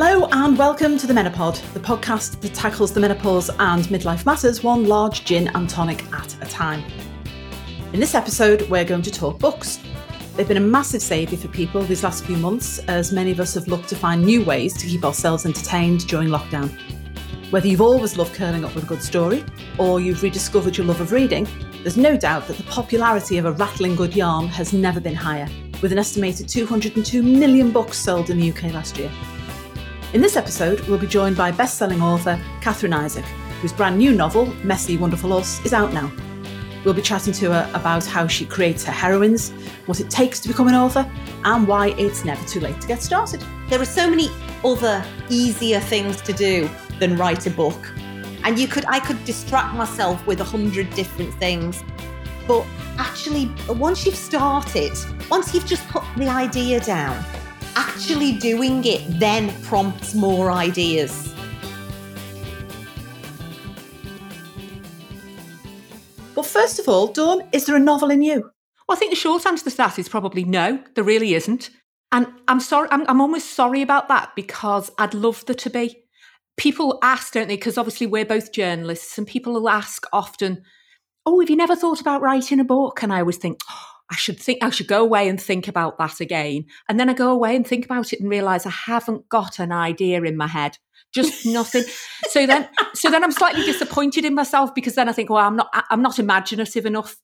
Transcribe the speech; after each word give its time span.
Hello 0.00 0.28
and 0.30 0.56
welcome 0.56 0.96
to 0.96 1.08
the 1.08 1.12
Menopod, 1.12 1.60
the 1.74 1.80
podcast 1.80 2.40
that 2.40 2.54
tackles 2.54 2.92
the 2.92 3.00
menopause 3.00 3.50
and 3.58 3.84
midlife 3.86 4.24
matters 4.24 4.62
one 4.62 4.86
large 4.86 5.24
gin 5.24 5.48
and 5.56 5.68
tonic 5.68 6.04
at 6.12 6.40
a 6.40 6.48
time. 6.48 6.84
In 7.92 7.98
this 7.98 8.14
episode, 8.14 8.62
we're 8.70 8.84
going 8.84 9.02
to 9.02 9.10
talk 9.10 9.40
books. 9.40 9.80
They've 10.36 10.46
been 10.46 10.56
a 10.56 10.60
massive 10.60 11.02
saviour 11.02 11.36
for 11.36 11.48
people 11.48 11.82
these 11.82 12.04
last 12.04 12.24
few 12.24 12.36
months, 12.36 12.78
as 12.86 13.10
many 13.10 13.32
of 13.32 13.40
us 13.40 13.54
have 13.54 13.66
looked 13.66 13.88
to 13.88 13.96
find 13.96 14.24
new 14.24 14.44
ways 14.44 14.72
to 14.74 14.86
keep 14.86 15.04
ourselves 15.04 15.44
entertained 15.44 16.06
during 16.06 16.28
lockdown. 16.28 16.70
Whether 17.50 17.66
you've 17.66 17.80
always 17.80 18.16
loved 18.16 18.36
curling 18.36 18.64
up 18.64 18.76
with 18.76 18.84
a 18.84 18.86
good 18.86 19.02
story, 19.02 19.44
or 19.78 19.98
you've 19.98 20.22
rediscovered 20.22 20.76
your 20.76 20.86
love 20.86 21.00
of 21.00 21.10
reading, 21.10 21.48
there's 21.82 21.96
no 21.96 22.16
doubt 22.16 22.46
that 22.46 22.56
the 22.56 22.62
popularity 22.70 23.36
of 23.38 23.46
a 23.46 23.52
rattling 23.52 23.96
good 23.96 24.14
yarn 24.14 24.46
has 24.46 24.72
never 24.72 25.00
been 25.00 25.16
higher, 25.16 25.48
with 25.82 25.90
an 25.90 25.98
estimated 25.98 26.48
202 26.48 27.20
million 27.20 27.72
books 27.72 27.98
sold 27.98 28.30
in 28.30 28.38
the 28.38 28.52
UK 28.52 28.72
last 28.72 28.96
year. 28.96 29.10
In 30.14 30.22
this 30.22 30.36
episode, 30.36 30.80
we'll 30.88 30.96
be 30.96 31.06
joined 31.06 31.36
by 31.36 31.50
best 31.50 31.76
selling 31.76 32.00
author 32.00 32.40
Catherine 32.62 32.94
Isaac, 32.94 33.26
whose 33.60 33.74
brand 33.74 33.98
new 33.98 34.14
novel, 34.14 34.46
Messy 34.64 34.96
Wonderful 34.96 35.34
Us, 35.34 35.62
is 35.66 35.74
out 35.74 35.92
now. 35.92 36.10
We'll 36.82 36.94
be 36.94 37.02
chatting 37.02 37.34
to 37.34 37.52
her 37.52 37.70
about 37.74 38.06
how 38.06 38.26
she 38.26 38.46
creates 38.46 38.82
her 38.84 38.92
heroines, 38.92 39.50
what 39.84 40.00
it 40.00 40.08
takes 40.08 40.40
to 40.40 40.48
become 40.48 40.66
an 40.66 40.74
author, 40.74 41.06
and 41.44 41.68
why 41.68 41.88
it's 41.98 42.24
never 42.24 42.42
too 42.46 42.58
late 42.58 42.80
to 42.80 42.88
get 42.88 43.02
started. 43.02 43.44
There 43.68 43.78
are 43.78 43.84
so 43.84 44.08
many 44.08 44.30
other 44.64 45.04
easier 45.28 45.78
things 45.78 46.22
to 46.22 46.32
do 46.32 46.70
than 46.98 47.18
write 47.18 47.46
a 47.46 47.50
book. 47.50 47.92
And 48.44 48.58
you 48.58 48.66
could 48.66 48.86
I 48.86 49.00
could 49.00 49.22
distract 49.26 49.74
myself 49.74 50.26
with 50.26 50.40
a 50.40 50.44
hundred 50.44 50.88
different 50.94 51.34
things. 51.34 51.84
But 52.46 52.64
actually 52.96 53.52
once 53.68 54.06
you've 54.06 54.16
started, 54.16 54.92
once 55.30 55.52
you've 55.52 55.66
just 55.66 55.86
put 55.88 56.02
the 56.16 56.28
idea 56.28 56.80
down, 56.80 57.22
actually 57.78 58.32
doing 58.32 58.84
it 58.84 59.00
then 59.20 59.50
prompts 59.62 60.12
more 60.12 60.50
ideas. 60.50 61.32
Well, 66.34 66.42
first 66.42 66.80
of 66.80 66.88
all, 66.88 67.06
Dawn, 67.06 67.48
is 67.52 67.66
there 67.66 67.76
a 67.76 67.80
novel 67.80 68.10
in 68.10 68.20
you? 68.22 68.50
Well, 68.88 68.96
I 68.96 68.96
think 68.96 69.12
the 69.12 69.16
short 69.16 69.46
answer 69.46 69.70
to 69.70 69.76
that 69.76 69.96
is 69.96 70.08
probably 70.08 70.42
no, 70.42 70.82
there 70.96 71.04
really 71.04 71.34
isn't. 71.34 71.70
And 72.10 72.26
I'm 72.48 72.58
sorry, 72.58 72.88
I'm, 72.90 73.06
I'm 73.08 73.20
almost 73.20 73.54
sorry 73.54 73.82
about 73.82 74.08
that 74.08 74.32
because 74.34 74.90
I'd 74.98 75.14
love 75.14 75.46
there 75.46 75.54
to 75.54 75.70
be. 75.70 76.02
People 76.56 76.98
ask, 77.02 77.32
don't 77.32 77.46
they? 77.46 77.54
Because 77.54 77.78
obviously 77.78 78.08
we're 78.08 78.24
both 78.24 78.52
journalists, 78.52 79.16
and 79.18 79.26
people 79.26 79.52
will 79.52 79.68
ask 79.68 80.04
often, 80.12 80.62
Oh, 81.24 81.38
have 81.38 81.50
you 81.50 81.56
never 81.56 81.76
thought 81.76 82.00
about 82.00 82.22
writing 82.22 82.58
a 82.58 82.64
book? 82.64 83.02
And 83.02 83.12
I 83.12 83.20
always 83.20 83.36
think, 83.36 83.60
oh, 83.70 83.97
I 84.10 84.16
should 84.16 84.40
think 84.40 84.62
I 84.62 84.70
should 84.70 84.88
go 84.88 85.02
away 85.02 85.28
and 85.28 85.40
think 85.40 85.68
about 85.68 85.98
that 85.98 86.20
again. 86.20 86.66
And 86.88 86.98
then 86.98 87.10
I 87.10 87.14
go 87.14 87.30
away 87.30 87.54
and 87.54 87.66
think 87.66 87.84
about 87.84 88.12
it 88.12 88.20
and 88.20 88.30
realize 88.30 88.64
I 88.64 88.70
haven't 88.70 89.28
got 89.28 89.58
an 89.58 89.72
idea 89.72 90.22
in 90.22 90.36
my 90.36 90.46
head. 90.46 90.78
Just 91.12 91.46
nothing. 91.46 91.84
so 92.28 92.46
then 92.46 92.68
so 92.94 93.10
then 93.10 93.22
I'm 93.22 93.32
slightly 93.32 93.64
disappointed 93.64 94.24
in 94.24 94.34
myself 94.34 94.74
because 94.74 94.94
then 94.94 95.08
I 95.08 95.12
think, 95.12 95.30
well, 95.30 95.46
I'm 95.46 95.56
not 95.56 95.68
I'm 95.90 96.02
not 96.02 96.18
imaginative 96.18 96.86
enough. 96.86 97.16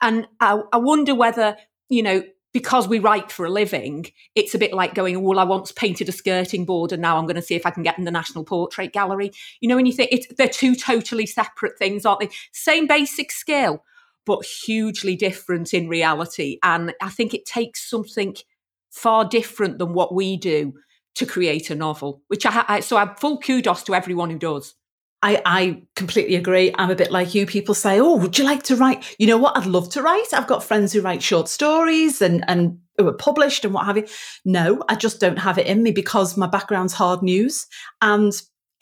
And 0.00 0.26
I, 0.40 0.60
I 0.72 0.78
wonder 0.78 1.14
whether, 1.14 1.56
you 1.88 2.02
know, 2.02 2.22
because 2.52 2.86
we 2.86 2.98
write 2.98 3.32
for 3.32 3.46
a 3.46 3.50
living, 3.50 4.06
it's 4.34 4.54
a 4.54 4.58
bit 4.58 4.74
like 4.74 4.94
going, 4.94 5.22
well, 5.22 5.38
I 5.38 5.44
once 5.44 5.72
painted 5.72 6.08
a 6.08 6.12
skirting 6.12 6.64
board 6.64 6.92
and 6.92 7.00
now 7.00 7.16
I'm 7.16 7.24
going 7.24 7.36
to 7.36 7.42
see 7.42 7.54
if 7.54 7.64
I 7.64 7.70
can 7.70 7.82
get 7.82 7.98
in 7.98 8.04
the 8.04 8.10
National 8.10 8.44
Portrait 8.44 8.92
Gallery. 8.92 9.32
You 9.60 9.68
know, 9.68 9.76
when 9.76 9.86
you 9.86 9.92
think 9.92 10.10
it's, 10.12 10.26
they're 10.36 10.48
two 10.48 10.74
totally 10.74 11.26
separate 11.26 11.78
things, 11.78 12.04
aren't 12.04 12.20
they? 12.20 12.28
Same 12.52 12.86
basic 12.86 13.32
skill, 13.32 13.84
but 14.26 14.44
hugely 14.44 15.16
different 15.16 15.74
in 15.74 15.88
reality. 15.88 16.58
And 16.62 16.94
I 17.00 17.10
think 17.10 17.34
it 17.34 17.46
takes 17.46 17.88
something 17.88 18.36
far 18.90 19.24
different 19.24 19.78
than 19.78 19.94
what 19.94 20.14
we 20.14 20.36
do 20.36 20.74
to 21.14 21.26
create 21.26 21.70
a 21.70 21.74
novel, 21.74 22.22
which 22.28 22.46
I, 22.46 22.64
I 22.68 22.80
so 22.80 22.96
I'm 22.96 23.14
full 23.16 23.38
kudos 23.38 23.82
to 23.84 23.94
everyone 23.94 24.30
who 24.30 24.38
does. 24.38 24.74
I, 25.24 25.40
I 25.46 25.82
completely 25.94 26.34
agree. 26.34 26.74
I'm 26.76 26.90
a 26.90 26.96
bit 26.96 27.12
like 27.12 27.34
you. 27.34 27.46
People 27.46 27.74
say, 27.74 28.00
"Oh, 28.00 28.16
would 28.16 28.38
you 28.38 28.44
like 28.44 28.64
to 28.64 28.76
write?" 28.76 29.14
You 29.18 29.28
know 29.28 29.38
what? 29.38 29.56
I'd 29.56 29.66
love 29.66 29.88
to 29.90 30.02
write. 30.02 30.32
I've 30.32 30.48
got 30.48 30.64
friends 30.64 30.92
who 30.92 31.00
write 31.00 31.22
short 31.22 31.48
stories 31.48 32.20
and 32.20 32.44
and 32.48 32.78
who 32.98 33.06
are 33.08 33.12
published 33.12 33.64
and 33.64 33.72
what 33.72 33.86
have 33.86 33.96
you. 33.96 34.06
No, 34.44 34.82
I 34.88 34.96
just 34.96 35.20
don't 35.20 35.38
have 35.38 35.58
it 35.58 35.66
in 35.66 35.82
me 35.82 35.92
because 35.92 36.36
my 36.36 36.48
background's 36.48 36.92
hard 36.92 37.22
news, 37.22 37.66
and 38.00 38.32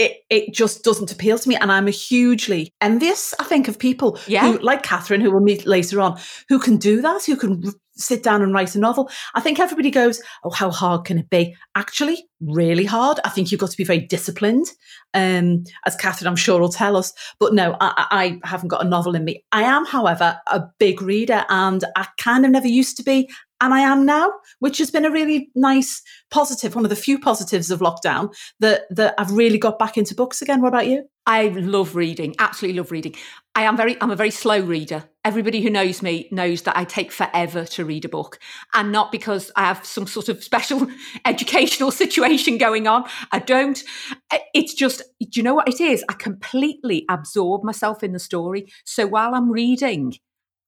it, 0.01 0.25
it 0.31 0.55
just 0.55 0.83
doesn't 0.83 1.13
appeal 1.13 1.39
to 1.39 1.49
me. 1.49 1.57
And 1.57 1.71
I'm 1.71 1.87
a 1.87 1.91
hugely 1.91 2.73
envious, 2.81 3.35
I 3.39 3.45
think, 3.45 3.69
of 3.69 3.79
people 3.79 4.19
yeah. 4.27 4.51
who, 4.51 4.59
like 4.61 4.83
Catherine, 4.83 5.21
who 5.21 5.31
we'll 5.31 5.41
meet 5.41 5.67
later 5.67 6.01
on, 6.01 6.19
who 6.49 6.59
can 6.59 6.79
do 6.79 7.03
that, 7.03 7.27
who 7.27 7.37
can 7.37 7.63
sit 7.93 8.23
down 8.23 8.41
and 8.41 8.55
write 8.55 8.75
a 8.75 8.79
novel. 8.79 9.11
I 9.35 9.43
think 9.43 9.61
everybody 9.61 9.91
goes, 9.91 10.23
Oh, 10.43 10.49
how 10.49 10.71
hard 10.71 11.05
can 11.05 11.19
it 11.19 11.29
be? 11.29 11.55
Actually, 11.75 12.25
really 12.41 12.87
hard. 12.87 13.21
I 13.27 13.29
think 13.29 13.53
you've 13.53 13.61
got 13.61 13.73
to 13.73 13.77
be 13.77 13.85
very 13.85 14.01
disciplined, 14.01 14.69
um, 15.13 15.65
as 15.85 15.97
Catherine, 15.97 16.29
I'm 16.29 16.37
sure, 16.37 16.61
will 16.61 16.71
tell 16.71 16.97
us. 16.97 17.13
But 17.39 17.53
no, 17.53 17.77
I, 17.79 18.39
I 18.43 18.49
haven't 18.49 18.71
got 18.71 18.85
a 18.85 18.89
novel 18.89 19.15
in 19.15 19.25
me. 19.25 19.45
I 19.53 19.65
am, 19.65 19.85
however, 19.85 20.41
a 20.47 20.63
big 20.79 21.03
reader 21.03 21.45
and 21.51 21.85
I 21.95 22.07
kind 22.17 22.47
of 22.47 22.53
never 22.53 22.69
used 22.69 22.97
to 22.97 23.03
be 23.03 23.29
and 23.61 23.75
I 23.75 23.81
am 23.81 24.07
now, 24.07 24.33
which 24.59 24.79
has 24.79 24.91
been 24.91 25.05
a 25.05 25.11
really 25.11 25.51
nice 25.55 26.03
positive, 26.31 26.75
one 26.75 26.85
of 26.85 26.91
the 26.91 26.97
few 26.97 27.19
positives 27.19 27.71
of 27.71 27.81
lockdown 27.81 28.35
that 28.61 28.83
that 28.91 29.15
I've 29.19 29.33
really 29.33 29.59
got 29.59 29.79
back 29.79 29.97
into 29.97 30.15
books 30.15 30.41
again. 30.43 30.63
What 30.63 30.69
about 30.69 30.87
you? 30.87 31.05
I 31.27 31.49
love 31.49 31.95
reading, 31.95 32.35
absolutely 32.39 32.79
love 32.79 32.91
reading. 32.91 33.15
I 33.55 33.63
am 33.63 33.77
very 33.77 33.97
I'm 34.01 34.11
a 34.11 34.17
very 34.17 34.31
slow 34.31 34.61
reader. 34.61 35.05
Everybody 35.25 35.61
who 35.61 35.69
knows 35.69 36.03
me 36.03 36.29
knows 36.33 36.63
that 36.63 36.77
I 36.77 36.85
take 36.85 37.13
forever 37.13 37.67
to 37.67 37.85
read 37.85 38.07
a 38.07 38.09
book. 38.09 38.39
And 38.73 38.91
not 38.91 39.13
because 39.13 39.53
I 39.55 39.65
have 39.65 39.85
some 39.85 40.07
sort 40.07 40.31
of 40.31 40.43
special 40.43 40.89
educational 41.25 41.91
situation 41.91 42.57
going 42.57 42.87
on. 42.87 43.05
I 43.31 43.41
don't. 43.41 43.83
It's 44.55 44.73
just 44.73 45.03
do 45.21 45.29
you 45.35 45.43
know 45.43 45.55
what 45.55 45.69
it 45.69 45.81
is? 45.81 46.05
I 46.09 46.15
completely 46.15 47.05
absorb 47.11 47.65
myself 47.65 48.03
in 48.03 48.13
the 48.13 48.19
story. 48.19 48.73
So 48.85 49.07
while 49.07 49.35
I'm 49.35 49.51
reading, 49.51 50.15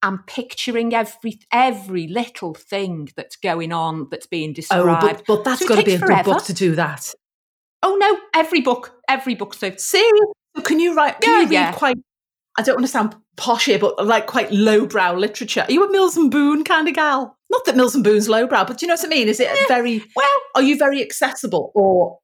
I'm 0.03 0.25
picturing 0.27 0.95
every 0.95 1.39
every 1.53 2.09
little 2.09 2.55
thing 2.55 3.09
that's 3.17 3.37
going 3.37 3.73
on 3.73 4.09
that's 4.11 4.27
being 4.27 4.53
described. 4.53 5.05
Oh, 5.05 5.09
but, 5.09 5.25
but 5.27 5.45
that's 5.45 5.61
so 5.61 5.69
got 5.69 5.79
to 5.79 5.85
be 5.85 5.95
a 5.95 5.99
forever. 5.99 6.25
good 6.25 6.35
book 6.35 6.45
to 6.45 6.53
do 6.53 6.75
that. 6.75 7.15
Oh 7.83 7.97
no, 7.97 8.19
every 8.35 8.61
book, 8.61 9.01
every 9.09 9.35
book. 9.35 9.55
So 9.55 9.71
serious. 9.77 10.29
So 10.57 10.63
can 10.63 10.81
you 10.81 10.95
write? 10.95 11.21
Can 11.21 11.31
yeah, 11.31 11.37
you 11.37 11.45
read 11.45 11.53
yeah. 11.53 11.73
quite? 11.73 11.97
I 12.59 12.63
don't 12.63 12.77
want 12.77 12.87
to 12.87 12.93
sound 12.93 13.17
posh 13.37 13.67
here, 13.67 13.79
but 13.79 14.05
like 14.05 14.27
quite 14.27 14.53
lowbrow 14.53 15.15
literature. 15.15 15.65
Are 15.67 15.73
you 15.73 15.85
a 15.85 15.91
Mills 15.91 16.17
and 16.17 16.31
Boon 16.31 16.65
kind 16.65 16.89
of 16.89 16.95
gal? 16.95 17.39
Not 17.51 17.65
that 17.65 17.77
Mills 17.77 17.95
and 17.95 18.05
Boon's 18.05 18.29
lowbrow, 18.29 18.65
but 18.65 18.79
do 18.79 18.85
you 18.85 18.89
know 18.89 18.95
what 18.95 19.05
I 19.05 19.09
mean? 19.09 19.29
Is 19.29 19.41
it 19.41 19.49
yeah. 19.53 19.67
very 19.69 20.03
well? 20.17 20.39
Are 20.55 20.63
you 20.63 20.77
very 20.77 21.01
accessible, 21.01 21.73
or 21.75 22.19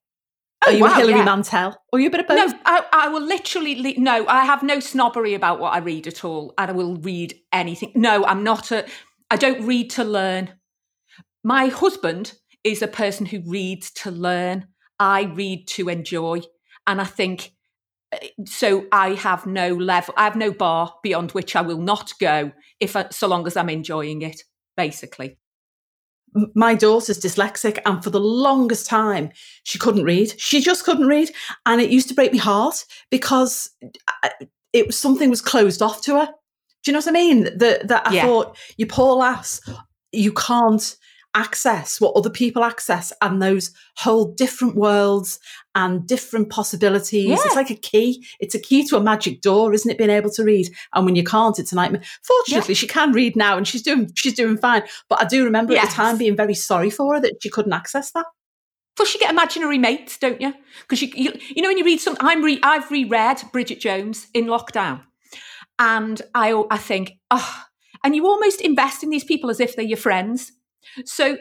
Oh, 0.66 0.70
Are 0.70 0.74
you 0.74 0.82
wow, 0.82 0.94
Hilary 0.94 1.18
yeah. 1.18 1.24
Mantel? 1.24 1.76
Or 1.92 1.98
are 1.98 2.00
you 2.00 2.08
a 2.08 2.10
bit 2.10 2.20
of 2.20 2.26
both? 2.26 2.52
No, 2.52 2.58
I, 2.64 2.84
I 2.92 3.08
will 3.08 3.22
literally, 3.22 3.80
le- 3.80 4.00
no, 4.00 4.26
I 4.26 4.44
have 4.44 4.62
no 4.62 4.80
snobbery 4.80 5.34
about 5.34 5.60
what 5.60 5.72
I 5.72 5.78
read 5.78 6.06
at 6.06 6.24
all. 6.24 6.52
And 6.58 6.70
I 6.70 6.74
will 6.74 6.96
read 6.96 7.34
anything. 7.52 7.92
No, 7.94 8.24
I'm 8.24 8.42
not 8.42 8.72
a, 8.72 8.84
I 9.30 9.36
don't 9.36 9.64
read 9.66 9.90
to 9.90 10.04
learn. 10.04 10.54
My 11.44 11.66
husband 11.66 12.32
is 12.64 12.82
a 12.82 12.88
person 12.88 13.26
who 13.26 13.40
reads 13.46 13.90
to 13.92 14.10
learn. 14.10 14.66
I 14.98 15.22
read 15.22 15.68
to 15.68 15.88
enjoy. 15.88 16.40
And 16.86 17.00
I 17.00 17.04
think, 17.04 17.52
eh, 18.12 18.28
so 18.44 18.86
I 18.90 19.14
have 19.14 19.46
no 19.46 19.74
level, 19.74 20.14
I 20.16 20.24
have 20.24 20.36
no 20.36 20.50
bar 20.50 20.94
beyond 21.04 21.32
which 21.32 21.54
I 21.54 21.60
will 21.60 21.78
not 21.78 22.12
go 22.20 22.50
if, 22.80 22.96
I, 22.96 23.08
so 23.10 23.28
long 23.28 23.46
as 23.46 23.56
I'm 23.56 23.70
enjoying 23.70 24.22
it, 24.22 24.42
basically 24.76 25.37
my 26.54 26.74
daughter's 26.74 27.18
dyslexic 27.18 27.78
and 27.86 28.02
for 28.02 28.10
the 28.10 28.20
longest 28.20 28.86
time 28.86 29.30
she 29.64 29.78
couldn't 29.78 30.04
read. 30.04 30.38
She 30.40 30.60
just 30.60 30.84
couldn't 30.84 31.06
read 31.06 31.30
and 31.66 31.80
it 31.80 31.90
used 31.90 32.08
to 32.08 32.14
break 32.14 32.32
me 32.32 32.38
heart 32.38 32.84
because 33.10 33.70
uh, 34.24 34.28
it 34.72 34.86
was 34.86 34.98
something 34.98 35.30
was 35.30 35.42
closed 35.42 35.82
off 35.82 36.02
to 36.02 36.18
her. 36.18 36.26
Do 36.26 36.90
you 36.90 36.92
know 36.92 36.98
what 36.98 37.08
i 37.08 37.12
mean? 37.12 37.44
That 37.58 37.88
that 37.88 38.06
i 38.06 38.14
yeah. 38.14 38.24
thought 38.24 38.56
you 38.76 38.86
poor 38.86 39.16
lass 39.16 39.60
you 40.12 40.32
can't 40.32 40.96
access, 41.38 42.00
what 42.00 42.16
other 42.16 42.30
people 42.30 42.64
access, 42.64 43.12
and 43.22 43.40
those 43.40 43.70
whole 43.96 44.34
different 44.34 44.74
worlds 44.74 45.38
and 45.76 46.04
different 46.06 46.50
possibilities. 46.50 47.28
Yeah. 47.28 47.36
It's 47.44 47.54
like 47.54 47.70
a 47.70 47.76
key. 47.76 48.26
It's 48.40 48.56
a 48.56 48.58
key 48.58 48.84
to 48.88 48.96
a 48.96 49.00
magic 49.00 49.40
door, 49.40 49.72
isn't 49.72 49.88
it? 49.88 49.98
Being 49.98 50.10
able 50.10 50.30
to 50.30 50.42
read, 50.42 50.68
and 50.94 51.06
when 51.06 51.14
you 51.14 51.22
can't, 51.22 51.58
it's 51.58 51.72
a 51.72 51.76
nightmare. 51.76 52.02
Fortunately, 52.24 52.74
she 52.74 52.88
can 52.88 53.12
read 53.12 53.36
now, 53.36 53.56
and 53.56 53.66
she's 53.66 53.82
doing 53.82 54.10
she's 54.16 54.34
doing 54.34 54.58
fine. 54.58 54.82
But 55.08 55.22
I 55.22 55.26
do 55.26 55.44
remember 55.44 55.76
at 55.76 55.88
the 55.88 55.94
time 55.94 56.18
being 56.18 56.36
very 56.36 56.54
sorry 56.54 56.90
for 56.90 57.14
her 57.14 57.20
that 57.20 57.34
she 57.40 57.50
couldn't 57.50 57.72
access 57.72 58.10
that. 58.12 58.26
Plus, 58.96 59.14
you 59.14 59.20
get 59.20 59.30
imaginary 59.30 59.78
mates, 59.78 60.18
don't 60.18 60.40
you? 60.40 60.52
Because 60.82 61.00
you, 61.00 61.08
you, 61.14 61.32
you 61.54 61.62
know, 61.62 61.68
when 61.68 61.78
you 61.78 61.84
read 61.84 62.00
some, 62.00 62.16
I'm 62.18 62.42
re, 62.42 62.58
I've 62.64 62.90
reread 62.90 63.40
Bridget 63.52 63.78
Jones 63.78 64.26
in 64.34 64.46
lockdown, 64.46 65.02
and 65.78 66.20
I, 66.34 66.64
I 66.68 66.78
think, 66.78 67.12
oh, 67.30 67.62
and 68.02 68.16
you 68.16 68.26
almost 68.26 68.60
invest 68.60 69.04
in 69.04 69.10
these 69.10 69.22
people 69.22 69.50
as 69.50 69.60
if 69.60 69.76
they're 69.76 69.84
your 69.84 69.98
friends. 69.98 70.50
So, 71.04 71.36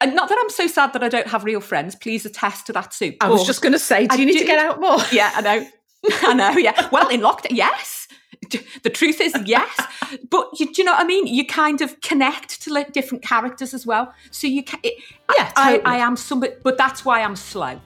and 0.00 0.14
not 0.14 0.28
that 0.28 0.38
I'm 0.42 0.50
so 0.50 0.66
sad 0.66 0.92
that 0.92 1.02
I 1.02 1.08
don't 1.08 1.28
have 1.28 1.44
real 1.44 1.60
friends. 1.60 1.94
Please 1.94 2.26
attest 2.26 2.66
to 2.66 2.72
that, 2.74 2.90
too. 2.90 3.14
I 3.20 3.28
was 3.28 3.46
just 3.46 3.62
going 3.62 3.72
to 3.72 3.78
say, 3.78 4.06
do 4.06 4.14
I 4.16 4.18
you 4.18 4.26
need 4.26 4.38
to 4.38 4.44
get 4.44 4.58
out 4.58 4.80
more? 4.80 4.98
yeah, 5.12 5.32
I 5.34 5.40
know. 5.40 5.66
I 6.22 6.34
know. 6.34 6.50
Yeah. 6.50 6.88
Well, 6.90 7.08
in 7.08 7.20
lockdown, 7.20 7.52
yes. 7.52 8.08
The 8.82 8.90
truth 8.90 9.20
is, 9.20 9.34
yes. 9.46 9.70
But 10.30 10.48
you, 10.60 10.66
do 10.66 10.82
you 10.82 10.84
know 10.84 10.92
what 10.92 11.00
I 11.00 11.04
mean? 11.04 11.26
You 11.26 11.46
kind 11.46 11.80
of 11.80 11.98
connect 12.02 12.62
to 12.62 12.72
like 12.72 12.92
different 12.92 13.24
characters 13.24 13.72
as 13.72 13.86
well. 13.86 14.12
So 14.30 14.46
you 14.46 14.62
can. 14.62 14.78
It, 14.82 14.94
Yeah, 15.36 15.50
I, 15.56 15.78
totally. 15.78 15.84
I 15.94 15.96
am 15.98 16.16
somebody, 16.16 16.52
but 16.62 16.76
that's 16.76 17.04
why 17.04 17.22
I'm 17.22 17.36
slow. 17.36 17.80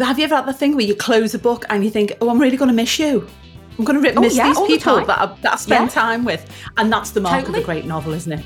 Have 0.00 0.18
you 0.18 0.24
ever 0.24 0.36
had 0.36 0.46
the 0.46 0.54
thing 0.54 0.74
where 0.74 0.84
you 0.86 0.94
close 0.96 1.34
a 1.34 1.38
book 1.38 1.66
and 1.68 1.84
you 1.84 1.90
think, 1.90 2.12
"Oh, 2.22 2.30
I'm 2.30 2.40
really 2.40 2.56
going 2.56 2.70
to 2.70 2.74
miss 2.74 2.98
you. 2.98 3.28
I'm 3.78 3.84
going 3.84 4.02
to 4.02 4.14
Oh, 4.16 4.20
miss 4.22 4.34
yeah, 4.34 4.48
these 4.48 4.56
all 4.56 4.66
the 4.66 4.76
people 4.78 5.04
that 5.04 5.18
I, 5.18 5.26
that 5.42 5.52
I 5.52 5.56
spend 5.56 5.84
Yeah. 5.88 5.90
time 6.02 6.24
with," 6.24 6.50
and 6.78 6.90
that's 6.90 7.10
the 7.10 7.20
mark 7.20 7.46
of 7.48 7.54
a 7.54 7.62
great 7.62 7.84
novel, 7.84 8.12
isn't 8.14 8.32
it? 8.32 8.44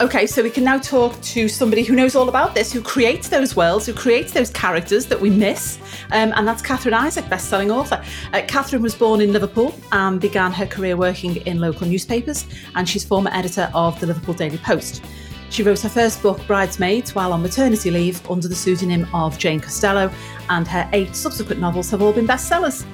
Okay, 0.00 0.28
so 0.28 0.44
we 0.44 0.50
can 0.50 0.62
now 0.62 0.78
talk 0.78 1.20
to 1.22 1.48
somebody 1.48 1.82
who 1.82 1.96
knows 1.96 2.14
all 2.14 2.28
about 2.28 2.54
this, 2.54 2.72
who 2.72 2.80
creates 2.80 3.28
those 3.28 3.56
worlds, 3.56 3.84
who 3.84 3.92
creates 3.92 4.30
those 4.30 4.48
characters 4.48 5.06
that 5.06 5.20
we 5.20 5.28
miss, 5.28 5.80
um, 6.12 6.32
and 6.36 6.46
that's 6.46 6.62
Catherine 6.62 6.94
Isaac, 6.94 7.28
best-selling 7.28 7.72
author. 7.72 8.00
Uh, 8.32 8.42
Catherine 8.46 8.80
was 8.80 8.94
born 8.94 9.20
in 9.20 9.32
Liverpool 9.32 9.74
and 9.90 10.20
began 10.20 10.52
her 10.52 10.66
career 10.66 10.96
working 10.96 11.38
in 11.48 11.58
local 11.58 11.84
newspapers, 11.88 12.46
and 12.76 12.88
she's 12.88 13.04
former 13.04 13.30
editor 13.32 13.68
of 13.74 13.98
the 13.98 14.06
Liverpool 14.06 14.34
Daily 14.34 14.58
Post. 14.58 15.02
She 15.50 15.64
wrote 15.64 15.80
her 15.80 15.88
first 15.88 16.22
book, 16.22 16.46
Bridesmaids, 16.46 17.16
while 17.16 17.32
on 17.32 17.42
maternity 17.42 17.90
leave 17.90 18.24
under 18.30 18.46
the 18.46 18.54
pseudonym 18.54 19.04
of 19.12 19.36
Jane 19.36 19.58
Costello, 19.58 20.12
and 20.48 20.68
her 20.68 20.88
eight 20.92 21.16
subsequent 21.16 21.60
novels 21.60 21.90
have 21.90 22.02
all 22.02 22.12
been 22.12 22.26
bestsellers. 22.28 22.86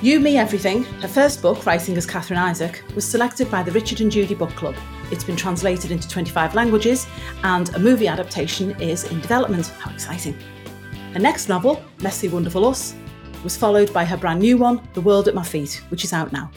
You, 0.00 0.18
Me, 0.18 0.38
Everything, 0.38 0.84
her 1.02 1.08
first 1.08 1.42
book, 1.42 1.66
writing 1.66 1.94
as 1.98 2.06
Catherine 2.06 2.38
Isaac, 2.38 2.82
was 2.94 3.04
selected 3.04 3.50
by 3.50 3.62
the 3.62 3.72
Richard 3.72 4.00
and 4.00 4.10
Judy 4.10 4.34
Book 4.34 4.50
Club. 4.52 4.74
It's 5.12 5.24
been 5.24 5.36
translated 5.36 5.90
into 5.90 6.08
25 6.08 6.54
languages, 6.54 7.06
and 7.44 7.68
a 7.76 7.78
movie 7.78 8.08
adaptation 8.08 8.70
is 8.80 9.04
in 9.04 9.20
development. 9.20 9.66
How 9.66 9.92
exciting! 9.92 10.34
Her 11.12 11.20
next 11.20 11.50
novel, 11.50 11.84
Messy 12.00 12.28
Wonderful 12.28 12.64
Us, 12.64 12.94
was 13.44 13.54
followed 13.54 13.92
by 13.92 14.06
her 14.06 14.16
brand 14.16 14.40
new 14.40 14.56
one, 14.56 14.88
The 14.94 15.02
World 15.02 15.28
at 15.28 15.34
My 15.34 15.42
Feet, 15.42 15.82
which 15.90 16.02
is 16.02 16.14
out 16.14 16.32
now. 16.32 16.50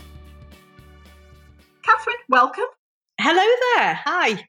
Catherine, 1.84 2.16
welcome. 2.30 2.64
Hello 3.20 3.44
there. 3.76 4.00
Hi. 4.06 4.48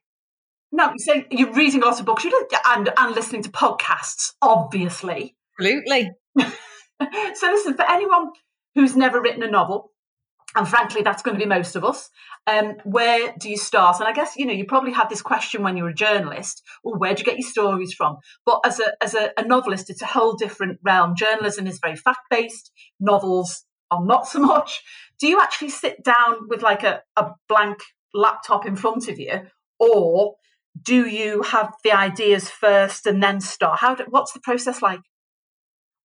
Now, 0.70 0.93
so 0.99 1.25
you're 1.32 1.52
reading 1.52 1.81
lots 1.81 1.99
of 1.99 2.06
books 2.06 2.23
you 2.23 2.31
did, 2.31 2.61
and, 2.64 2.88
and 2.97 3.12
listening 3.12 3.43
to 3.43 3.50
podcasts, 3.50 4.35
obviously. 4.41 5.35
Absolutely. 5.59 6.12
so 6.38 7.50
listen, 7.50 7.75
for 7.75 7.91
anyone 7.91 8.31
who's 8.76 8.94
never 8.94 9.20
written 9.20 9.43
a 9.43 9.50
novel, 9.50 9.91
and 10.56 10.67
frankly, 10.67 11.03
that's 11.03 11.23
going 11.23 11.37
to 11.37 11.43
be 11.43 11.49
most 11.49 11.76
of 11.76 11.85
us. 11.85 12.08
Um, 12.47 12.76
where 12.85 13.35
do 13.38 13.50
you 13.50 13.58
start? 13.58 14.00
And 14.00 14.08
I 14.08 14.12
guess 14.12 14.37
you 14.37 14.47
know 14.47 14.53
you 14.53 14.64
probably 14.64 14.93
had 14.93 15.11
this 15.11 15.23
question 15.23 15.62
when 15.62 15.76
you 15.76 15.82
were 15.82 15.91
a 15.91 15.94
journalist. 15.94 16.62
Well, 16.82 16.99
where 16.99 17.14
do 17.14 17.20
you 17.20 17.25
get 17.25 17.38
your 17.38 17.49
stories 17.49 17.93
from? 17.93 18.17
But 18.44 18.61
as 18.64 18.81
a 18.81 18.93
as 19.03 19.14
a, 19.14 19.32
a 19.37 19.44
novelist, 19.44 19.91
it's 19.91 20.03
a 20.03 20.06
whole 20.06 20.35
different 20.35 20.79
realm. 20.82 21.14
Journalism 21.17 21.67
is 21.67 21.79
very 21.79 21.97
fact 21.97 22.20
based. 22.31 22.73
Novels 22.99 23.64
are 23.91 24.05
not 24.05 24.26
so 24.26 24.38
much. 24.41 24.82
Do 25.20 25.29
you 25.29 25.41
actually 25.41 25.70
sit 25.70 26.03
down 26.03 26.49
with 26.49 26.62
like 26.62 26.82
a, 26.82 27.02
a 27.17 27.32
blank 27.49 27.79
laptop 28.14 28.64
in 28.64 28.76
front 28.76 29.09
of 29.09 29.19
you, 29.19 29.43
or 29.79 30.37
do 30.81 31.06
you 31.06 31.43
have 31.43 31.75
the 31.85 31.93
ideas 31.93 32.49
first 32.49 33.06
and 33.06 33.23
then 33.23 33.41
start? 33.41 33.81
How? 33.81 33.94
Do, 33.94 34.05
what's 34.09 34.32
the 34.32 34.41
process 34.41 34.81
like? 34.81 35.00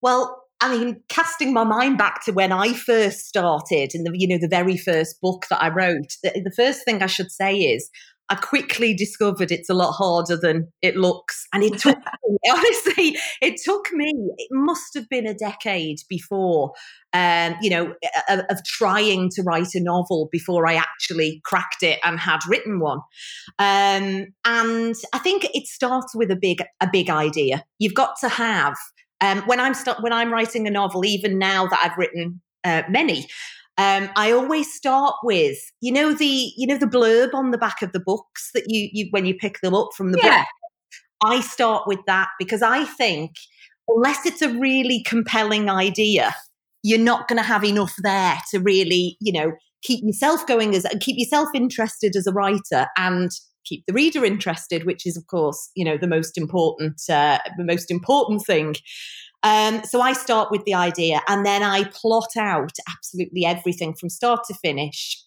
Well, 0.02 0.41
I 0.62 0.78
mean, 0.78 1.02
casting 1.10 1.54
my 1.54 1.64
mind 1.64 1.98
back 1.98 2.24
to 2.26 2.32
when 2.32 2.52
I 2.52 2.74
first 2.74 3.28
started, 3.28 3.92
and 3.96 4.06
the 4.06 4.12
you 4.14 4.28
know 4.28 4.38
the 4.38 4.48
very 4.48 4.78
first 4.78 5.20
book 5.20 5.48
that 5.50 5.62
I 5.62 5.70
wrote, 5.70 6.18
the, 6.24 6.42
the 6.44 6.54
first 6.56 6.86
thing 6.86 7.02
I 7.02 7.08
should 7.08 7.32
say 7.32 7.58
is 7.58 7.90
I 8.30 8.36
quickly 8.36 8.94
discovered 8.94 9.52
it's 9.52 9.70
a 9.70 9.74
lot 9.74 9.92
harder 9.92 10.38
than 10.38 10.72
it 10.82 10.96
looks, 10.96 11.48
and 11.52 11.64
it 11.64 11.80
took 11.80 11.98
me, 12.30 12.38
honestly, 12.50 13.18
it 13.42 13.60
took 13.62 13.92
me. 13.92 14.14
It 14.38 14.48
must 14.52 14.94
have 14.94 15.10
been 15.10 15.26
a 15.26 15.34
decade 15.34 15.98
before, 16.08 16.74
um, 17.12 17.56
you 17.62 17.72
know, 17.72 17.96
of, 18.30 18.42
of 18.50 18.64
trying 18.64 19.32
to 19.32 19.42
write 19.42 19.74
a 19.74 19.82
novel 19.82 20.30
before 20.32 20.68
I 20.68 20.76
actually 20.76 21.42
cracked 21.44 21.82
it 21.82 22.00
and 22.06 22.20
had 22.20 22.40
written 22.48 22.80
one. 22.80 23.00
Um, 23.60 24.28
and 24.46 24.96
I 25.12 25.20
think 25.20 25.48
it 25.54 25.66
starts 25.66 26.16
with 26.16 26.30
a 26.30 26.38
big 26.38 26.62
a 26.80 26.88
big 26.90 27.10
idea. 27.10 27.66
You've 27.80 27.96
got 27.96 28.14
to 28.22 28.30
have 28.30 28.76
um, 29.22 29.40
when 29.42 29.60
I'm 29.60 29.74
st- 29.74 30.02
when 30.02 30.14
I'm 30.14 30.32
writing 30.32 30.68
a 30.68 30.72
novel, 30.72 31.06
even 31.06 31.38
now 31.38 31.68
that 31.68 31.80
I've 31.84 31.98
written 31.98 32.42
uh, 32.64 32.84
many, 32.90 33.28
um, 33.78 34.10
I 34.16 34.32
always 34.32 34.74
start 34.74 35.16
with 35.24 35.58
you 35.80 35.92
know 35.92 36.14
the 36.14 36.52
you 36.58 36.68
know 36.68 36.78
the 36.78 36.88
blurb 36.88 37.34
on 37.34 37.52
the 37.52 37.58
back 37.58 37.82
of 37.82 37.92
the 37.92 38.00
books 38.00 38.50
that 38.54 38.64
you 38.68 38.90
you 38.92 39.08
when 39.12 39.26
you 39.26 39.36
pick 39.36 39.62
them 39.62 39.74
up 39.74 39.90
from 39.96 40.12
the 40.12 40.20
Yeah. 40.22 40.40
book. 40.40 40.48
I 41.24 41.42
start 41.42 41.84
with 41.88 42.00
that 42.08 42.30
because 42.40 42.62
I 42.64 42.84
think 42.84 43.32
unless 43.88 44.26
it's 44.26 44.42
a 44.42 44.50
really 44.50 45.04
compelling 45.04 45.70
idea, 45.70 46.34
you're 46.84 47.00
not 47.00 47.28
going 47.28 47.38
to 47.38 47.48
have 47.48 47.64
enough 47.64 47.94
there 48.02 48.38
to 48.52 48.60
really 48.60 49.18
you 49.22 49.32
know 49.32 49.52
keep 49.84 50.04
yourself 50.04 50.46
going 50.48 50.76
as 50.76 50.86
keep 51.00 51.18
yourself 51.18 51.50
interested 51.54 52.16
as 52.16 52.28
a 52.28 52.32
writer 52.32 52.88
and 52.98 53.32
keep 53.66 53.86
the 53.86 53.94
reader 53.94 54.26
interested, 54.26 54.86
which 54.86 55.06
is 55.06 55.18
of 55.18 55.28
course 55.28 55.70
you 55.76 55.86
know 55.86 55.98
the 55.98 56.08
most 56.08 56.38
important 56.38 57.02
uh, 57.10 57.40
the 57.58 57.64
most 57.64 57.92
important 57.92 58.44
thing. 58.46 58.76
Um, 59.44 59.84
so 59.84 60.02
I 60.02 60.14
start 60.14 60.52
with 60.52 60.66
the 60.66 60.76
idea 60.76 61.22
and 61.28 61.46
then 61.46 61.64
I 61.64 61.86
plot 61.86 62.38
out 62.38 62.74
absolutely 62.88 63.44
everything 63.44 63.96
from 63.96 64.10
start 64.10 64.42
to 64.48 64.54
finish, 64.54 65.18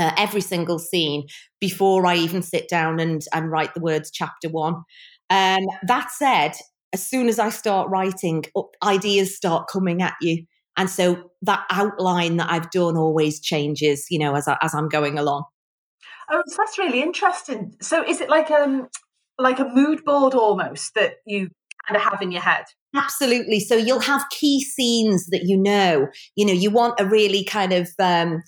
uh, 0.00 0.10
every 0.18 0.40
single 0.40 0.80
scene 0.80 1.28
before 1.60 2.04
I 2.04 2.16
even 2.16 2.42
sit 2.42 2.68
down 2.68 2.98
and 2.98 3.22
and 3.32 3.50
write 3.50 3.74
the 3.74 3.80
words 3.80 4.10
chapter 4.10 4.48
one. 4.48 4.82
Um, 5.30 5.66
that 5.86 6.10
said, 6.10 6.52
as 6.92 7.06
soon 7.06 7.28
as 7.28 7.38
I 7.38 7.50
start 7.50 7.88
writing, 7.90 8.44
ideas 8.82 9.36
start 9.36 9.68
coming 9.68 10.02
at 10.02 10.14
you. 10.20 10.44
And 10.76 10.90
so 10.90 11.30
that 11.42 11.64
outline 11.70 12.36
that 12.38 12.50
I've 12.50 12.70
done 12.70 12.96
always 12.96 13.40
changes, 13.40 14.06
you 14.10 14.18
know, 14.18 14.34
as 14.34 14.48
I, 14.48 14.56
as 14.62 14.74
I'm 14.74 14.88
going 14.88 15.18
along. 15.18 15.44
Oh, 16.30 16.42
so 16.46 16.56
that's 16.58 16.78
really 16.78 17.02
interesting. 17.02 17.74
So 17.80 18.02
is 18.02 18.20
it 18.20 18.28
like 18.28 18.50
um 18.50 18.88
like 19.38 19.58
a 19.58 19.64
mood 19.64 20.04
board 20.04 20.34
almost 20.34 20.94
that 20.94 21.14
you 21.26 21.48
kind 21.86 21.96
of 21.96 22.02
have 22.02 22.22
in 22.22 22.32
your 22.32 22.42
head? 22.42 22.64
Absolutely. 22.94 23.60
So 23.60 23.76
you'll 23.76 24.00
have 24.00 24.24
key 24.30 24.62
scenes 24.62 25.26
that 25.26 25.44
you 25.44 25.56
know. 25.56 26.06
You 26.36 26.46
know, 26.46 26.52
you 26.52 26.70
want 26.70 27.00
a 27.00 27.04
really 27.04 27.44
kind 27.44 27.72
of 27.72 27.88
um, 27.98 28.42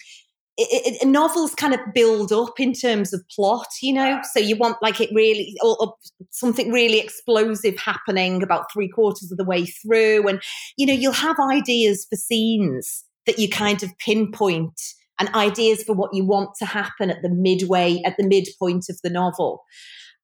it, 0.57 1.03
it, 1.03 1.07
novels 1.07 1.55
kind 1.55 1.75
of 1.75 1.81
build 1.93 2.33
up 2.33 2.59
in 2.59 2.73
terms 2.73 3.13
of 3.13 3.23
plot. 3.35 3.67
You 3.83 3.93
know, 3.93 4.21
so 4.33 4.41
you 4.41 4.57
want 4.57 4.77
like 4.81 5.01
it 5.01 5.11
really 5.13 5.57
or, 5.63 5.77
or 5.81 5.95
something 6.31 6.71
really 6.71 7.01
explosive 7.01 7.77
happening 7.79 8.43
about 8.43 8.73
three 8.73 8.89
quarters 8.89 9.31
of 9.33 9.39
the 9.39 9.45
way 9.45 9.67
through, 9.67 10.29
and 10.29 10.41
you 10.77 10.87
know 10.87 10.95
you'll 10.95 11.13
have 11.13 11.39
ideas 11.41 12.07
for 12.09 12.17
scenes 12.17 13.05
that 13.27 13.39
you 13.41 13.49
kind 13.49 13.83
of 13.83 13.91
pinpoint 13.99 14.81
and 15.19 15.35
ideas 15.35 15.83
for 15.83 15.95
what 15.95 16.13
you 16.13 16.25
want 16.25 16.51
to 16.59 16.67
happen 16.67 17.11
at 17.11 17.23
the 17.23 17.31
midway 17.31 18.03
at 18.05 18.17
the 18.19 18.27
midpoint 18.27 18.87
of 18.89 18.99
the 19.03 19.11
novel. 19.11 19.65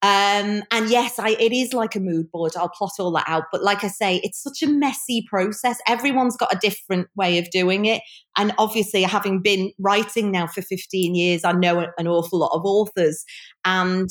Um, 0.04 0.64
and 0.72 0.90
yes, 0.90 1.20
I, 1.20 1.30
it 1.38 1.52
is 1.52 1.72
like 1.72 1.94
a 1.94 2.00
mood 2.00 2.28
board. 2.32 2.52
I'll 2.56 2.68
plot 2.68 2.90
all 2.99 3.12
that 3.12 3.28
out. 3.28 3.44
But 3.52 3.62
like 3.62 3.84
I 3.84 3.88
say, 3.88 4.20
it's 4.25 4.42
such 4.42 4.61
a 4.61 4.66
messy 4.66 5.25
process. 5.28 5.78
Everyone's 5.87 6.37
got 6.37 6.52
a 6.52 6.58
different 6.58 7.06
way 7.14 7.38
of 7.38 7.49
doing 7.50 7.84
it. 7.84 8.02
And 8.37 8.52
obviously, 8.58 9.04
having 9.04 9.40
been 9.40 9.70
writing 9.78 10.32
now 10.32 10.49
for 10.49 10.61
15 10.61 11.14
years, 11.14 11.44
I 11.44 11.52
know 11.52 11.87
an 11.96 12.08
awful 12.08 12.40
lot 12.40 12.50
of 12.52 12.62
authors. 12.64 13.25
And 13.64 14.08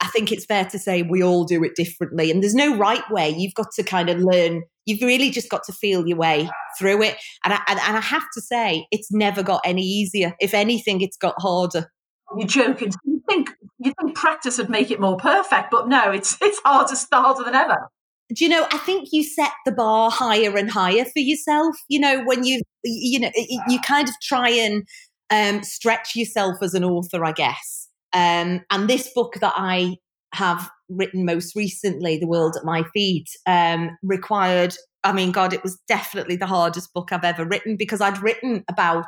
I 0.00 0.08
think 0.08 0.32
it's 0.32 0.44
fair 0.44 0.64
to 0.66 0.78
say 0.78 1.02
we 1.02 1.22
all 1.22 1.44
do 1.44 1.62
it 1.62 1.76
differently. 1.76 2.32
And 2.32 2.42
there's 2.42 2.54
no 2.54 2.76
right 2.76 3.08
way. 3.08 3.30
You've 3.30 3.54
got 3.54 3.70
to 3.76 3.84
kind 3.84 4.10
of 4.10 4.18
learn. 4.18 4.62
You've 4.88 5.02
really 5.02 5.30
just 5.30 5.50
got 5.50 5.62
to 5.64 5.72
feel 5.72 6.06
your 6.08 6.16
way 6.16 6.48
through 6.78 7.02
it. 7.02 7.16
And 7.44 7.52
I, 7.52 7.60
and, 7.68 7.78
and 7.78 7.96
I 7.96 8.00
have 8.00 8.24
to 8.34 8.40
say, 8.40 8.86
it's 8.90 9.12
never 9.12 9.42
got 9.42 9.60
any 9.64 9.82
easier. 9.82 10.34
If 10.40 10.54
anything, 10.54 11.02
it's 11.02 11.18
got 11.18 11.34
harder. 11.38 11.90
You're 12.36 12.46
joking. 12.48 12.92
You 13.04 13.22
think 13.28 13.50
you 13.78 13.92
think 14.00 14.16
practice 14.16 14.56
would 14.58 14.70
make 14.70 14.90
it 14.90 14.98
more 14.98 15.18
perfect, 15.18 15.70
but 15.70 15.88
no, 15.88 16.10
it's 16.10 16.38
it's 16.42 16.60
harder, 16.64 16.94
harder 17.12 17.44
than 17.44 17.54
ever. 17.54 17.90
do 18.34 18.44
you 18.44 18.50
know 18.50 18.66
i 18.72 18.78
think 18.78 19.08
you 19.12 19.22
set 19.22 19.52
the 19.64 19.72
bar 19.72 20.10
higher 20.10 20.56
and 20.56 20.70
higher 20.70 21.04
for 21.04 21.20
yourself 21.20 21.76
you 21.88 21.98
know 21.98 22.22
when 22.24 22.44
you 22.44 22.60
you 22.84 23.18
know 23.20 23.30
you 23.68 23.80
kind 23.80 24.08
of 24.08 24.14
try 24.22 24.48
and 24.50 24.86
um, 25.30 25.62
stretch 25.62 26.16
yourself 26.16 26.56
as 26.62 26.74
an 26.74 26.84
author 26.84 27.24
i 27.24 27.32
guess 27.32 27.88
um, 28.14 28.62
and 28.70 28.88
this 28.88 29.12
book 29.14 29.34
that 29.40 29.52
i 29.56 29.96
have 30.34 30.70
written 30.88 31.24
most 31.24 31.54
recently, 31.54 32.18
The 32.18 32.26
World 32.26 32.56
at 32.56 32.64
My 32.64 32.82
Feet, 32.94 33.28
um, 33.46 33.96
required, 34.02 34.74
I 35.04 35.12
mean, 35.12 35.32
God, 35.32 35.52
it 35.52 35.62
was 35.62 35.78
definitely 35.88 36.36
the 36.36 36.46
hardest 36.46 36.92
book 36.92 37.12
I've 37.12 37.24
ever 37.24 37.44
written 37.44 37.76
because 37.76 38.00
I'd 38.00 38.22
written 38.22 38.64
about 38.68 39.06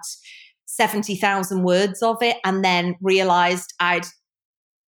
70,000 0.66 1.62
words 1.62 2.02
of 2.02 2.22
it 2.22 2.36
and 2.44 2.64
then 2.64 2.96
realized 3.00 3.74
I'd 3.80 4.06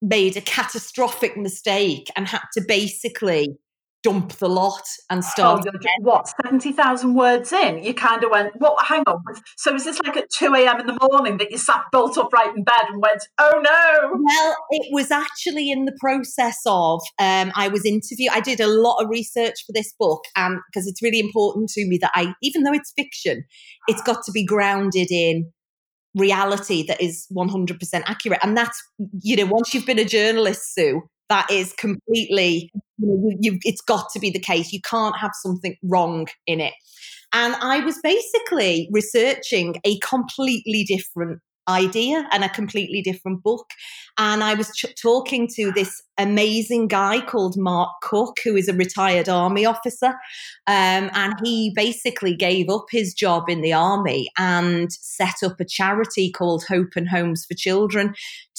made 0.02 0.36
a 0.36 0.42
catastrophic 0.42 1.38
mistake 1.38 2.08
and 2.16 2.28
had 2.28 2.42
to 2.54 2.62
basically 2.68 3.56
dump 4.04 4.34
the 4.34 4.50
lot 4.50 4.84
and 5.10 5.20
oh, 5.20 5.28
start. 5.28 5.66
Oh, 5.68 5.90
what, 6.02 6.32
70,000 6.44 7.14
words 7.14 7.52
in? 7.54 7.84
You 7.84 7.94
kind 7.94 8.24
of 8.24 8.32
went, 8.32 8.54
what, 8.58 8.84
hang 8.86 9.04
on. 9.08 9.22
So 9.58 9.76
is 9.76 9.86
this 9.86 10.00
like 10.04 10.18
at 10.18 10.28
2 10.38 10.54
a.m. 10.56 10.80
in 10.80 10.88
the 10.88 10.98
morning 11.12 11.38
that 11.38 11.52
you 11.52 11.58
sat 11.58 11.84
bolt 11.92 12.18
upright 12.18 12.56
in 12.56 12.64
bed 12.64 12.84
and 12.90 13.02
went, 13.02 13.22
oh 13.40 13.62
no? 13.62 14.22
Well, 14.24 14.56
it 14.72 14.88
was 14.92 15.12
actually 15.12 15.70
in 15.70 15.86
the 15.86 15.96
process 16.00 16.58
of, 16.66 17.02
um, 17.20 17.52
I 17.56 17.68
was 17.68 17.86
interviewed, 17.86 18.32
I 18.32 18.40
did 18.40 18.60
a 18.60 18.68
lot 18.68 18.98
of 19.02 19.10
research 19.10 19.56
for 19.66 19.74
this 19.74 19.94
book 20.00 20.24
and 20.36 20.60
because 20.72 20.88
it's 20.88 21.02
really 21.02 21.20
important 21.20 21.70
to 21.72 21.86
me 21.86 21.98
that 22.02 22.12
I, 22.16 22.34
even 22.42 22.64
though 22.64 22.74
it's 22.74 22.94
fiction, 22.96 23.44
it's 23.88 24.02
got 24.02 24.24
to 24.26 24.32
be 24.32 24.46
grounded 24.46 25.12
in 25.12 25.52
reality 26.16 26.86
that 26.88 27.02
is 27.02 27.28
100% 27.36 27.78
accurate. 28.06 28.40
And 28.44 28.58
that's, 28.58 28.82
you 29.22 29.36
know, 29.38 29.46
once 29.46 29.74
you've 29.74 29.86
been 29.86 30.00
a 30.00 30.06
journalist, 30.06 30.74
Sue, 30.74 31.02
that 31.32 31.50
is 31.50 31.72
completely, 31.74 32.70
you 32.98 33.08
know, 33.08 33.38
you, 33.40 33.58
it's 33.64 33.80
got 33.80 34.10
to 34.12 34.20
be 34.20 34.30
the 34.30 34.40
case. 34.40 34.74
You 34.74 34.82
can't 34.82 35.18
have 35.18 35.32
something 35.34 35.78
wrong 35.82 36.28
in 36.46 36.60
it. 36.60 36.74
And 37.32 37.56
I 37.56 37.80
was 37.80 37.98
basically 38.04 38.90
researching 38.92 39.78
a 39.86 39.98
completely 40.00 40.84
different 40.84 41.40
idea 41.70 42.28
and 42.34 42.44
a 42.44 42.50
completely 42.50 43.02
different 43.02 43.44
book. 43.44 43.66
And 44.18 44.44
I 44.44 44.56
was 44.56 44.76
ch- 44.76 44.94
talking 45.02 45.48
to 45.56 45.72
this 45.72 46.02
amazing 46.18 46.90
guy 46.90 47.22
called 47.22 47.56
Mark 47.56 47.92
Cook, 48.02 48.40
who 48.44 48.58
is 48.58 48.68
a 48.68 48.74
retired 48.74 49.30
army 49.30 49.66
officer. 49.66 50.10
Um, 50.68 51.10
and 51.14 51.36
he 51.46 51.72
basically 51.74 52.36
gave 52.36 52.68
up 52.70 52.88
his 52.90 53.14
job 53.14 53.48
in 53.48 53.62
the 53.62 53.72
army 53.72 54.30
and 54.38 54.92
set 54.92 55.44
up 55.44 55.62
a 55.62 55.66
charity 55.66 56.30
called 56.30 56.66
Hope 56.68 56.98
and 56.98 57.08
Homes 57.08 57.46
for 57.46 57.54
Children 57.54 58.16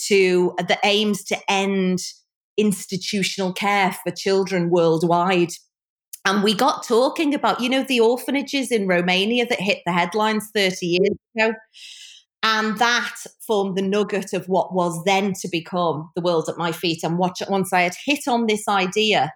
to 0.07 0.55
that 0.57 0.81
aims 0.83 1.23
to 1.25 1.37
end 1.51 1.99
institutional 2.57 3.53
care 3.53 3.97
for 4.05 4.13
children 4.13 4.71
worldwide. 4.71 5.53
And 6.25 6.45
we 6.45 6.55
got 6.55 6.85
talking 6.87 7.35
about, 7.35 7.61
you 7.61 7.69
know, 7.69 7.83
the 7.83 8.01
orphanages 8.01 8.71
in 8.71 8.87
Romania 8.87 9.47
that 9.47 9.61
hit 9.61 9.79
the 9.85 9.93
headlines 9.93 10.51
30 10.55 10.87
years 10.87 11.17
ago. 11.37 11.55
And 12.45 12.79
that 12.79 13.15
formed 13.47 13.77
the 13.77 13.83
nugget 13.83 14.33
of 14.33 14.47
what 14.47 14.75
was 14.75 15.03
then 15.05 15.33
to 15.41 15.49
become 15.49 16.11
The 16.17 16.23
World 16.23 16.49
at 16.49 16.59
My 16.59 16.73
Feet. 16.73 17.03
And 17.03 17.19
once 17.19 17.73
I 17.73 17.83
had 17.83 17.95
hit 18.05 18.27
on 18.27 18.47
this 18.47 18.67
idea, 18.69 19.33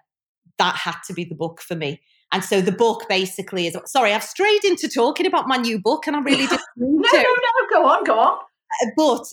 that 0.57 0.75
had 0.75 0.95
to 1.07 1.13
be 1.13 1.23
the 1.23 1.35
book 1.35 1.61
for 1.61 1.75
me. 1.75 2.01
And 2.33 2.43
so 2.43 2.59
the 2.59 2.73
book 2.73 3.05
basically 3.07 3.67
is 3.67 3.77
sorry, 3.85 4.13
I've 4.13 4.23
strayed 4.23 4.65
into 4.65 4.89
talking 4.89 5.25
about 5.25 5.47
my 5.47 5.57
new 5.57 5.79
book 5.79 6.07
and 6.07 6.15
I 6.15 6.19
really 6.19 6.47
didn't. 6.47 6.61
no, 6.75 7.09
no, 7.13 7.21
no, 7.21 7.67
go 7.71 7.87
on, 7.87 8.03
go 8.03 8.19
on. 8.19 8.37
Uh, 8.37 8.87
but 8.97 9.25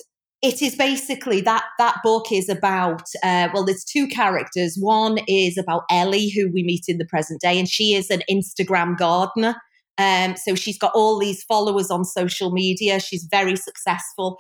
it 0.45 0.61
is 0.61 0.77
basically 0.77 1.41
that 1.41 1.65
that 1.79 1.97
book 2.05 2.27
is 2.31 2.49
about 2.49 3.03
uh, 3.23 3.49
well 3.53 3.65
there's 3.65 3.85
two 3.85 4.07
characters 4.07 4.77
one 4.79 5.19
is 5.27 5.57
about 5.57 5.83
ellie 5.91 6.31
who 6.31 6.51
we 6.53 6.63
meet 6.63 6.85
in 6.87 6.99
the 6.99 7.07
present 7.07 7.41
day 7.41 7.59
and 7.59 7.69
she 7.69 7.95
is 7.95 8.11
an 8.11 8.23
instagram 8.31 8.97
gardener 8.97 9.55
um, 9.99 10.37
so 10.37 10.55
she's 10.55 10.79
got 10.79 10.93
all 10.95 11.19
these 11.19 11.45
followers 11.45 11.91
on 11.91 12.05
social 12.05 12.51
media. 12.51 12.99
She's 12.99 13.27
very 13.31 13.57
successful, 13.57 14.39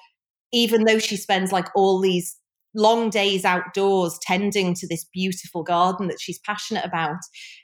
even 0.52 0.84
though 0.84 0.98
she 0.98 1.16
spends 1.16 1.52
like 1.52 1.68
all 1.76 2.00
these 2.00 2.36
long 2.74 3.08
days 3.08 3.44
outdoors 3.44 4.18
tending 4.22 4.74
to 4.74 4.86
this 4.88 5.06
beautiful 5.12 5.62
garden 5.62 6.08
that 6.08 6.20
she's 6.20 6.40
passionate 6.40 6.84
about. 6.84 7.18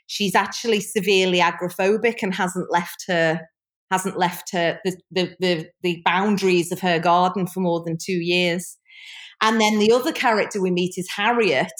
She's 0.07 0.35
actually 0.35 0.79
severely 0.79 1.39
agoraphobic 1.39 2.23
and 2.23 2.33
hasn't 2.33 2.71
left 2.71 3.03
her 3.07 3.41
hasn't 3.91 4.17
left 4.17 4.51
her 4.53 4.79
the, 4.83 4.97
the, 5.11 5.35
the, 5.39 5.67
the 5.83 6.01
boundaries 6.05 6.71
of 6.71 6.79
her 6.79 6.97
garden 6.97 7.45
for 7.45 7.59
more 7.59 7.83
than 7.83 7.97
two 8.01 8.21
years. 8.21 8.77
And 9.41 9.59
then 9.59 9.79
the 9.79 9.91
other 9.91 10.11
character 10.11 10.61
we 10.61 10.71
meet 10.71 10.93
is 10.97 11.09
Harriet, 11.09 11.71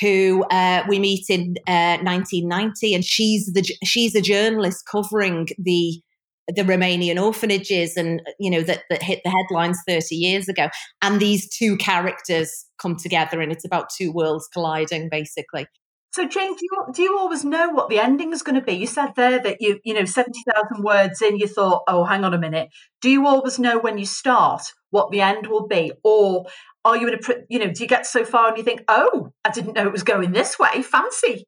who 0.00 0.44
uh, 0.44 0.84
we 0.88 0.98
meet 0.98 1.26
in 1.28 1.56
uh, 1.66 1.98
1990, 2.02 2.94
and 2.94 3.04
she's 3.04 3.46
the 3.52 3.62
she's 3.84 4.14
a 4.14 4.20
journalist 4.20 4.84
covering 4.90 5.48
the 5.58 6.00
the 6.48 6.62
Romanian 6.62 7.22
orphanages 7.22 7.96
and 7.96 8.20
you 8.38 8.50
know 8.50 8.62
that 8.62 8.82
that 8.90 9.02
hit 9.02 9.20
the 9.24 9.30
headlines 9.30 9.78
30 9.86 10.14
years 10.14 10.48
ago. 10.48 10.68
And 11.02 11.20
these 11.20 11.48
two 11.48 11.76
characters 11.76 12.66
come 12.78 12.96
together, 12.96 13.40
and 13.40 13.50
it's 13.50 13.64
about 13.64 13.90
two 13.90 14.12
worlds 14.12 14.48
colliding, 14.52 15.08
basically. 15.10 15.66
So, 16.12 16.26
Jane, 16.26 16.54
do 16.54 16.60
you, 16.62 16.84
do 16.92 17.02
you 17.02 17.18
always 17.18 17.44
know 17.44 17.70
what 17.70 17.88
the 17.88 18.00
ending 18.00 18.32
is 18.32 18.42
going 18.42 18.56
to 18.58 18.64
be? 18.64 18.72
You 18.72 18.86
said 18.86 19.12
there 19.16 19.38
that 19.40 19.58
you, 19.60 19.78
you 19.84 19.94
know, 19.94 20.04
70,000 20.04 20.82
words 20.82 21.22
in, 21.22 21.36
you 21.36 21.46
thought, 21.46 21.82
oh, 21.86 22.04
hang 22.04 22.24
on 22.24 22.34
a 22.34 22.38
minute. 22.38 22.68
Do 23.00 23.08
you 23.10 23.26
always 23.26 23.58
know 23.58 23.78
when 23.78 23.96
you 23.96 24.06
start 24.06 24.62
what 24.90 25.12
the 25.12 25.20
end 25.20 25.46
will 25.46 25.68
be? 25.68 25.92
Or 26.02 26.46
are 26.84 26.96
you 26.96 27.08
in 27.08 27.14
a 27.14 27.18
you 27.48 27.58
know 27.58 27.70
do 27.70 27.82
you 27.82 27.88
get 27.88 28.06
so 28.06 28.24
far 28.24 28.48
and 28.48 28.56
you 28.56 28.64
think 28.64 28.82
oh 28.88 29.30
i 29.44 29.50
didn't 29.50 29.74
know 29.74 29.86
it 29.86 29.92
was 29.92 30.02
going 30.02 30.32
this 30.32 30.58
way 30.58 30.82
fancy 30.82 31.44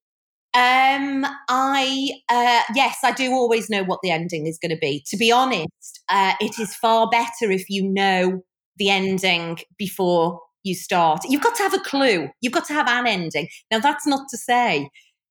um 0.54 1.25
i 1.49 2.09
uh 2.28 2.62
yes 2.75 2.99
i 3.04 3.12
do 3.12 3.33
always 3.33 3.71
know 3.71 3.85
what 3.85 4.00
the 4.02 4.11
ending 4.11 4.47
is 4.47 4.59
going 4.61 4.71
to 4.71 4.78
be 4.81 5.02
to 5.09 5.16
be 5.16 5.33
honest 5.33 6.02
uh 6.11 6.35
it 6.40 6.59
is 6.59 6.75
far 6.76 7.09
better 7.11 7.50
if 7.50 7.64
you 7.71 7.88
know 7.90 8.42
the 8.76 8.90
ending 8.90 9.59
before 9.78 10.42
you 10.64 10.75
start. 10.75 11.23
You've 11.28 11.42
got 11.42 11.57
to 11.57 11.62
have 11.62 11.75
a 11.75 11.81
clue. 11.81 12.28
You've 12.40 12.52
got 12.52 12.66
to 12.66 12.73
have 12.73 12.88
an 12.88 13.07
ending. 13.07 13.49
Now 13.71 13.81
that's 13.81 14.07
not 14.07 14.28
to 14.31 14.38
say 14.38 14.88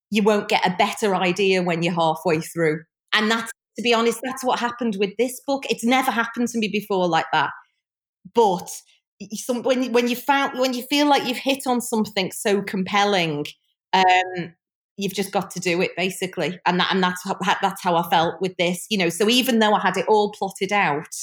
you 0.09 0.23
won't 0.23 0.49
get 0.49 0.65
a 0.65 0.75
better 0.77 1.15
idea 1.15 1.63
when 1.63 1.83
you're 1.83 1.93
halfway 1.93 2.41
through. 2.41 2.81
And 3.13 3.31
that's 3.31 3.51
to 3.77 3.81
be 3.81 3.93
honest 3.93 4.19
that's 4.23 4.43
what 4.43 4.59
happened 4.59 4.97
with 4.99 5.11
this 5.17 5.41
book. 5.47 5.63
It's 5.69 5.83
never 5.83 6.11
happened 6.11 6.49
to 6.49 6.59
me 6.59 6.67
before 6.67 7.07
like 7.07 7.27
that. 7.31 7.51
But 8.33 8.69
some 9.33 9.63
when 9.63 9.91
when 9.91 10.07
you 10.07 10.15
found 10.15 10.59
when 10.59 10.73
you 10.73 10.83
feel 10.83 11.07
like 11.07 11.27
you've 11.27 11.37
hit 11.37 11.67
on 11.67 11.79
something 11.79 12.31
so 12.31 12.61
compelling 12.61 13.45
um 13.93 14.53
you've 14.97 15.13
just 15.13 15.31
got 15.31 15.49
to 15.51 15.59
do 15.59 15.81
it 15.81 15.91
basically. 15.95 16.59
And 16.65 16.79
that 16.79 16.91
and 16.91 17.01
that's 17.01 17.23
how, 17.23 17.37
that's 17.61 17.81
how 17.81 17.95
I 17.95 18.07
felt 18.09 18.41
with 18.41 18.55
this 18.57 18.85
you 18.89 18.97
know. 18.97 19.09
So 19.09 19.29
even 19.29 19.59
though 19.59 19.73
I 19.73 19.79
had 19.79 19.97
it 19.97 20.07
all 20.07 20.31
plotted 20.37 20.73
out 20.73 21.15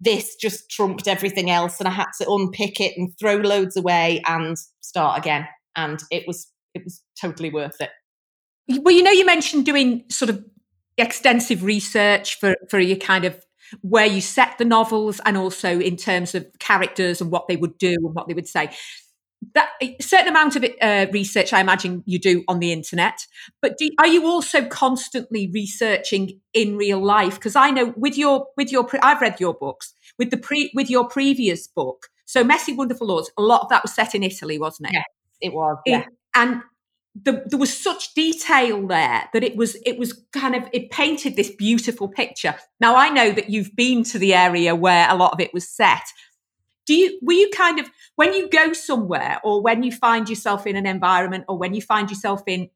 this 0.00 0.36
just 0.36 0.70
trumped 0.70 1.08
everything 1.08 1.50
else 1.50 1.78
and 1.80 1.88
I 1.88 1.92
had 1.92 2.06
to 2.20 2.30
unpick 2.30 2.80
it 2.80 2.94
and 2.96 3.12
throw 3.18 3.36
loads 3.36 3.76
away 3.76 4.22
and 4.26 4.56
start 4.80 5.18
again. 5.18 5.46
And 5.76 6.00
it 6.10 6.24
was 6.26 6.50
it 6.74 6.82
was 6.84 7.02
totally 7.20 7.50
worth 7.50 7.80
it. 7.80 7.90
Well 8.68 8.94
you 8.94 9.02
know 9.02 9.10
you 9.10 9.26
mentioned 9.26 9.66
doing 9.66 10.04
sort 10.10 10.30
of 10.30 10.44
extensive 10.96 11.62
research 11.62 12.38
for 12.38 12.56
for 12.70 12.78
your 12.78 12.96
kind 12.96 13.24
of 13.24 13.44
where 13.80 14.06
you 14.06 14.20
set 14.20 14.58
the 14.58 14.64
novels 14.64 15.20
and 15.24 15.36
also 15.36 15.80
in 15.80 15.96
terms 15.96 16.34
of 16.34 16.46
characters 16.58 17.20
and 17.20 17.30
what 17.30 17.48
they 17.48 17.56
would 17.56 17.76
do 17.78 17.94
and 17.94 18.14
what 18.14 18.28
they 18.28 18.34
would 18.34 18.46
say 18.46 18.70
that 19.54 19.70
a 19.82 19.96
certain 20.00 20.28
amount 20.28 20.56
of 20.56 20.64
uh, 20.80 21.06
research 21.12 21.52
i 21.52 21.60
imagine 21.60 22.02
you 22.06 22.18
do 22.18 22.44
on 22.48 22.58
the 22.58 22.72
internet 22.72 23.26
but 23.60 23.76
do, 23.78 23.90
are 23.98 24.06
you 24.06 24.26
also 24.26 24.64
constantly 24.66 25.50
researching 25.52 26.40
in 26.52 26.76
real 26.76 27.02
life 27.02 27.34
because 27.34 27.56
i 27.56 27.70
know 27.70 27.92
with 27.96 28.16
your 28.16 28.46
with 28.56 28.70
your 28.72 28.84
pre- 28.84 29.00
i've 29.00 29.20
read 29.20 29.40
your 29.40 29.54
books 29.54 29.92
with 30.18 30.30
the 30.30 30.36
pre 30.36 30.70
with 30.74 30.90
your 30.90 31.08
previous 31.08 31.66
book 31.66 32.08
so 32.24 32.42
messy 32.42 32.72
wonderful 32.72 33.16
us 33.18 33.30
a 33.38 33.42
lot 33.42 33.62
of 33.62 33.68
that 33.68 33.82
was 33.82 33.94
set 33.94 34.14
in 34.14 34.22
italy 34.22 34.58
wasn't 34.58 34.88
it 34.88 34.94
yes 34.94 35.04
it 35.40 35.52
was 35.52 35.76
yeah. 35.86 36.00
It, 36.00 36.06
and 36.34 36.62
the, 37.22 37.44
there 37.46 37.58
was 37.58 37.76
such 37.76 38.14
detail 38.14 38.86
there 38.86 39.28
that 39.32 39.44
it 39.44 39.56
was 39.56 39.76
it 39.86 39.98
was 39.98 40.20
kind 40.32 40.56
of 40.56 40.64
it 40.72 40.90
painted 40.90 41.36
this 41.36 41.50
beautiful 41.50 42.08
picture. 42.08 42.56
Now 42.80 42.96
I 42.96 43.08
know 43.08 43.30
that 43.30 43.50
you've 43.50 43.74
been 43.76 44.02
to 44.04 44.18
the 44.18 44.34
area 44.34 44.74
where 44.74 45.08
a 45.08 45.14
lot 45.14 45.32
of 45.32 45.40
it 45.40 45.54
was 45.54 45.68
set. 45.68 46.02
Do 46.86 46.94
you 46.94 47.18
were 47.22 47.32
you 47.32 47.50
kind 47.50 47.78
of 47.80 47.90
when 48.16 48.34
you 48.34 48.48
go 48.48 48.72
somewhere 48.72 49.40
or 49.42 49.62
when 49.62 49.82
you 49.82 49.92
find 49.92 50.28
yourself 50.28 50.66
in 50.66 50.76
an 50.76 50.86
environment 50.86 51.44
or 51.48 51.58
when 51.58 51.74
you 51.74 51.80
find 51.80 52.10
yourself 52.10 52.42
in 52.46 52.70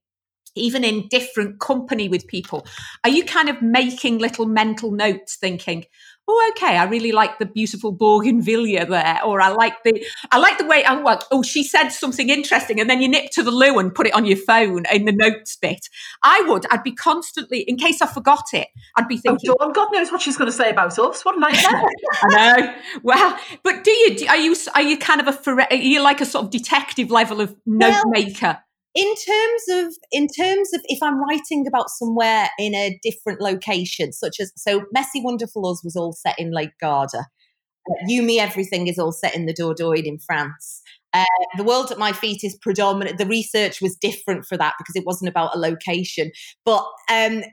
even 0.54 0.82
in 0.82 1.08
different 1.08 1.60
company 1.60 2.08
with 2.08 2.26
people 2.26 2.66
are 3.04 3.10
you 3.10 3.24
kind 3.24 3.48
of 3.48 3.60
making 3.62 4.18
little 4.18 4.46
mental 4.46 4.90
notes 4.90 5.36
thinking 5.36 5.84
oh, 6.28 6.52
okay, 6.52 6.76
I 6.76 6.84
really 6.84 7.12
like 7.12 7.38
the 7.38 7.46
beautiful 7.46 7.90
bougainvillea 7.90 8.86
there, 8.86 9.20
or 9.24 9.40
I 9.40 9.48
like 9.48 9.82
the, 9.82 10.04
I 10.30 10.38
like 10.38 10.58
the 10.58 10.66
way, 10.66 10.84
oh, 10.86 11.02
well, 11.02 11.22
oh, 11.30 11.42
she 11.42 11.64
said 11.64 11.88
something 11.88 12.28
interesting, 12.28 12.78
and 12.80 12.88
then 12.88 13.00
you 13.00 13.08
nip 13.08 13.30
to 13.32 13.42
the 13.42 13.50
loo 13.50 13.78
and 13.78 13.94
put 13.94 14.06
it 14.06 14.14
on 14.14 14.26
your 14.26 14.36
phone 14.36 14.84
in 14.92 15.06
the 15.06 15.12
notes 15.12 15.56
bit. 15.56 15.88
I 16.22 16.44
would, 16.46 16.66
I'd 16.70 16.82
be 16.82 16.92
constantly, 16.92 17.60
in 17.60 17.76
case 17.76 18.02
I 18.02 18.06
forgot 18.06 18.44
it, 18.52 18.68
I'd 18.96 19.08
be 19.08 19.16
oh, 19.16 19.30
thinking, 19.30 19.54
oh, 19.58 19.72
God 19.72 19.88
knows 19.92 20.12
what 20.12 20.20
she's 20.20 20.36
going 20.36 20.50
to 20.50 20.56
say 20.56 20.70
about 20.70 20.98
us. 20.98 21.24
What 21.24 21.36
a 21.36 21.40
nightmare! 21.40 21.90
I 22.22 22.60
know. 22.60 22.74
Well, 23.02 23.38
but 23.62 23.84
do 23.84 23.90
you, 23.90 24.26
are 24.28 24.36
you, 24.36 24.54
are 24.74 24.82
you 24.82 24.98
kind 24.98 25.26
of 25.26 25.28
a, 25.28 25.50
are 25.70 25.74
you 25.74 26.02
like 26.02 26.20
a 26.20 26.26
sort 26.26 26.44
of 26.44 26.50
detective 26.50 27.10
level 27.10 27.40
of 27.40 27.56
note 27.64 27.90
well, 27.90 28.10
maker? 28.10 28.58
In 28.98 29.14
terms 29.14 29.62
of 29.86 29.94
in 30.10 30.26
terms 30.26 30.74
of 30.74 30.80
if 30.86 31.00
i'm 31.02 31.22
writing 31.22 31.66
about 31.66 31.88
somewhere 31.88 32.48
in 32.58 32.74
a 32.74 32.98
different 33.02 33.40
location 33.40 34.12
such 34.12 34.40
as 34.40 34.52
so 34.56 34.82
messy 34.92 35.22
wonderful 35.22 35.66
us 35.70 35.84
was 35.84 35.94
all 35.94 36.12
set 36.12 36.38
in 36.38 36.50
lake 36.50 36.76
garda 36.80 37.18
uh, 37.18 37.94
you 38.08 38.22
me 38.22 38.40
everything 38.40 38.88
is 38.88 38.98
all 38.98 39.12
set 39.12 39.36
in 39.36 39.46
the 39.46 39.54
dordogne 39.54 40.04
in 40.04 40.18
france 40.18 40.82
Uh, 41.14 41.24
the 41.56 41.64
world 41.64 41.90
at 41.90 41.98
my 41.98 42.12
feet 42.12 42.44
is 42.44 42.54
predominant. 42.60 43.16
The 43.16 43.26
research 43.26 43.80
was 43.80 43.96
different 43.96 44.44
for 44.44 44.58
that 44.58 44.74
because 44.78 44.94
it 44.94 45.06
wasn't 45.06 45.30
about 45.30 45.54
a 45.56 45.58
location. 45.58 46.30
But 46.66 46.84
um, 47.10 47.44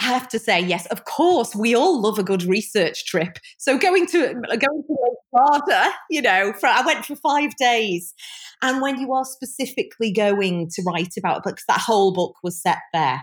I 0.00 0.04
have 0.04 0.28
to 0.28 0.38
say, 0.38 0.60
yes, 0.60 0.86
of 0.86 1.04
course, 1.04 1.54
we 1.54 1.74
all 1.74 2.00
love 2.00 2.18
a 2.18 2.24
good 2.24 2.42
research 2.42 3.06
trip. 3.06 3.38
So 3.58 3.78
going 3.78 4.06
to 4.06 4.20
going 4.34 4.82
to 4.88 5.15
Florida, 5.36 5.92
you 6.10 6.22
know, 6.22 6.52
for, 6.58 6.66
I 6.66 6.82
went 6.84 7.04
for 7.04 7.16
five 7.16 7.54
days, 7.56 8.14
and 8.62 8.80
when 8.80 8.98
you 8.98 9.12
are 9.12 9.24
specifically 9.24 10.12
going 10.12 10.70
to 10.74 10.82
write 10.86 11.14
about 11.18 11.42
because 11.44 11.64
that 11.68 11.80
whole 11.80 12.12
book 12.12 12.36
was 12.42 12.60
set 12.60 12.78
there. 12.92 13.22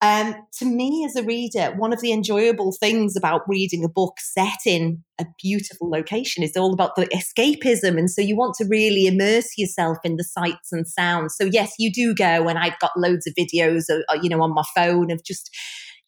Um, 0.00 0.36
to 0.58 0.64
me, 0.64 1.04
as 1.04 1.16
a 1.16 1.26
reader, 1.26 1.74
one 1.76 1.92
of 1.92 2.00
the 2.00 2.12
enjoyable 2.12 2.72
things 2.78 3.16
about 3.16 3.40
reading 3.48 3.84
a 3.84 3.88
book 3.88 4.14
set 4.20 4.58
in 4.64 5.02
a 5.20 5.26
beautiful 5.42 5.90
location 5.90 6.44
is 6.44 6.56
all 6.56 6.72
about 6.72 6.94
the 6.94 7.06
escapism. 7.06 7.98
And 7.98 8.08
so 8.08 8.22
you 8.22 8.36
want 8.36 8.54
to 8.58 8.66
really 8.68 9.06
immerse 9.08 9.58
yourself 9.58 9.98
in 10.04 10.14
the 10.14 10.22
sights 10.22 10.70
and 10.70 10.86
sounds. 10.86 11.34
So, 11.36 11.46
yes, 11.46 11.72
you 11.80 11.92
do 11.92 12.14
go, 12.14 12.46
and 12.46 12.58
I've 12.58 12.78
got 12.78 12.92
loads 12.96 13.26
of 13.26 13.34
videos, 13.34 13.86
of, 13.88 14.02
uh, 14.08 14.18
you 14.22 14.28
know, 14.28 14.40
on 14.40 14.54
my 14.54 14.62
phone 14.76 15.10
of 15.10 15.24
just 15.24 15.50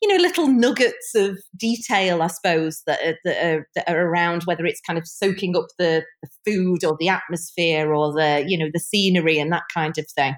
you 0.02 0.08
know 0.08 0.22
little 0.22 0.48
nuggets 0.48 1.14
of 1.14 1.38
detail 1.56 2.22
i 2.22 2.26
suppose 2.26 2.82
that 2.86 3.00
are, 3.04 3.18
that 3.24 3.44
are, 3.44 3.68
that 3.74 3.88
are 3.88 4.06
around 4.06 4.42
whether 4.44 4.64
it's 4.64 4.80
kind 4.80 4.98
of 4.98 5.06
soaking 5.06 5.56
up 5.56 5.66
the, 5.78 6.04
the, 6.22 6.28
food 6.46 6.84
or 6.84 6.96
the 6.98 7.08
atmosphere 7.08 7.92
or 7.92 8.12
the 8.12 8.44
you 8.46 8.56
know 8.56 8.70
the 8.72 8.80
scenery 8.80 9.38
and 9.38 9.52
that 9.52 9.64
kind 9.72 9.98
of 9.98 10.06
thing 10.14 10.34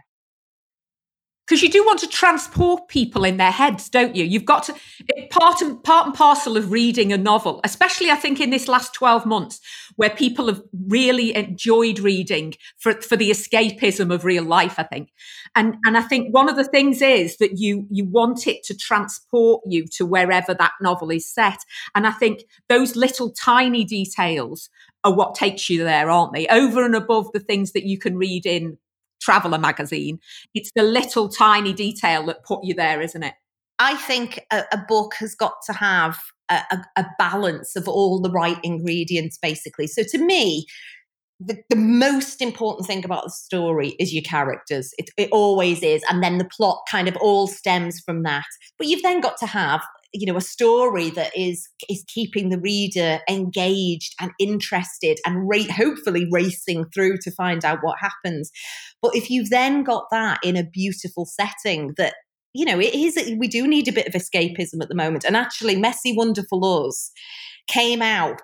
because 1.53 1.63
you 1.63 1.69
do 1.69 1.85
want 1.85 2.01
to 2.01 2.09
transport 2.09 2.89
people 2.89 3.25
in 3.25 3.37
their 3.37 3.51
heads, 3.51 3.91
don't 3.91 4.17
you? 4.17 4.25
You've 4.25 4.47
got 4.47 4.63
to 4.65 4.75
part 5.29 5.61
and 5.61 5.85
part 5.85 6.07
and 6.07 6.15
parcel 6.15 6.57
of 6.57 6.73
reading 6.73 7.13
a 7.13 7.19
novel, 7.19 7.61
especially 7.63 8.11
I 8.11 8.15
think 8.15 8.41
in 8.41 8.49
this 8.49 8.69
last 8.69 8.95
twelve 8.95 9.27
months, 9.27 9.61
where 9.97 10.09
people 10.09 10.47
have 10.47 10.63
really 10.89 11.37
enjoyed 11.37 11.99
reading 11.99 12.55
for 12.79 12.95
for 13.03 13.17
the 13.17 13.29
escapism 13.29 14.11
of 14.11 14.25
real 14.25 14.45
life. 14.45 14.79
I 14.79 14.85
think, 14.85 15.11
and 15.55 15.75
and 15.85 15.99
I 15.99 16.01
think 16.01 16.33
one 16.33 16.49
of 16.49 16.57
the 16.57 16.65
things 16.65 17.03
is 17.03 17.37
that 17.37 17.59
you 17.59 17.87
you 17.91 18.07
want 18.07 18.47
it 18.47 18.65
to 18.65 18.75
transport 18.75 19.63
you 19.67 19.85
to 19.97 20.07
wherever 20.07 20.55
that 20.55 20.73
novel 20.81 21.11
is 21.11 21.31
set, 21.31 21.59
and 21.95 22.07
I 22.07 22.13
think 22.13 22.45
those 22.71 22.97
little 22.97 23.31
tiny 23.31 23.85
details 23.85 24.71
are 25.05 25.13
what 25.13 25.35
takes 25.35 25.69
you 25.69 25.85
there, 25.85 26.09
aren't 26.09 26.33
they? 26.33 26.47
Over 26.47 26.83
and 26.83 26.95
above 26.95 27.31
the 27.35 27.41
things 27.41 27.73
that 27.73 27.85
you 27.85 27.99
can 27.99 28.17
read 28.17 28.47
in 28.47 28.79
Traveller 29.23 29.59
magazine. 29.59 30.19
It's 30.55 30.71
the 30.75 30.83
little 30.83 31.29
tiny 31.29 31.73
detail 31.73 32.27
that 32.27 32.45
put 32.45 32.65
you 32.65 32.75
there, 32.75 33.01
isn't 33.01 33.23
it? 33.23 33.35
I 33.79 33.97
think 33.97 34.45
a, 34.53 34.65
a 34.73 34.79
book 34.89 35.15
has 35.19 35.35
got 35.35 35.55
to 35.67 35.73
have 35.73 36.19
a, 36.49 36.61
a, 36.71 37.01
a, 37.01 37.07
balance 37.19 37.75
of 37.75 37.89
all 37.89 38.21
the 38.21 38.31
right 38.31 38.59
ingredients, 38.63 39.39
basically. 39.41 39.87
So 39.87 40.03
to 40.05 40.19
me, 40.19 40.67
the, 41.41 41.59
the, 41.69 41.77
most 41.77 42.41
important 42.41 42.87
thing 42.87 43.05
about 43.05 43.25
the 43.25 43.31
story 43.31 43.97
is 43.99 44.15
your 44.15 44.23
characters. 44.23 44.93
It, 44.99 45.11
it 45.17 45.29
always 45.33 45.83
is. 45.83 46.03
And 46.09 46.23
then 46.23 46.39
the 46.39 46.49
plot 46.57 46.83
kind 46.91 47.09
of 47.09 47.17
all 47.17 47.49
stems 47.49 48.01
from 48.01 48.23
that. 48.23 48.45
But 48.79 48.87
you've 48.87 49.03
then 49.03 49.21
got 49.21 49.37
to 49.39 49.47
have 49.47 49.83
you 50.13 50.27
know 50.27 50.37
a 50.37 50.43
story 50.43 51.11
that 51.11 51.33
is 51.37 51.69
is 51.89 52.05
keeping 52.09 52.51
the 52.51 52.59
reader 52.59 53.21
engaged 53.29 54.15
and 54.21 54.31
interested 54.39 55.19
and 55.27 55.49
ra- 55.49 55.73
hopefully 55.75 56.27
racing 56.31 56.85
through 56.95 57.17
to 57.23 57.31
find 57.31 57.65
out 57.65 57.79
what 57.83 57.99
happens. 58.01 58.51
But 59.01 59.17
if 59.17 59.31
you've 59.31 59.51
then 59.51 59.85
got 59.85 60.05
that 60.11 60.39
in 60.43 60.57
a 60.57 60.65
beautiful 60.65 61.27
setting 61.27 61.95
that 61.97 62.15
you 62.55 62.65
know 62.65 62.79
it 62.79 62.95
is 62.95 63.17
we 63.39 63.49
do 63.49 63.67
need 63.67 63.89
a 63.89 63.93
bit 63.93 64.07
of 64.07 64.15
escapism 64.15 64.83
at 64.83 64.89
the 64.89 64.95
moment. 64.95 65.25
And 65.25 65.37
actually 65.37 65.77
messy 65.77 66.15
wonderful 66.17 66.87
us 66.87 67.11
came 67.69 68.03
out 68.03 68.43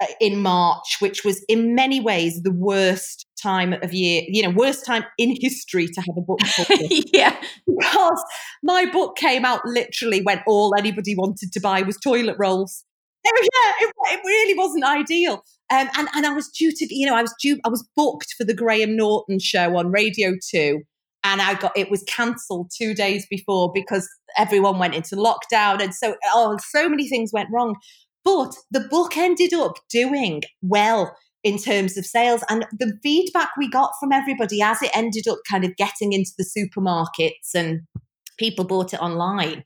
uh, 0.00 0.06
in 0.20 0.40
March, 0.40 0.96
which 1.00 1.24
was 1.24 1.44
in 1.48 1.74
many 1.74 2.00
ways 2.00 2.42
the 2.42 2.52
worst 2.52 3.26
time 3.40 3.72
of 3.72 3.92
year, 3.92 4.22
you 4.28 4.42
know, 4.42 4.50
worst 4.50 4.84
time 4.84 5.04
in 5.18 5.36
history 5.40 5.86
to 5.86 6.00
have 6.00 6.16
a 6.16 6.20
book 6.20 6.40
published. 6.56 7.10
yeah. 7.12 7.36
Because 7.66 8.22
my 8.62 8.86
book 8.86 9.16
came 9.16 9.44
out 9.44 9.60
literally 9.64 10.22
when 10.22 10.42
all 10.46 10.74
anybody 10.76 11.14
wanted 11.16 11.52
to 11.52 11.60
buy 11.60 11.82
was 11.82 11.96
toilet 11.96 12.36
rolls. 12.38 12.84
Oh, 13.26 13.46
yeah, 13.54 13.86
it, 13.86 13.94
it 14.14 14.20
really 14.24 14.58
wasn't 14.58 14.84
ideal. 14.84 15.44
Um, 15.70 15.88
and, 15.96 16.08
and 16.14 16.26
I 16.26 16.32
was 16.32 16.48
due 16.48 16.72
to, 16.72 16.86
you 16.90 17.06
know, 17.06 17.14
I 17.14 17.22
was 17.22 17.34
due, 17.40 17.60
I 17.64 17.68
was 17.68 17.86
booked 17.94 18.34
for 18.36 18.44
the 18.44 18.54
Graham 18.54 18.96
Norton 18.96 19.38
show 19.38 19.76
on 19.76 19.92
Radio 19.92 20.32
2 20.50 20.80
and 21.24 21.42
I 21.42 21.54
got 21.54 21.76
it 21.76 21.90
was 21.90 22.02
cancelled 22.04 22.70
two 22.76 22.94
days 22.94 23.26
before 23.28 23.70
because 23.72 24.08
everyone 24.36 24.78
went 24.78 24.94
into 24.94 25.16
lockdown, 25.16 25.82
and 25.82 25.94
so 25.94 26.16
oh, 26.26 26.56
so 26.68 26.88
many 26.88 27.08
things 27.08 27.32
went 27.32 27.50
wrong. 27.52 27.76
But 28.24 28.54
the 28.70 28.80
book 28.80 29.16
ended 29.16 29.52
up 29.54 29.74
doing 29.90 30.42
well 30.62 31.14
in 31.42 31.58
terms 31.58 31.96
of 31.96 32.04
sales. 32.04 32.42
And 32.48 32.66
the 32.78 32.98
feedback 33.02 33.50
we 33.56 33.68
got 33.68 33.92
from 33.98 34.12
everybody 34.12 34.62
as 34.62 34.82
it 34.82 34.90
ended 34.94 35.26
up 35.28 35.38
kind 35.50 35.64
of 35.64 35.76
getting 35.76 36.12
into 36.12 36.32
the 36.36 36.44
supermarkets 36.44 37.54
and 37.54 37.82
people 38.38 38.64
bought 38.64 38.92
it 38.92 39.00
online, 39.00 39.64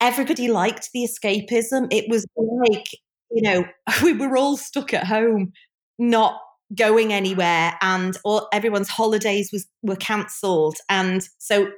everybody 0.00 0.48
liked 0.48 0.90
the 0.92 1.08
escapism. 1.08 1.88
It 1.90 2.08
was 2.08 2.26
like, 2.36 2.86
you 3.30 3.42
know, 3.42 3.64
we 4.02 4.12
were 4.12 4.36
all 4.36 4.56
stuck 4.56 4.94
at 4.94 5.06
home, 5.06 5.52
not 5.98 6.40
going 6.74 7.12
anywhere 7.12 7.76
and 7.82 8.16
all 8.24 8.48
everyone's 8.50 8.88
holidays 8.88 9.50
was 9.52 9.68
were 9.82 9.96
cancelled 9.96 10.78
and 10.88 11.28
so 11.36 11.68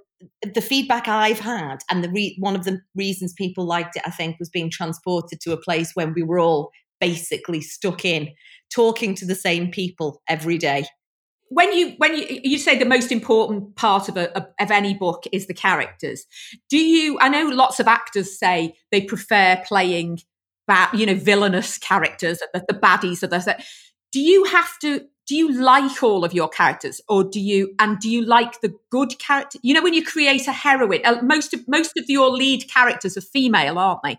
the 0.55 0.61
feedback 0.61 1.09
I've 1.09 1.41
had, 1.41 1.79
and 1.91 2.03
the 2.03 2.11
re- 2.11 2.37
one 2.39 2.55
of 2.55 2.65
the 2.65 2.81
reasons 2.95 3.33
people 3.33 3.65
liked 3.65 3.97
it, 3.97 4.03
I 4.07 4.11
think, 4.11 4.39
was 4.39 4.51
being 4.51 4.71
transported 4.71 5.41
to 5.43 5.53
a 5.53 5.61
place 5.61 5.93
when 5.95 6.15
we 6.15 6.23
were 6.23 6.39
all 6.39 6.71
basically 7.01 7.61
stuck 7.61 8.05
in, 8.05 8.31
talking 8.75 9.15
to 9.17 9.27
the 9.27 9.35
same 9.35 9.71
people 9.71 10.23
every 10.29 10.59
day. 10.59 10.87
When 11.51 11.73
you 11.73 11.95
when 11.99 12.17
you 12.17 12.41
you 12.43 12.59
say 12.59 12.79
the 12.79 12.85
most 12.85 13.13
important 13.13 13.77
part 13.77 14.09
of 14.09 14.17
a 14.17 14.37
of 14.61 14.71
any 14.71 14.95
book 14.95 15.25
is 15.33 15.47
the 15.47 15.55
characters, 15.55 16.25
do 16.71 16.79
you? 16.79 17.19
I 17.21 17.29
know 17.29 17.49
lots 17.49 17.81
of 17.81 17.87
actors 17.87 18.39
say 18.39 18.75
they 18.91 19.03
prefer 19.03 19.63
playing, 19.67 20.21
bad, 20.67 20.99
you 20.99 21.07
know, 21.07 21.15
villainous 21.15 21.79
characters, 21.79 22.41
the, 22.53 22.65
the 22.67 22.75
baddies. 22.75 23.23
Of 23.23 23.31
the, 23.31 23.63
do 24.11 24.21
you 24.21 24.45
have 24.45 24.79
to 24.81 25.03
do 25.27 25.35
you 25.35 25.53
like 25.53 26.03
all 26.03 26.25
of 26.25 26.33
your 26.33 26.49
characters 26.49 27.01
or 27.09 27.25
do 27.25 27.41
you 27.41 27.75
and 27.79 27.99
do 27.99 28.11
you 28.11 28.25
like 28.25 28.61
the 28.61 28.75
good 28.91 29.19
character 29.19 29.59
you 29.63 29.75
know 29.75 29.83
when 29.83 29.95
you 29.95 30.05
create 30.05 30.47
a 30.47 30.53
heroine 30.53 31.01
uh, 31.05 31.21
most 31.23 31.55
of 31.55 31.67
most 31.67 31.97
of 31.97 32.05
your 32.09 32.31
lead 32.31 32.69
characters 32.69 33.17
are 33.17 33.23
female 33.23 33.79
aren't 33.79 34.03
they 34.03 34.19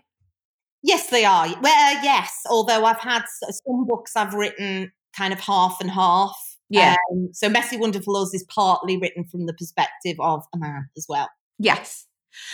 yes 0.82 1.10
they 1.10 1.24
are. 1.24 1.46
Well 1.60 2.04
yes 2.04 2.40
although 2.48 2.84
i've 2.84 3.00
had 3.00 3.22
some 3.28 3.86
books 3.86 4.16
i've 4.16 4.34
written 4.34 4.92
kind 5.16 5.32
of 5.32 5.40
half 5.40 5.80
and 5.80 5.90
half 5.90 6.36
yeah. 6.68 6.96
um, 7.12 7.30
so 7.32 7.48
messy 7.48 7.76
wonderful 7.76 8.16
us 8.16 8.34
is 8.34 8.44
partly 8.44 8.96
written 8.96 9.24
from 9.24 9.46
the 9.46 9.54
perspective 9.54 10.16
of 10.18 10.44
a 10.54 10.58
man 10.58 10.88
as 10.96 11.06
well. 11.08 11.28
Yes. 11.58 12.06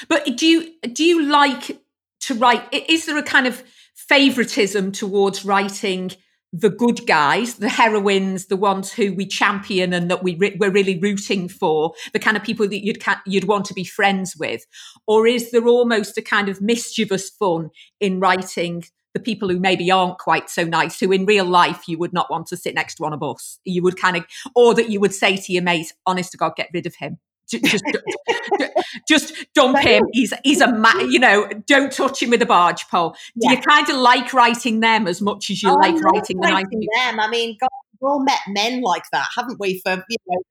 But 0.08 0.36
do 0.36 0.46
you 0.46 0.70
do 0.92 1.04
you 1.04 1.22
like 1.24 1.78
to 2.20 2.34
write 2.34 2.62
is 2.72 3.06
there 3.06 3.18
a 3.18 3.22
kind 3.22 3.46
of 3.46 3.64
favoritism 3.94 4.92
towards 4.92 5.44
writing 5.44 6.12
the 6.52 6.70
good 6.70 7.06
guys, 7.06 7.54
the 7.54 7.68
heroines, 7.68 8.46
the 8.46 8.56
ones 8.56 8.92
who 8.92 9.14
we 9.14 9.26
champion 9.26 9.92
and 9.92 10.10
that 10.10 10.22
we 10.22 10.36
re- 10.36 10.56
we're 10.60 10.70
really 10.70 10.98
rooting 10.98 11.48
for, 11.48 11.94
the 12.12 12.18
kind 12.18 12.36
of 12.36 12.42
people 12.42 12.68
that 12.68 12.84
you'd 12.84 13.02
ca- 13.02 13.22
you'd 13.26 13.48
want 13.48 13.64
to 13.66 13.74
be 13.74 13.84
friends 13.84 14.36
with, 14.36 14.66
or 15.06 15.26
is 15.26 15.50
there 15.50 15.66
almost 15.66 16.18
a 16.18 16.22
kind 16.22 16.48
of 16.48 16.60
mischievous 16.60 17.30
fun 17.30 17.70
in 18.00 18.20
writing 18.20 18.84
the 19.14 19.20
people 19.20 19.48
who 19.48 19.58
maybe 19.58 19.90
aren't 19.90 20.18
quite 20.18 20.48
so 20.48 20.64
nice, 20.64 20.98
who 20.98 21.12
in 21.12 21.26
real 21.26 21.44
life 21.44 21.86
you 21.86 21.98
would 21.98 22.12
not 22.12 22.30
want 22.30 22.46
to 22.46 22.56
sit 22.56 22.74
next 22.74 22.96
to 22.96 23.04
on 23.04 23.12
a 23.12 23.16
bus, 23.16 23.58
you 23.64 23.82
would 23.82 23.98
kind 23.98 24.16
of, 24.16 24.24
or 24.54 24.74
that 24.74 24.90
you 24.90 25.00
would 25.00 25.14
say 25.14 25.36
to 25.36 25.52
your 25.52 25.62
mate, 25.62 25.92
"Honest 26.06 26.32
to 26.32 26.38
God, 26.38 26.56
get 26.56 26.70
rid 26.72 26.86
of 26.86 26.94
him." 26.96 27.18
Just 27.52 27.84
just 29.08 29.34
dump 29.54 29.78
him. 29.78 30.04
He's 30.12 30.32
he's 30.44 30.60
a 30.60 30.72
ma- 30.72 31.00
you 31.00 31.18
know. 31.18 31.48
Don't 31.66 31.92
touch 31.92 32.22
him 32.22 32.30
with 32.30 32.42
a 32.42 32.46
barge 32.46 32.88
pole. 32.88 33.10
Do 33.38 33.48
yeah. 33.48 33.52
you 33.52 33.56
kind 33.58 33.88
of 33.88 33.96
like 33.96 34.32
writing 34.32 34.80
them 34.80 35.06
as 35.06 35.20
much 35.20 35.50
as 35.50 35.62
you 35.62 35.70
oh, 35.70 35.74
like 35.74 36.00
writing 36.02 36.38
the 36.40 36.88
them? 36.94 37.20
I 37.20 37.28
mean, 37.28 37.56
God, 37.60 37.68
we've 37.92 38.08
all 38.08 38.22
met 38.22 38.40
men 38.48 38.82
like 38.82 39.04
that, 39.12 39.26
haven't 39.36 39.58
we? 39.60 39.80
For 39.80 40.04
you 40.08 40.16
know, 40.26 40.42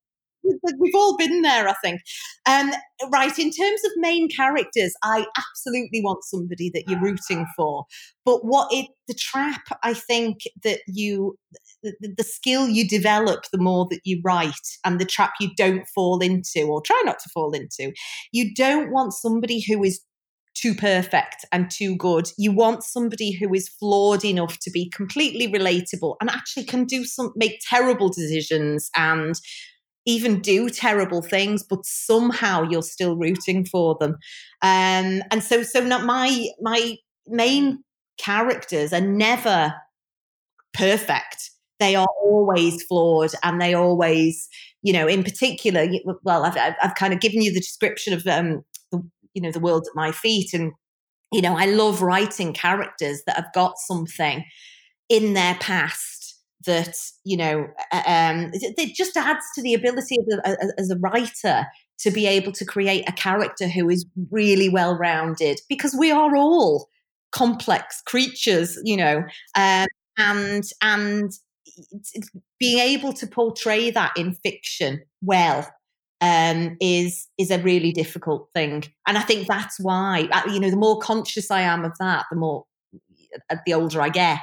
we've 0.43 0.95
all 0.95 1.17
been 1.17 1.41
there, 1.41 1.67
I 1.67 1.73
think. 1.83 2.01
Um, 2.45 2.71
right, 3.11 3.37
in 3.37 3.51
terms 3.51 3.81
of 3.85 3.91
main 3.97 4.29
characters, 4.29 4.93
I 5.03 5.25
absolutely 5.37 6.01
want 6.01 6.23
somebody 6.23 6.71
that 6.73 6.83
you're 6.87 7.01
rooting 7.01 7.45
for. 7.55 7.85
But 8.25 8.45
what 8.45 8.71
it, 8.71 8.87
the 9.07 9.15
trap, 9.15 9.61
I 9.83 9.93
think 9.93 10.39
that 10.63 10.79
you, 10.87 11.37
the, 11.83 11.93
the 12.17 12.23
skill 12.23 12.67
you 12.67 12.87
develop 12.87 13.45
the 13.51 13.57
more 13.57 13.87
that 13.91 14.01
you 14.03 14.21
write, 14.23 14.53
and 14.85 14.99
the 14.99 15.05
trap 15.05 15.33
you 15.39 15.49
don't 15.55 15.87
fall 15.93 16.19
into, 16.19 16.63
or 16.63 16.81
try 16.81 17.01
not 17.05 17.19
to 17.19 17.29
fall 17.29 17.51
into, 17.51 17.91
you 18.31 18.53
don't 18.53 18.91
want 18.91 19.13
somebody 19.13 19.63
who 19.67 19.83
is 19.83 20.01
too 20.53 20.75
perfect 20.75 21.45
and 21.51 21.71
too 21.71 21.95
good. 21.95 22.29
You 22.37 22.51
want 22.51 22.83
somebody 22.83 23.31
who 23.31 23.53
is 23.53 23.69
flawed 23.69 24.25
enough 24.25 24.59
to 24.59 24.71
be 24.71 24.89
completely 24.89 25.47
relatable 25.47 26.15
and 26.19 26.29
actually 26.29 26.65
can 26.65 26.85
do 26.85 27.05
some 27.05 27.31
make 27.35 27.59
terrible 27.69 28.09
decisions 28.09 28.89
and 28.95 29.35
even 30.05 30.41
do 30.41 30.69
terrible 30.69 31.21
things, 31.21 31.63
but 31.63 31.85
somehow 31.85 32.63
you're 32.63 32.81
still 32.81 33.15
rooting 33.15 33.65
for 33.65 33.95
them. 33.99 34.17
Um, 34.61 35.21
and 35.31 35.43
so, 35.43 35.63
so 35.63 35.83
not 35.83 36.05
my 36.05 36.47
my 36.59 36.97
main 37.27 37.83
characters 38.17 38.93
are 38.93 39.01
never 39.01 39.73
perfect. 40.73 41.51
they 41.81 41.95
are 41.95 42.07
always 42.23 42.83
flawed 42.83 43.31
and 43.43 43.59
they 43.59 43.73
always, 43.73 44.47
you 44.83 44.93
know, 44.93 45.07
in 45.07 45.23
particular, 45.23 45.87
well, 46.23 46.45
I've, 46.45 46.55
I've 46.81 46.95
kind 46.95 47.11
of 47.11 47.19
given 47.19 47.41
you 47.41 47.51
the 47.51 47.59
description 47.59 48.13
of, 48.13 48.25
um, 48.27 48.61
the, 48.91 49.01
you 49.33 49.41
know, 49.41 49.51
the 49.51 49.59
world 49.59 49.87
at 49.87 49.95
my 49.95 50.11
feet. 50.11 50.53
And, 50.53 50.73
you 51.33 51.41
know, 51.41 51.57
I 51.57 51.65
love 51.65 52.03
writing 52.03 52.53
characters 52.53 53.23
that 53.25 53.35
have 53.35 53.51
got 53.55 53.79
something 53.79 54.45
in 55.09 55.33
their 55.33 55.55
past 55.55 56.20
that, 56.65 56.95
you 57.23 57.37
know, 57.37 57.67
um, 57.91 58.51
it 58.53 58.95
just 58.95 59.15
adds 59.17 59.45
to 59.55 59.61
the 59.61 59.73
ability 59.73 60.17
of 60.19 60.25
the, 60.25 60.73
as 60.77 60.89
a 60.89 60.97
writer 60.97 61.65
to 61.99 62.11
be 62.11 62.25
able 62.25 62.51
to 62.51 62.65
create 62.65 63.07
a 63.07 63.13
character 63.13 63.67
who 63.67 63.89
is 63.89 64.05
really 64.31 64.69
well 64.69 64.97
rounded 64.97 65.61
because 65.69 65.95
we 65.97 66.11
are 66.11 66.35
all 66.35 66.89
complex 67.31 68.01
creatures, 68.05 68.77
you 68.83 68.97
know, 68.97 69.23
um, 69.55 69.87
and 70.17 70.63
and 70.81 71.31
being 72.59 72.79
able 72.79 73.13
to 73.13 73.27
portray 73.27 73.89
that 73.91 74.11
in 74.17 74.33
fiction 74.33 75.01
well 75.21 75.67
um, 76.21 76.77
is 76.79 77.27
is 77.37 77.51
a 77.51 77.59
really 77.59 77.91
difficult 77.91 78.49
thing, 78.53 78.83
and 79.07 79.17
I 79.17 79.21
think 79.21 79.47
that's 79.47 79.79
why 79.79 80.27
uh, 80.31 80.51
you 80.51 80.59
know 80.59 80.69
the 80.69 80.75
more 80.75 80.99
conscious 80.99 81.49
I 81.49 81.61
am 81.61 81.85
of 81.85 81.97
that, 81.99 82.25
the 82.29 82.37
more 82.37 82.65
uh, 83.49 83.55
the 83.65 83.73
older 83.73 84.01
I 84.01 84.09
get. 84.09 84.39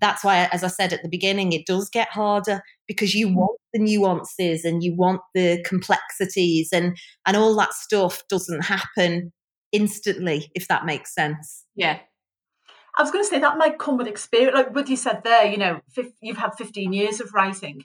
That's 0.00 0.22
why, 0.22 0.48
as 0.52 0.62
I 0.62 0.68
said 0.68 0.92
at 0.92 1.02
the 1.02 1.08
beginning, 1.08 1.52
it 1.52 1.66
does 1.66 1.88
get 1.90 2.08
harder 2.10 2.62
because 2.86 3.14
you 3.14 3.28
mm. 3.28 3.34
want 3.34 3.58
the 3.72 3.80
nuances 3.80 4.64
and 4.64 4.82
you 4.82 4.94
want 4.94 5.20
the 5.34 5.62
complexities 5.66 6.70
and 6.72 6.96
and 7.26 7.36
all 7.36 7.56
that 7.56 7.74
stuff 7.74 8.22
doesn't 8.28 8.64
happen 8.64 9.32
instantly, 9.72 10.50
if 10.54 10.68
that 10.68 10.86
makes 10.86 11.14
sense. 11.14 11.64
Yeah, 11.74 11.98
I 12.98 13.02
was 13.02 13.12
going 13.12 13.22
to 13.22 13.28
say 13.28 13.38
that 13.38 13.58
might 13.58 13.78
come 13.78 13.96
with 13.96 14.08
experience. 14.08 14.54
Like 14.54 14.74
what 14.74 14.88
you 14.88 14.96
said 14.96 15.22
there, 15.22 15.46
you 15.46 15.56
know, 15.56 15.80
you've 16.20 16.36
had 16.36 16.54
15 16.58 16.92
years 16.92 17.20
of 17.20 17.32
writing. 17.32 17.84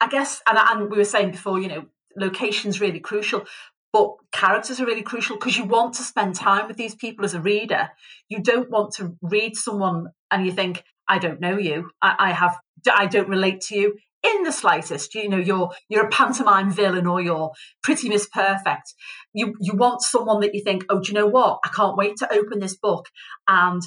I 0.00 0.08
guess, 0.08 0.42
and, 0.48 0.58
and 0.58 0.90
we 0.90 0.98
were 0.98 1.04
saying 1.04 1.30
before, 1.30 1.60
you 1.60 1.68
know, 1.68 1.84
location's 2.16 2.80
really 2.80 2.98
crucial, 2.98 3.44
but 3.92 4.16
characters 4.32 4.80
are 4.80 4.86
really 4.86 5.02
crucial 5.02 5.36
because 5.36 5.56
you 5.56 5.64
want 5.64 5.94
to 5.94 6.02
spend 6.02 6.34
time 6.34 6.66
with 6.66 6.76
these 6.76 6.96
people 6.96 7.24
as 7.24 7.34
a 7.34 7.40
reader. 7.40 7.90
You 8.28 8.42
don't 8.42 8.68
want 8.68 8.94
to 8.94 9.16
read 9.22 9.54
someone 9.54 10.08
and 10.32 10.44
you 10.44 10.50
think, 10.50 10.82
I 11.12 11.18
don't 11.18 11.40
know 11.40 11.58
you. 11.58 11.90
I, 12.00 12.14
I 12.18 12.32
have, 12.32 12.56
I 12.90 13.04
don't 13.04 13.28
relate 13.28 13.60
to 13.68 13.76
you 13.76 13.98
in 14.22 14.44
the 14.44 14.52
slightest. 14.52 15.14
You 15.14 15.28
know, 15.28 15.36
you're 15.36 15.70
you're 15.90 16.06
a 16.06 16.10
pantomime 16.10 16.72
villain 16.72 17.06
or 17.06 17.20
you're 17.20 17.50
pretty 17.82 18.08
miss 18.08 18.26
perfect. 18.32 18.94
You 19.34 19.54
you 19.60 19.74
want 19.74 20.00
someone 20.00 20.40
that 20.40 20.54
you 20.54 20.62
think, 20.62 20.86
oh, 20.88 21.00
do 21.00 21.08
you 21.08 21.14
know 21.14 21.26
what? 21.26 21.58
I 21.64 21.68
can't 21.68 21.98
wait 21.98 22.16
to 22.18 22.32
open 22.32 22.60
this 22.60 22.76
book 22.76 23.06
and 23.46 23.82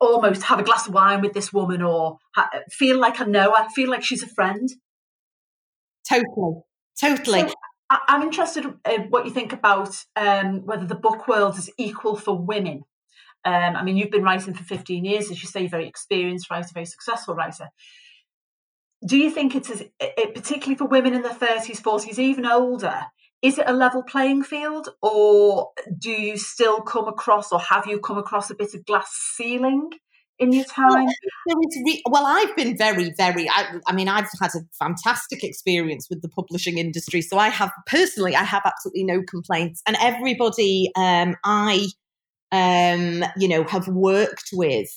almost 0.00 0.42
have 0.42 0.58
a 0.58 0.62
glass 0.62 0.86
of 0.86 0.92
wine 0.92 1.22
with 1.22 1.32
this 1.32 1.50
woman 1.52 1.80
or 1.80 2.18
feel 2.70 2.98
like 2.98 3.18
I 3.18 3.24
know 3.24 3.54
her, 3.56 3.68
feel 3.74 3.90
like 3.90 4.04
she's 4.04 4.22
a 4.22 4.28
friend. 4.28 4.68
Totally, 6.06 6.62
totally. 7.00 7.40
So 7.48 7.54
I'm 7.90 8.22
interested 8.22 8.66
in 8.88 9.02
what 9.10 9.24
you 9.24 9.32
think 9.32 9.54
about 9.54 9.96
um, 10.14 10.66
whether 10.66 10.86
the 10.86 10.94
book 10.94 11.26
world 11.26 11.56
is 11.56 11.70
equal 11.78 12.16
for 12.16 12.36
women. 12.36 12.82
Um, 13.44 13.76
I 13.76 13.82
mean, 13.82 13.96
you've 13.96 14.10
been 14.10 14.22
writing 14.22 14.54
for 14.54 14.64
15 14.64 15.04
years, 15.04 15.30
as 15.30 15.42
you 15.42 15.48
say, 15.48 15.66
very 15.66 15.86
experienced 15.86 16.50
writer, 16.50 16.68
very 16.74 16.86
successful 16.86 17.34
writer. 17.34 17.68
Do 19.06 19.16
you 19.16 19.30
think 19.30 19.54
it 19.54 19.70
is, 19.70 19.82
it, 19.98 20.34
particularly 20.34 20.76
for 20.76 20.86
women 20.86 21.14
in 21.14 21.22
their 21.22 21.32
30s, 21.32 21.80
40s, 21.80 22.18
even 22.18 22.44
older, 22.44 23.06
is 23.42 23.58
it 23.58 23.64
a 23.66 23.72
level 23.72 24.02
playing 24.02 24.42
field 24.42 24.90
or 25.00 25.70
do 25.98 26.10
you 26.10 26.36
still 26.36 26.82
come 26.82 27.08
across 27.08 27.52
or 27.52 27.60
have 27.60 27.86
you 27.86 27.98
come 27.98 28.18
across 28.18 28.50
a 28.50 28.54
bit 28.54 28.74
of 28.74 28.84
glass 28.84 29.10
ceiling 29.34 29.88
in 30.38 30.52
your 30.52 30.64
time? 30.64 31.06
Well, 31.46 31.56
re- 31.86 32.02
well 32.06 32.26
I've 32.26 32.54
been 32.54 32.76
very, 32.76 33.14
very, 33.16 33.48
I, 33.48 33.76
I, 33.86 33.94
mean, 33.94 34.08
I've 34.08 34.28
had 34.40 34.50
a 34.54 34.60
fantastic 34.78 35.42
experience 35.42 36.08
with 36.10 36.20
the 36.20 36.28
publishing 36.28 36.76
industry. 36.76 37.22
So 37.22 37.38
I 37.38 37.48
have 37.48 37.72
personally, 37.86 38.36
I 38.36 38.44
have 38.44 38.62
absolutely 38.66 39.04
no 39.04 39.22
complaints. 39.22 39.82
And 39.86 39.96
everybody 39.98 40.90
um, 40.94 41.36
I, 41.42 41.86
um, 42.52 43.24
you 43.36 43.48
know, 43.48 43.64
have 43.64 43.88
worked 43.88 44.50
with 44.52 44.88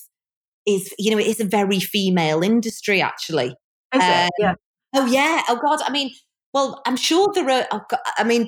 is, 0.66 0.94
you 0.98 1.12
know, 1.12 1.18
it 1.18 1.28
is 1.28 1.40
a 1.40 1.46
very 1.46 1.80
female 1.80 2.42
industry 2.42 3.02
actually. 3.02 3.56
Um, 3.92 4.30
yeah. 4.40 4.56
Oh 4.96 5.06
yeah. 5.06 5.44
Oh 5.50 5.60
God. 5.62 5.80
I 5.86 5.92
mean, 5.92 6.12
well, 6.54 6.82
I'm 6.86 6.96
sure 6.96 7.32
there 7.34 7.50
are. 7.50 7.68
Oh, 7.72 7.82
God, 7.90 8.00
I 8.18 8.24
mean, 8.24 8.46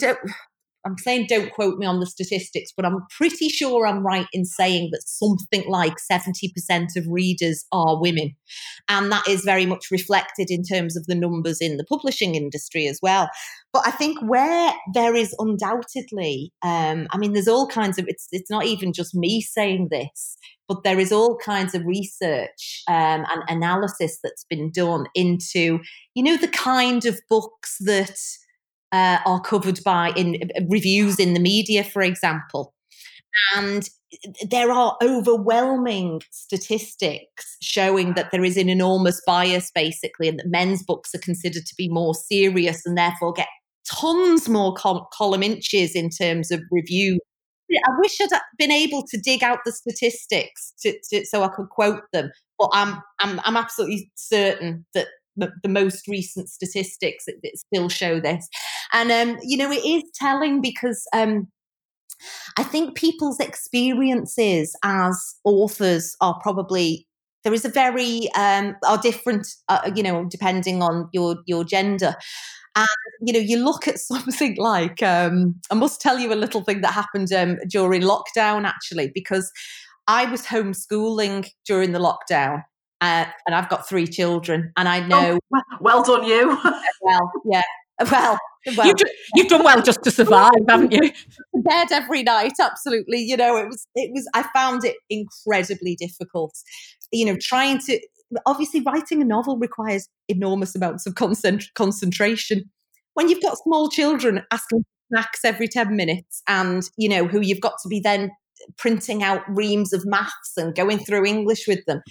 I'm 0.86 0.98
saying 0.98 1.28
don't 1.28 1.52
quote 1.52 1.78
me 1.78 1.86
on 1.86 2.00
the 2.00 2.06
statistics, 2.06 2.71
but 2.76 2.86
I'm 2.86 3.00
pretty 3.17 3.50
sure 3.50 3.88
I'm 3.88 4.06
right 4.06 4.28
in 4.34 4.45
saying 4.45 4.89
that 4.91 5.08
something 5.08 5.69
like 5.69 5.95
70% 6.12 6.95
of 6.95 7.06
readers 7.10 7.65
are 7.71 8.00
women. 8.00 8.36
And 8.88 9.12
that 9.12 9.28
is 9.28 9.41
very 9.41 9.65
much 9.65 9.89
reflected 9.91 10.48
in 10.50 10.63
terms 10.63 10.95
of 10.95 11.06
the 11.08 11.15
numbers 11.15 11.60
in 11.60 11.78
the 11.78 11.86
publishing 11.86 12.36
industry 12.36 12.88
as 12.88 13.00
well. 13.02 13.30
But 13.74 13.88
I 13.88 13.91
think 13.91 14.19
where 14.21 14.74
there 14.93 15.15
is 15.15 15.36
undoubtedly, 15.39 16.54
um, 16.62 17.08
I 17.12 17.17
mean, 17.17 17.34
there's 17.34 17.48
all 17.48 17.67
kinds 17.67 17.98
of, 17.98 18.06
it's, 18.08 18.28
it's 18.32 18.50
not 18.50 18.65
even 18.65 18.93
just 18.93 19.15
me 19.15 19.41
saying 19.41 19.89
this, 19.89 20.38
but 20.67 20.84
there 20.84 21.00
is 21.00 21.12
all 21.12 21.38
kinds 21.38 21.76
of 21.76 21.86
research 21.86 22.84
um, 22.88 23.26
and 23.30 23.43
analysis 23.48 24.19
that's 24.24 24.45
been 24.45 24.71
done 24.71 25.06
into, 25.13 25.80
you 26.13 26.24
know, 26.24 26.38
the 26.38 26.48
kind 26.48 27.06
of 27.06 27.19
books 27.30 27.78
that 27.82 28.17
uh, 28.95 29.19
are 29.25 29.41
covered 29.41 29.84
by 29.84 30.12
in 30.15 30.49
uh, 30.55 30.62
reviews 30.69 31.19
in 31.19 31.34
the 31.34 31.39
media, 31.39 31.84
for 31.84 32.01
example. 32.01 32.73
And 33.55 33.89
there 34.49 34.71
are 34.71 34.95
overwhelming 35.03 36.21
statistics 36.31 37.58
showing 37.62 38.13
that 38.13 38.31
there 38.31 38.45
is 38.45 38.55
an 38.55 38.69
enormous 38.69 39.21
bias, 39.27 39.71
basically, 39.75 40.29
and 40.29 40.39
that 40.39 40.47
men's 40.47 40.84
books 40.84 41.13
are 41.13 41.19
considered 41.19 41.65
to 41.65 41.75
be 41.77 41.89
more 41.89 42.15
serious 42.15 42.86
and 42.86 42.97
therefore 42.97 43.34
get 43.34 43.49
tons 43.86 44.47
more 44.47 44.73
col- 44.73 45.10
column 45.13 45.43
inches 45.43 45.95
in 45.95 46.10
terms 46.10 46.49
of 46.49 46.62
review. 46.71 47.19
I 47.71 47.91
wish 47.99 48.21
I'd 48.21 48.39
been 48.58 48.71
able 48.71 49.03
to 49.08 49.17
dig 49.17 49.43
out 49.43 49.60
the 49.65 49.71
statistics 49.73 50.71
to, 50.81 50.97
to, 51.10 51.25
so 51.25 51.43
I 51.43 51.49
could 51.49 51.67
quote 51.69 52.03
them, 52.13 52.31
but 52.58 52.69
I'm, 52.73 53.01
I'm 53.19 53.41
I'm 53.43 53.58
absolutely 53.58 54.10
certain 54.15 54.86
that 54.93 55.08
the 55.36 55.69
most 55.69 56.08
recent 56.08 56.49
statistics 56.49 57.25
that, 57.25 57.36
that 57.43 57.58
still 57.58 57.89
show 57.89 58.19
this. 58.19 58.47
And, 58.95 59.12
um, 59.12 59.38
you 59.43 59.58
know, 59.58 59.71
it 59.71 59.86
is 59.86 60.03
telling 60.15 60.62
because 60.62 61.05
um, 61.13 61.49
I 62.58 62.63
think 62.63 62.95
people's 62.95 63.39
experiences 63.39 64.75
as 64.84 65.36
authors 65.43 66.15
are 66.21 66.39
probably 66.41 67.05
there 67.43 67.53
is 67.53 67.63
a 67.63 67.69
very 67.69 68.27
um, 68.36 68.75
are 68.88 68.97
different, 68.97 69.47
uh, 69.69 69.91
you 69.95 70.01
know, 70.01 70.25
depending 70.25 70.81
on 70.81 71.10
your 71.13 71.38
your 71.45 71.63
gender. 71.63 72.15
And 72.75 72.88
you 73.21 73.34
know, 73.34 73.39
you 73.39 73.58
look 73.58 73.88
at 73.88 73.99
something 74.12 74.55
like 74.58 75.03
um, 75.03 75.55
I 75.69 75.75
must 75.75 76.01
tell 76.01 76.17
you 76.17 76.34
a 76.34 76.36
little 76.36 76.63
thing 76.63 76.81
that 76.81 76.93
happened 76.93 77.31
um, 77.31 77.58
during 77.69 78.01
lockdown, 78.01 78.65
actually, 78.65 79.12
because 79.13 79.51
I 80.08 80.25
was 80.25 80.45
homeschooling 80.45 81.47
during 81.65 81.91
the 81.91 81.99
lockdown, 81.99 82.63
uh, 83.01 83.25
and 83.45 83.55
I've 83.55 83.69
got 83.69 83.88
three 83.88 84.08
children, 84.08 84.71
and 84.75 84.89
I 84.89 85.03
oh, 85.03 85.08
know. 85.08 85.39
Oh, 85.53 85.62
well 85.81 86.03
done, 86.03 86.23
you. 86.23 86.58
well, 87.01 87.31
yeah. 87.45 87.62
Well, 88.12 88.39
well 88.75 88.88
you've, 88.88 88.97
you've, 89.36 89.47
done 89.47 89.63
well 89.63 89.82
just 89.82 90.04
to 90.04 90.12
survive, 90.21 90.51
haven't 90.67 90.91
you? 90.91 91.12
Bed 91.54 91.88
every 91.91 92.23
night, 92.23 92.54
absolutely. 92.60 93.19
You 93.19 93.38
know, 93.38 93.58
it 93.58 93.67
was, 93.67 93.88
it 93.95 94.12
was. 94.13 94.28
I 94.34 94.43
found 94.54 94.84
it 94.84 94.95
incredibly 95.10 95.95
difficult. 95.95 96.56
You 97.12 97.25
know, 97.25 97.38
trying 97.39 97.80
to 97.80 97.99
obviously 98.45 98.82
writing 98.82 99.21
a 99.21 99.25
novel 99.25 99.58
requires 99.58 100.08
enormous 100.28 100.75
amounts 100.75 101.06
of 101.06 101.15
concent- 101.15 101.73
concentration. 101.75 102.69
When 103.13 103.30
you've 103.30 103.41
got 103.41 103.58
small 103.58 103.89
children 103.89 104.43
asking 104.51 104.80
for 104.80 105.15
snacks 105.15 105.45
every 105.45 105.67
ten 105.67 105.95
minutes, 105.95 106.41
and 106.47 106.84
you 106.97 107.10
know 107.10 107.28
who 107.28 107.41
you've 107.41 107.62
got 107.62 107.75
to 107.84 107.89
be 107.89 107.99
then 107.99 108.32
printing 108.78 109.21
out 109.21 109.41
reams 109.47 109.93
of 109.93 110.06
maths 110.06 110.54
and 110.58 110.73
going 110.75 110.97
through 110.97 111.25
English 111.25 111.67
with 111.67 111.86
them 111.86 112.01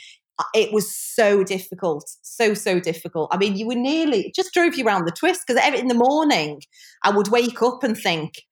it 0.54 0.72
was 0.72 0.94
so 0.94 1.44
difficult, 1.44 2.10
so, 2.22 2.54
so 2.54 2.80
difficult. 2.80 3.30
I 3.32 3.36
mean, 3.36 3.56
you 3.56 3.66
were 3.66 3.74
nearly, 3.74 4.26
it 4.26 4.34
just 4.34 4.52
drove 4.52 4.74
you 4.74 4.84
around 4.84 5.06
the 5.06 5.12
twist 5.12 5.42
because 5.46 5.62
in 5.74 5.88
the 5.88 5.94
morning 5.94 6.60
I 7.02 7.10
would 7.10 7.28
wake 7.28 7.62
up 7.62 7.84
and 7.84 7.96
think, 7.96 8.42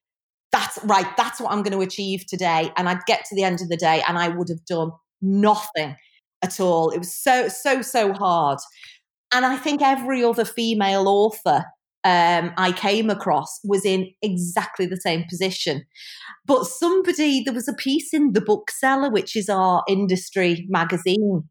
that's 0.52 0.78
right, 0.84 1.06
that's 1.16 1.40
what 1.40 1.50
I'm 1.50 1.62
going 1.62 1.76
to 1.76 1.80
achieve 1.80 2.26
today. 2.26 2.70
And 2.76 2.88
I'd 2.88 3.04
get 3.06 3.24
to 3.26 3.34
the 3.34 3.42
end 3.42 3.60
of 3.62 3.68
the 3.68 3.76
day 3.76 4.02
and 4.06 4.18
I 4.18 4.28
would 4.28 4.48
have 4.48 4.64
done 4.64 4.92
nothing 5.20 5.96
at 6.42 6.60
all. 6.60 6.90
It 6.90 6.98
was 6.98 7.14
so, 7.14 7.48
so, 7.48 7.82
so 7.82 8.12
hard. 8.12 8.58
And 9.32 9.46
I 9.46 9.56
think 9.56 9.82
every 9.82 10.22
other 10.22 10.44
female 10.44 11.08
author 11.08 11.64
um, 12.04 12.52
I 12.56 12.72
came 12.72 13.10
across 13.10 13.60
was 13.64 13.84
in 13.84 14.10
exactly 14.20 14.86
the 14.86 14.96
same 14.96 15.24
position. 15.28 15.84
But 16.44 16.64
somebody, 16.66 17.42
there 17.42 17.54
was 17.54 17.68
a 17.68 17.74
piece 17.74 18.12
in 18.12 18.32
The 18.32 18.40
Bookseller, 18.40 19.10
which 19.10 19.36
is 19.36 19.48
our 19.48 19.84
industry 19.88 20.66
magazine, 20.68 21.48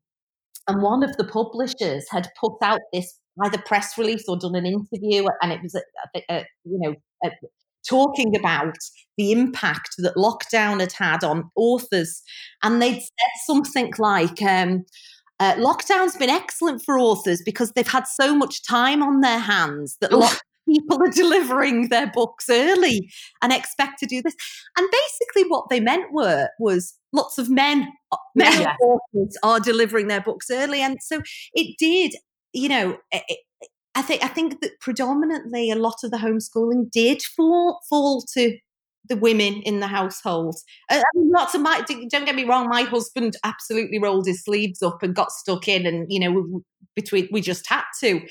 and 0.72 0.82
one 0.82 1.04
of 1.04 1.16
the 1.18 1.26
publishers 1.26 2.06
had 2.10 2.30
put 2.40 2.54
out 2.62 2.80
this 2.94 3.20
either 3.44 3.58
press 3.66 3.98
release 3.98 4.24
or 4.28 4.38
done 4.38 4.56
an 4.56 4.66
interview, 4.66 5.26
and 5.42 5.52
it 5.52 5.62
was, 5.62 5.76
a, 5.76 5.82
a, 6.16 6.24
a, 6.30 6.46
you 6.64 6.80
know, 6.80 6.96
talking 7.88 8.36
about 8.36 8.76
the 9.18 9.32
impact 9.32 9.96
that 9.98 10.16
lockdown 10.16 10.80
had 10.80 10.92
had 10.94 11.24
on 11.24 11.50
authors. 11.56 12.22
And 12.64 12.82
they'd 12.82 13.02
said 13.02 13.46
something 13.46 13.92
like, 13.98 14.42
um, 14.42 14.86
uh, 15.40 15.56
lockdown's 15.56 16.18
been 16.18 16.30
excellent 16.30 16.84
for 16.84 17.00
authors 17.00 17.42
because 17.44 17.72
they've 17.72 17.88
had 17.88 18.08
so 18.08 18.36
much 18.36 18.66
time 18.68 19.02
on 19.02 19.22
their 19.22 19.40
hands 19.40 19.98
that 20.00 20.14
lots 20.14 20.36
of 20.36 20.42
people 20.68 21.02
are 21.02 21.10
delivering 21.12 21.90
their 21.90 22.12
books 22.12 22.46
early 22.50 23.12
and 23.42 23.52
expect 23.52 24.00
to 24.00 24.06
do 24.06 24.22
this. 24.22 24.36
And 24.78 24.88
basically, 24.92 25.50
what 25.50 25.70
they 25.70 25.80
meant 25.80 26.12
were 26.12 26.50
was 26.60 26.96
lots 27.14 27.38
of 27.38 27.50
men, 27.50 27.92
uh, 28.12 28.18
men 28.36 28.62
yeah. 28.62 28.76
authors 28.82 29.38
are 29.44 29.60
delivering 29.60 30.08
their 30.08 30.22
books 30.22 30.48
early, 30.52 30.82
and 30.82 30.98
so 31.02 31.22
it 31.54 31.76
did. 31.78 32.16
You 32.54 32.68
know, 32.68 32.98
it, 33.12 33.40
I 33.96 34.02
think 34.02 34.24
I 34.24 34.28
think 34.28 34.62
that 34.62 34.80
predominantly 34.80 35.70
a 35.70 35.76
lot 35.76 36.04
of 36.04 36.12
the 36.12 36.18
homeschooling 36.18 36.92
did 36.92 37.22
fall 37.22 37.80
fall 37.90 38.24
to 38.34 38.58
the 39.08 39.18
women 39.18 39.62
in 39.64 39.80
the 39.80 39.88
household. 39.88 40.56
Uh, 40.90 41.00
I 41.00 41.18
mean, 41.18 41.32
lots 41.32 41.56
of 41.56 41.62
my 41.62 41.82
don't 41.88 42.26
get 42.26 42.36
me 42.36 42.46
wrong, 42.46 42.68
my 42.70 42.84
husband 42.84 43.36
absolutely 43.44 44.00
rolled 44.00 44.28
his 44.28 44.44
sleeves 44.44 44.82
up 44.82 45.04
and 45.04 45.16
got 45.16 45.32
stuck 45.32 45.68
in, 45.68 45.86
and 45.86 46.06
you 46.10 46.20
know, 46.20 46.64
between 46.96 47.28
we 47.32 47.42
just 47.42 47.68
had 47.68 47.84
to. 48.02 48.22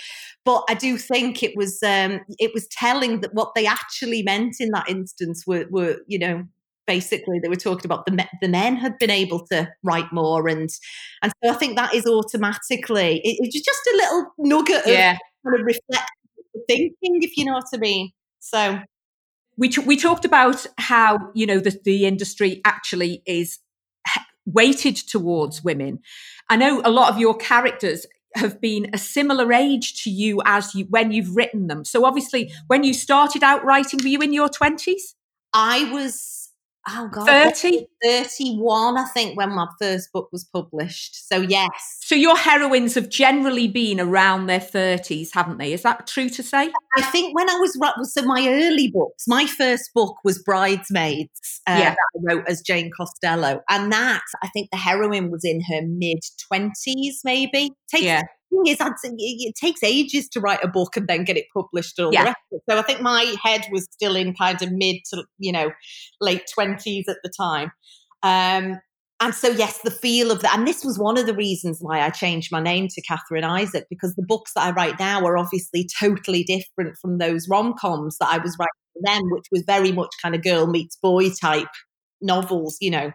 But 0.45 0.65
I 0.69 0.75
do 0.75 0.97
think 0.97 1.43
it 1.43 1.57
was 1.57 1.83
um, 1.83 2.21
it 2.39 2.53
was 2.55 2.67
telling 2.69 3.21
that 3.21 3.35
what 3.35 3.53
they 3.55 3.67
actually 3.67 4.23
meant 4.23 4.57
in 4.61 4.71
that 4.71 4.89
instance 4.89 5.45
were 5.47 5.67
were 5.71 5.99
you 6.07 6.19
know 6.19 6.45
basically 6.87 7.39
they 7.39 7.49
were 7.49 7.57
talking 7.57 7.87
about 7.87 8.05
the 8.07 8.27
the 8.41 8.49
men 8.49 8.77
had 8.77 8.99
been 8.99 9.11
able 9.11 9.47
to 9.47 9.69
write 9.85 10.13
more 10.13 10.49
and 10.49 10.71
and 11.23 11.33
so 11.43 11.51
I 11.51 11.55
think 11.55 11.77
that 11.77 11.95
is 11.95 12.05
automatically 12.07 13.21
it, 13.23 13.37
it's 13.41 13.65
just 13.65 13.81
a 13.93 13.97
little 13.97 14.27
nugget 14.39 14.83
yeah. 14.87 15.13
of 15.13 15.19
kind 15.45 15.61
of 15.61 15.67
reflect 15.67 16.11
thinking 16.69 17.23
if 17.23 17.37
you 17.37 17.45
know 17.45 17.53
what 17.53 17.67
I 17.73 17.79
mean. 17.79 18.11
So 18.41 18.81
we 19.61 19.69
t- 19.69 19.83
we 19.83 19.97
talked 19.97 20.25
about 20.25 20.67
how 20.79 21.31
you 21.35 21.47
know 21.47 21.61
the, 21.61 21.79
the 21.85 22.07
industry 22.07 22.61
actually 22.65 23.23
is 23.27 23.59
weighted 24.47 24.97
towards 24.97 25.63
women. 25.63 26.01
I 26.49 26.57
know 26.57 26.81
a 26.85 26.91
lot 26.91 27.13
of 27.13 27.21
your 27.21 27.37
characters 27.37 28.07
have 28.35 28.61
been 28.61 28.89
a 28.93 28.99
similar 28.99 29.53
age 29.53 30.03
to 30.05 30.11
you 30.11 30.41
as 30.45 30.75
you 30.75 30.87
when 30.87 31.13
you've 31.13 31.37
written 31.37 31.67
them. 31.67 31.85
So 31.85 32.05
obviously, 32.05 32.53
when 32.67 32.83
you 32.83 32.95
started 32.95 33.45
out 33.45 33.65
writing, 33.65 34.01
were 34.03 34.09
you 34.09 34.21
in 34.21 34.33
your 34.33 34.49
twenties? 34.49 35.15
I 35.53 35.93
was 35.93 36.40
oh 36.89 37.09
god 37.13 37.27
30 37.27 37.87
31 38.03 38.97
i 38.97 39.05
think 39.05 39.37
when 39.37 39.51
my 39.51 39.67
first 39.81 40.13
book 40.13 40.29
was 40.33 40.45
published. 40.45 41.29
So 41.29 41.41
yes. 41.41 41.69
So 42.01 42.15
your 42.15 42.37
heroines 42.37 42.95
have 42.95 43.09
generally 43.09 43.69
been 43.69 44.01
around 44.01 44.47
their 44.47 44.61
30s 44.61 45.29
haven't 45.33 45.59
they? 45.59 45.73
Is 45.73 45.83
that 45.83 46.07
true 46.07 46.29
to 46.31 46.43
say? 46.43 46.73
I 46.97 47.03
think 47.03 47.37
when 47.37 47.49
i 47.49 47.55
was 47.55 47.79
so 48.13 48.23
my 48.23 48.47
early 48.49 48.91
books 48.91 49.25
my 49.29 49.47
first 49.47 49.91
book 49.95 50.17
was 50.25 50.43
bridesmaids 50.43 51.61
uh, 51.67 51.77
yeah. 51.79 51.91
that 51.91 51.97
i 52.17 52.35
wrote 52.35 52.45
as 52.49 52.61
jane 52.63 52.91
costello. 52.97 53.61
And 53.69 53.93
that 53.93 54.23
i 54.43 54.49
think 54.49 54.71
the 54.71 54.79
heroine 54.79 55.31
was 55.31 55.45
in 55.45 55.61
her 55.63 55.83
mid 55.87 56.21
20s 56.53 57.19
maybe. 57.25 57.71
Takes 57.91 58.05
yeah 58.05 58.23
thing 58.51 58.67
is, 58.67 58.77
it 58.81 59.55
takes 59.55 59.83
ages 59.83 60.29
to 60.31 60.41
write 60.41 60.63
a 60.63 60.69
book 60.69 60.97
and 60.97 61.09
then 61.09 61.25
get 61.25 61.37
it 61.37 61.47
published. 61.55 61.99
All 61.99 62.13
yeah. 62.13 62.35
So 62.69 62.79
I 62.79 62.83
think 62.83 63.01
my 63.01 63.35
head 63.43 63.67
was 63.73 63.87
still 63.91 64.17
in 64.17 64.35
kind 64.35 64.61
of 64.61 64.71
mid 64.73 64.97
to 65.13 65.25
you 65.39 65.53
know 65.53 65.71
late 66.21 66.45
twenties 66.53 67.09
at 67.09 67.19
the 67.23 67.31
time. 67.31 67.73
Um, 68.23 68.81
and 69.23 69.35
so, 69.35 69.49
yes, 69.49 69.81
the 69.83 69.91
feel 69.91 70.31
of 70.31 70.41
that. 70.41 70.57
And 70.57 70.67
this 70.67 70.83
was 70.83 70.99
one 70.99 71.19
of 71.19 71.27
the 71.27 71.35
reasons 71.35 71.79
why 71.81 72.01
I 72.01 72.09
changed 72.09 72.49
my 72.51 72.61
name 72.61 72.89
to 72.89 73.03
Catherine 73.03 73.45
Isaac, 73.45 73.85
because 73.91 74.15
the 74.15 74.25
books 74.27 74.53
that 74.55 74.63
I 74.63 74.71
write 74.71 74.99
now 74.99 75.27
are 75.27 75.37
obviously 75.37 75.87
totally 76.01 76.43
different 76.43 76.97
from 76.97 77.19
those 77.19 77.47
rom 77.47 77.75
coms 77.79 78.17
that 78.19 78.31
I 78.31 78.39
was 78.39 78.57
writing 78.59 78.71
then, 79.03 79.23
which 79.31 79.45
was 79.53 79.63
very 79.67 79.93
much 79.93 80.09
kind 80.23 80.35
of 80.35 80.43
girl 80.43 80.67
meets 80.67 80.97
boy 80.97 81.29
type 81.31 81.69
novels, 82.23 82.79
you 82.81 82.91
know. 82.91 83.13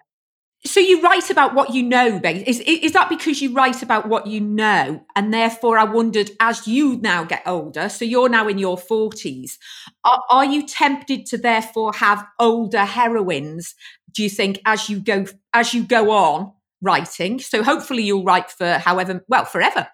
So 0.64 0.80
you 0.80 1.02
write 1.02 1.30
about 1.30 1.54
what 1.54 1.74
you 1.74 1.84
know, 1.84 2.20
Is, 2.24 2.60
is 2.60 2.94
that 2.94 3.08
because 3.10 3.40
you 3.42 3.54
write 3.54 3.84
about 3.84 4.08
what 4.08 4.26
you 4.26 4.42
know? 4.42 5.06
And 5.16 5.32
therefore, 5.32 5.78
I 5.78 5.84
wondered, 5.84 6.32
as 6.40 6.68
you 6.68 6.98
now 6.98 7.24
get 7.24 7.44
older, 7.46 7.88
so 7.88 8.04
you're 8.04 8.30
now 8.30 8.48
in 8.48 8.58
your 8.58 8.78
40s, 8.78 9.58
are, 10.04 10.22
are 10.32 10.46
you 10.46 10.66
tempted 10.66 11.28
to 11.28 11.38
therefore 11.38 11.94
have 11.94 12.26
older 12.40 12.84
heroines, 12.84 13.76
do 14.12 14.24
you 14.24 14.30
think, 14.30 14.60
as 14.66 14.90
you 14.90 15.00
go 15.00 15.26
as 15.54 15.74
you 15.74 15.84
go 15.84 16.10
on 16.10 16.52
writing? 16.82 17.40
So 17.40 17.62
hopefully 17.62 18.04
you'll 18.04 18.24
write 18.24 18.50
for 18.50 18.80
however, 18.80 19.24
well, 19.28 19.46
forever. 19.46 19.88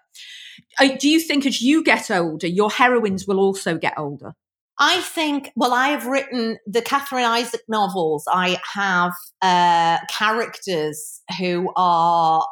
Uh, 0.80 0.96
do 0.98 1.08
you 1.08 1.20
think 1.20 1.44
as 1.44 1.60
you 1.60 1.82
get 1.84 2.10
older, 2.10 2.46
your 2.46 2.70
heroines 2.70 3.26
will 3.26 3.40
also 3.40 3.76
get 3.76 3.98
older? 3.98 4.32
I 4.78 5.00
think, 5.00 5.52
well, 5.54 5.72
I 5.72 5.88
have 5.88 6.06
written 6.06 6.58
the 6.66 6.82
Catherine 6.82 7.24
Isaac 7.24 7.60
novels. 7.68 8.24
I 8.28 8.58
have 8.74 9.12
uh, 9.40 9.98
characters 10.08 11.20
who 11.38 11.72
are 11.76 12.46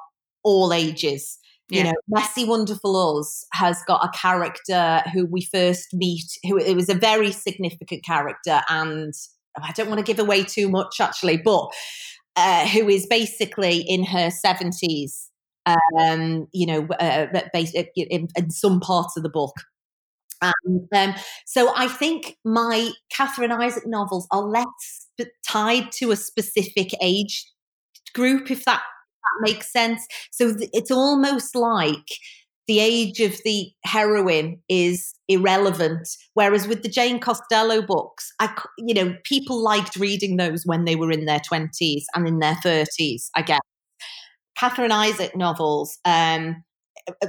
all 0.44 0.72
ages. 0.72 1.38
Yeah. 1.68 1.78
You 1.78 1.84
know, 1.84 1.94
Messy 2.08 2.44
Wonderful 2.44 3.18
Us 3.18 3.46
has 3.52 3.82
got 3.86 4.04
a 4.04 4.16
character 4.16 5.02
who 5.12 5.26
we 5.26 5.42
first 5.42 5.88
meet, 5.94 6.26
who 6.44 6.58
it 6.58 6.74
was 6.74 6.88
a 6.88 6.94
very 6.94 7.32
significant 7.32 8.04
character, 8.04 8.60
and 8.68 9.14
I 9.62 9.72
don't 9.72 9.88
want 9.88 9.98
to 9.98 10.04
give 10.04 10.18
away 10.18 10.42
too 10.42 10.68
much 10.68 11.00
actually, 11.00 11.36
but 11.36 11.68
uh, 12.36 12.66
who 12.66 12.88
is 12.88 13.06
basically 13.06 13.78
in 13.78 14.04
her 14.04 14.30
seventies. 14.30 15.28
Um, 15.66 16.48
you 16.52 16.66
know, 16.66 16.88
uh, 16.98 17.26
in, 17.54 18.28
in 18.34 18.50
some 18.50 18.80
parts 18.80 19.16
of 19.16 19.22
the 19.22 19.28
book, 19.28 19.54
and 20.42 20.88
um, 20.94 21.14
so 21.46 21.72
I 21.76 21.88
think 21.88 22.36
my 22.44 22.90
Catherine 23.14 23.52
Isaac 23.52 23.86
novels 23.86 24.26
are 24.30 24.42
less 24.42 25.08
tied 25.46 25.92
to 25.92 26.10
a 26.10 26.16
specific 26.16 26.90
age 27.02 27.46
group, 28.14 28.50
if 28.50 28.64
that, 28.64 28.82
that 28.82 29.50
makes 29.52 29.72
sense. 29.72 30.06
So 30.30 30.54
th- 30.54 30.70
it's 30.72 30.90
almost 30.90 31.54
like 31.54 32.06
the 32.66 32.78
age 32.78 33.20
of 33.20 33.36
the 33.44 33.70
heroine 33.84 34.60
is 34.68 35.12
irrelevant. 35.28 36.08
Whereas 36.34 36.68
with 36.68 36.82
the 36.82 36.88
Jane 36.88 37.18
Costello 37.18 37.82
books, 37.82 38.32
I, 38.38 38.54
you 38.78 38.94
know, 38.94 39.16
people 39.24 39.62
liked 39.62 39.96
reading 39.96 40.36
those 40.36 40.62
when 40.64 40.84
they 40.84 40.96
were 40.96 41.10
in 41.10 41.24
their 41.24 41.40
20s 41.40 42.04
and 42.14 42.28
in 42.28 42.38
their 42.38 42.54
30s, 42.54 43.28
I 43.34 43.42
guess. 43.42 43.60
Catherine 44.56 44.92
Isaac 44.92 45.34
novels, 45.36 45.98
um, 46.04 46.62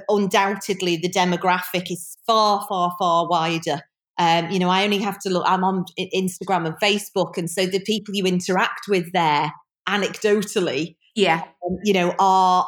undoubtedly 0.10 0.98
the 0.98 1.10
demographic 1.10 1.92
is 1.92 2.18
far, 2.26 2.66
far, 2.68 2.96
far 3.00 3.28
wider. 3.28 3.82
Um, 4.18 4.52
you 4.52 4.60
know, 4.60 4.70
I 4.70 4.84
only 4.84 5.00
have 5.00 5.20
to 5.20 5.30
look, 5.30 5.44
I'm 5.48 5.64
on 5.64 5.86
Instagram 6.00 6.66
and 6.66 6.76
Facebook. 6.82 7.38
And 7.38 7.50
so 7.50 7.66
the 7.66 7.80
people 7.80 8.14
you 8.14 8.26
interact 8.26 8.82
with 8.88 9.12
there, 9.14 9.52
anecdotally, 9.88 10.96
yeah, 11.16 11.44
um, 11.66 11.78
you 11.84 11.94
know, 11.94 12.14
are 12.20 12.68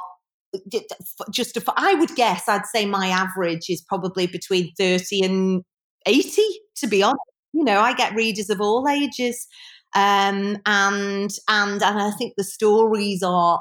just, 1.32 1.58
a, 1.58 1.64
I 1.78 1.94
would 1.96 2.16
guess, 2.16 2.48
I'd 2.48 2.66
say 2.66 2.86
my 2.86 3.08
average 3.08 3.70
is 3.70 3.82
probably 3.82 4.28
between 4.28 4.72
30 4.78 5.24
and 5.24 5.64
80, 6.06 6.42
to 6.78 6.88
be 6.88 7.04
honest. 7.04 7.20
You 7.54 7.64
know, 7.64 7.80
I 7.80 7.94
get 7.94 8.16
readers 8.16 8.50
of 8.50 8.60
all 8.60 8.88
ages. 8.90 9.48
Um, 9.96 10.58
and, 10.66 11.32
and, 11.48 11.84
and 11.84 11.84
I 11.84 12.12
think 12.18 12.34
the 12.36 12.44
stories 12.44 13.22
are 13.22 13.60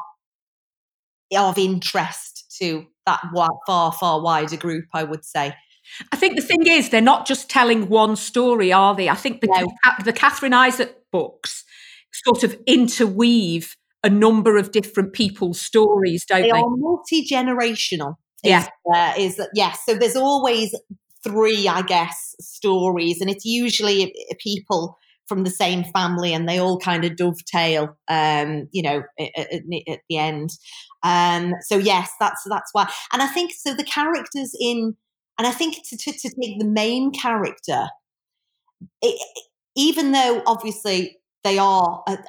of 1.36 1.58
interest 1.58 2.56
to 2.58 2.86
that 3.06 3.20
far, 3.66 3.92
far 3.92 4.22
wider 4.22 4.56
group, 4.56 4.86
I 4.92 5.04
would 5.04 5.24
say. 5.24 5.54
I 6.12 6.16
think 6.16 6.36
the 6.36 6.42
thing 6.42 6.66
is, 6.66 6.90
they're 6.90 7.00
not 7.00 7.26
just 7.26 7.50
telling 7.50 7.88
one 7.88 8.16
story, 8.16 8.72
are 8.72 8.94
they? 8.94 9.08
I 9.08 9.14
think 9.14 9.40
the, 9.40 9.48
no. 9.48 9.66
the 10.04 10.12
Catherine 10.12 10.54
Isaac 10.54 10.96
books 11.10 11.64
sort 12.12 12.44
of 12.44 12.56
interweave 12.66 13.76
a 14.04 14.10
number 14.10 14.56
of 14.56 14.72
different 14.72 15.12
people's 15.12 15.60
stories, 15.60 16.24
don't 16.24 16.42
they? 16.42 16.48
They 16.48 16.58
are 16.58 16.68
multi 16.68 17.26
generational. 17.26 18.16
Yeah. 18.42 18.66
Uh, 18.92 19.12
is 19.16 19.36
that, 19.36 19.50
yes. 19.54 19.80
So 19.86 19.94
there's 19.94 20.16
always 20.16 20.74
three, 21.22 21.68
I 21.68 21.82
guess, 21.82 22.34
stories, 22.40 23.20
and 23.20 23.30
it's 23.30 23.44
usually 23.44 24.14
people 24.40 24.98
from 25.28 25.44
the 25.44 25.50
same 25.50 25.84
family 25.84 26.34
and 26.34 26.48
they 26.48 26.58
all 26.58 26.78
kind 26.78 27.04
of 27.04 27.16
dovetail 27.16 27.96
um 28.08 28.68
you 28.72 28.82
know 28.82 29.02
at, 29.18 29.30
at, 29.38 29.62
at 29.88 30.00
the 30.08 30.18
end 30.18 30.50
um, 31.02 31.54
so 31.62 31.78
yes, 31.78 32.10
that's 32.20 32.42
that's 32.48 32.70
why. 32.72 32.88
And 33.12 33.22
I 33.22 33.26
think 33.26 33.52
so. 33.56 33.74
The 33.74 33.84
characters 33.84 34.54
in, 34.60 34.96
and 35.38 35.46
I 35.46 35.50
think 35.50 35.76
to 35.88 35.96
to, 35.96 36.12
to 36.12 36.28
take 36.28 36.58
the 36.58 36.66
main 36.66 37.12
character, 37.12 37.88
it, 39.00 39.20
even 39.76 40.12
though 40.12 40.42
obviously 40.46 41.18
they 41.44 41.58
are 41.58 42.02
at, 42.08 42.24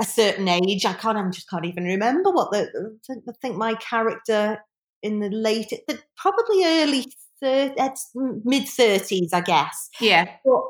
a 0.00 0.04
certain 0.04 0.46
age, 0.46 0.84
I 0.84 0.92
can't. 0.92 1.18
I 1.18 1.28
just 1.30 1.48
can't 1.50 1.64
even 1.64 1.84
remember 1.84 2.30
what 2.30 2.52
the. 2.52 2.98
I 3.10 3.32
think 3.42 3.56
my 3.56 3.74
character 3.74 4.58
in 5.02 5.20
the 5.20 5.30
late, 5.30 5.72
the 5.88 5.98
probably 6.16 6.64
early 6.64 7.06
mid 8.44 8.68
thirties, 8.68 9.32
I 9.32 9.40
guess. 9.40 9.88
Yeah. 10.00 10.26
But 10.44 10.62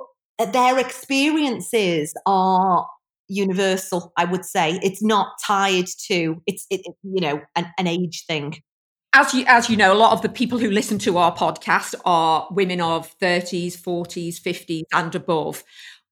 their 0.47 0.79
experiences 0.79 2.15
are 2.27 2.87
universal 3.29 4.13
i 4.17 4.25
would 4.25 4.45
say. 4.45 4.79
It's 4.83 5.03
not 5.03 5.33
tied 5.45 5.87
to 6.07 6.43
it's 6.47 6.67
it, 6.71 6.81
you 7.03 7.21
know 7.21 7.43
an, 7.57 7.67
an, 7.79 7.87
age 7.87 8.25
thing. 8.27 8.57
As 9.13 9.35
you 9.35 9.45
as 9.47 9.69
you 9.69 9.77
know 9.77 9.93
a 9.93 9.95
lot 9.95 10.13
of 10.13 10.23
the 10.23 10.29
people 10.29 10.59
who 10.59 10.71
listen 10.71 10.99
to 11.01 11.19
our 11.19 11.35
podcast 11.35 11.95
are 12.05 12.49
women 12.51 12.81
of 12.81 13.15
30s 13.19 13.77
40s 13.79 14.41
50s 14.41 14.85
and 14.93 15.15
above. 15.15 15.63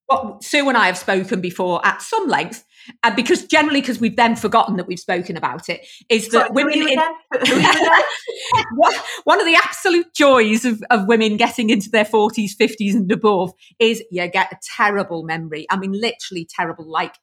What 0.06 0.44
sue 0.44 0.68
and 0.68 0.76
i 0.76 0.86
have 0.86 0.98
spoken 0.98 1.40
before 1.40 1.84
at 1.84 2.02
some 2.02 2.28
length 2.28 2.64
and 3.02 3.16
because 3.16 3.44
generally 3.46 3.80
because 3.80 4.00
we've 4.00 4.16
then 4.16 4.36
forgotten 4.36 4.76
that 4.76 4.86
we've 4.86 5.00
spoken 5.00 5.36
about 5.36 5.68
it 5.68 5.86
is 6.08 6.28
that 6.28 6.48
Sorry, 6.48 6.50
women 6.52 6.74
who 6.74 6.80
are 6.80 6.88
you 6.88 6.92
in, 6.92 6.98
again? 6.98 7.14
Who 7.32 7.54
are 7.54 7.60
you 7.60 7.70
again? 7.70 8.64
one- 8.76 8.94
one 9.24 9.40
of 9.40 9.46
the 9.46 9.56
absolute 9.56 10.14
joys 10.14 10.64
of, 10.64 10.82
of 10.90 11.06
women 11.06 11.36
getting 11.36 11.70
into 11.70 11.90
their 11.90 12.04
40s 12.04 12.52
50s 12.58 12.94
and 12.94 13.10
above 13.10 13.52
is 13.78 14.02
you 14.10 14.26
get 14.28 14.52
a 14.52 14.58
terrible 14.76 15.22
memory. 15.24 15.66
I 15.70 15.76
mean 15.76 15.92
literally 15.92 16.46
terrible 16.48 16.84
like 16.88 17.14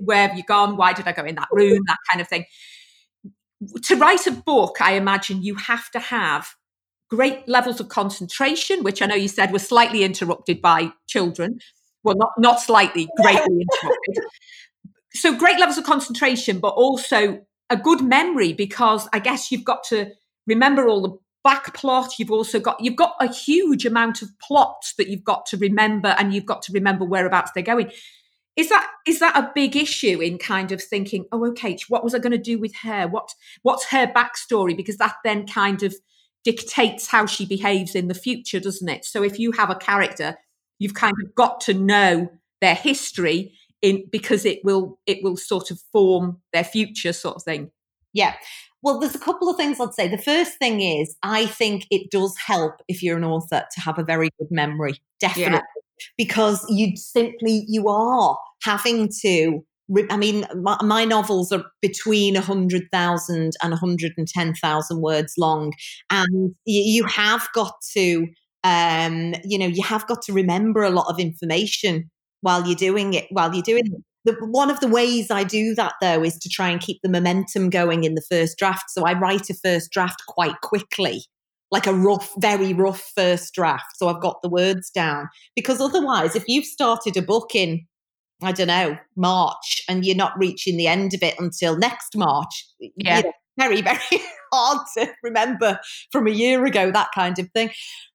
where 0.00 0.28
have 0.28 0.36
you 0.36 0.42
gone? 0.44 0.76
Why 0.76 0.92
did 0.92 1.06
i 1.06 1.12
go 1.12 1.24
in 1.24 1.34
that 1.34 1.48
room? 1.52 1.80
That 1.86 1.98
kind 2.10 2.20
of 2.20 2.28
thing. 2.28 2.44
To 3.84 3.96
write 3.96 4.26
a 4.26 4.30
book 4.30 4.76
i 4.80 4.92
imagine 4.92 5.42
you 5.42 5.56
have 5.56 5.90
to 5.90 5.98
have 5.98 6.54
great 7.10 7.48
levels 7.48 7.80
of 7.80 7.88
concentration 7.88 8.84
which 8.84 9.00
i 9.02 9.06
know 9.06 9.14
you 9.14 9.28
said 9.28 9.50
were 9.52 9.58
slightly 9.58 10.04
interrupted 10.04 10.62
by 10.62 10.92
children. 11.06 11.58
Well 12.04 12.16
not 12.16 12.30
not 12.38 12.60
slightly 12.60 13.08
greatly 13.20 13.66
interrupted 13.82 14.24
so 15.20 15.36
great 15.36 15.58
levels 15.58 15.78
of 15.78 15.84
concentration 15.84 16.58
but 16.58 16.70
also 16.70 17.40
a 17.70 17.76
good 17.76 18.02
memory 18.02 18.52
because 18.52 19.08
i 19.12 19.18
guess 19.18 19.52
you've 19.52 19.64
got 19.64 19.82
to 19.84 20.10
remember 20.46 20.88
all 20.88 21.02
the 21.02 21.18
back 21.44 21.72
plot. 21.74 22.18
You've 22.18 22.30
also 22.30 22.60
got 22.60 22.76
you've 22.80 22.96
got 22.96 23.14
a 23.20 23.32
huge 23.32 23.86
amount 23.86 24.22
of 24.22 24.28
plots 24.38 24.94
that 24.98 25.08
you've 25.08 25.24
got 25.24 25.46
to 25.46 25.56
remember 25.56 26.14
and 26.18 26.34
you've 26.34 26.46
got 26.46 26.62
to 26.62 26.72
remember 26.72 27.04
whereabouts 27.04 27.52
they're 27.54 27.62
going. 27.62 27.90
Is 28.56 28.68
that 28.68 28.90
is 29.06 29.20
that 29.20 29.36
a 29.36 29.50
big 29.54 29.76
issue 29.76 30.20
in 30.20 30.36
kind 30.38 30.72
of 30.72 30.82
thinking 30.82 31.26
oh 31.32 31.46
okay 31.50 31.78
what 31.88 32.02
was 32.02 32.14
i 32.14 32.18
going 32.18 32.32
to 32.32 32.38
do 32.38 32.58
with 32.58 32.74
her? 32.82 33.06
What 33.06 33.30
what's 33.62 33.86
her 33.86 34.06
backstory? 34.06 34.76
Because 34.76 34.96
that 34.98 35.16
then 35.24 35.46
kind 35.46 35.82
of 35.82 35.94
dictates 36.44 37.08
how 37.08 37.26
she 37.26 37.46
behaves 37.46 37.94
in 37.94 38.08
the 38.08 38.14
future 38.14 38.60
doesn't 38.60 38.88
it? 38.88 39.04
So 39.04 39.22
if 39.22 39.38
you 39.38 39.52
have 39.52 39.70
a 39.70 39.74
character 39.74 40.36
you've 40.78 40.94
kind 40.94 41.16
of 41.24 41.34
got 41.34 41.60
to 41.62 41.74
know 41.74 42.30
their 42.60 42.74
history 42.74 43.57
in 43.82 44.04
because 44.10 44.44
it 44.44 44.60
will 44.64 44.98
it 45.06 45.18
will 45.22 45.36
sort 45.36 45.70
of 45.70 45.80
form 45.92 46.40
their 46.52 46.64
future 46.64 47.12
sort 47.12 47.36
of 47.36 47.42
thing 47.42 47.70
Yeah. 48.12 48.34
Well, 48.82 49.00
there's 49.00 49.14
a 49.14 49.18
couple 49.18 49.48
of 49.48 49.56
things 49.56 49.80
I'd 49.80 49.94
say. 49.94 50.08
The 50.08 50.18
first 50.18 50.58
thing 50.58 50.80
is, 50.80 51.16
I 51.22 51.46
think 51.46 51.86
it 51.90 52.10
does 52.10 52.34
help 52.38 52.74
if 52.86 53.02
you're 53.02 53.16
an 53.16 53.24
author 53.24 53.64
to 53.70 53.80
have 53.80 53.98
a 53.98 54.04
very 54.04 54.30
good 54.38 54.48
memory, 54.50 54.94
definitely, 55.20 55.60
because 56.16 56.64
you 56.68 56.96
simply 56.96 57.64
you 57.68 57.88
are 57.88 58.38
having 58.62 59.08
to. 59.22 59.64
I 60.10 60.18
mean, 60.18 60.46
my, 60.54 60.76
my 60.84 61.06
novels 61.06 61.50
are 61.50 61.64
between 61.80 62.34
100,000 62.34 63.52
and 63.62 63.70
110,000 63.70 65.00
words 65.00 65.34
long, 65.38 65.72
and 66.10 66.54
you, 66.66 66.82
you 66.82 67.04
have 67.06 67.48
got 67.54 67.72
to, 67.94 68.26
um, 68.64 69.34
you 69.44 69.58
know, 69.58 69.66
you 69.66 69.82
have 69.82 70.06
got 70.06 70.20
to 70.22 70.32
remember 70.34 70.82
a 70.82 70.90
lot 70.90 71.06
of 71.10 71.18
information 71.18 72.10
while 72.40 72.66
you're 72.66 72.74
doing 72.76 73.14
it. 73.14 73.26
While 73.30 73.54
you're 73.54 73.62
doing 73.62 73.86
it 73.86 74.02
the, 74.28 74.46
one 74.46 74.70
of 74.70 74.80
the 74.80 74.88
ways 74.88 75.30
I 75.30 75.44
do 75.44 75.74
that 75.74 75.94
though 76.00 76.22
is 76.22 76.38
to 76.38 76.48
try 76.48 76.68
and 76.68 76.80
keep 76.80 77.00
the 77.02 77.08
momentum 77.08 77.70
going 77.70 78.04
in 78.04 78.14
the 78.14 78.24
first 78.30 78.58
draft. 78.58 78.90
So 78.90 79.04
I 79.04 79.18
write 79.18 79.50
a 79.50 79.54
first 79.54 79.90
draft 79.90 80.22
quite 80.26 80.60
quickly, 80.60 81.24
like 81.70 81.86
a 81.86 81.94
rough, 81.94 82.30
very 82.38 82.74
rough 82.74 83.10
first 83.16 83.54
draft. 83.54 83.96
So 83.96 84.08
I've 84.08 84.20
got 84.20 84.42
the 84.42 84.48
words 84.48 84.90
down 84.90 85.28
because 85.56 85.80
otherwise, 85.80 86.36
if 86.36 86.44
you've 86.46 86.66
started 86.66 87.16
a 87.16 87.22
book 87.22 87.54
in, 87.54 87.86
I 88.42 88.52
don't 88.52 88.68
know, 88.68 88.96
March 89.16 89.82
and 89.88 90.04
you're 90.04 90.16
not 90.16 90.38
reaching 90.38 90.76
the 90.76 90.86
end 90.86 91.14
of 91.14 91.22
it 91.22 91.34
until 91.38 91.76
next 91.76 92.16
March, 92.16 92.66
Yeah. 92.78 93.18
you 93.18 93.22
know, 93.24 93.32
very, 93.58 93.80
very 93.82 94.22
hard 94.52 94.86
to 94.96 95.12
remember 95.22 95.78
from 96.12 96.26
a 96.26 96.30
year 96.32 96.64
ago, 96.64 96.90
that 96.90 97.08
kind 97.14 97.38
of 97.38 97.50
thing. 97.50 97.70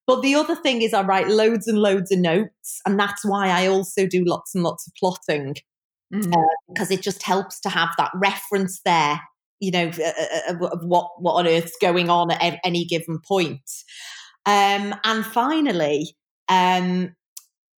But 0.08 0.22
the 0.22 0.36
other 0.36 0.56
thing 0.56 0.82
is, 0.82 0.94
I 0.94 1.04
write 1.04 1.28
loads 1.30 1.68
and 1.68 1.78
loads 1.78 2.12
of 2.12 2.20
notes, 2.20 2.82
and 2.86 3.00
that's 3.00 3.24
why 3.24 3.50
I 3.50 3.68
also 3.68 4.08
do 4.08 4.24
lots 4.26 4.56
and 4.56 4.64
lots 4.64 4.88
of 4.88 4.94
plotting 5.00 5.56
Mm. 6.14 6.32
because 6.68 6.92
it 6.92 7.02
just 7.02 7.24
helps 7.24 7.60
to 7.62 7.70
have 7.70 7.90
that 7.98 8.12
reference 8.14 8.82
there 8.86 9.20
you 9.60 9.72
know 9.72 9.88
of, 9.88 10.00
of- 10.50 10.62
of 10.62 10.86
what 10.86 11.10
what 11.20 11.34
on 11.34 11.48
earth's 11.48 11.76
going 11.82 12.08
on 12.08 12.30
at 12.30 12.60
any 12.64 12.86
given 12.86 13.18
point 13.28 13.62
um 14.46 14.94
and 15.04 15.26
finally 15.26 16.16
um 16.50 17.16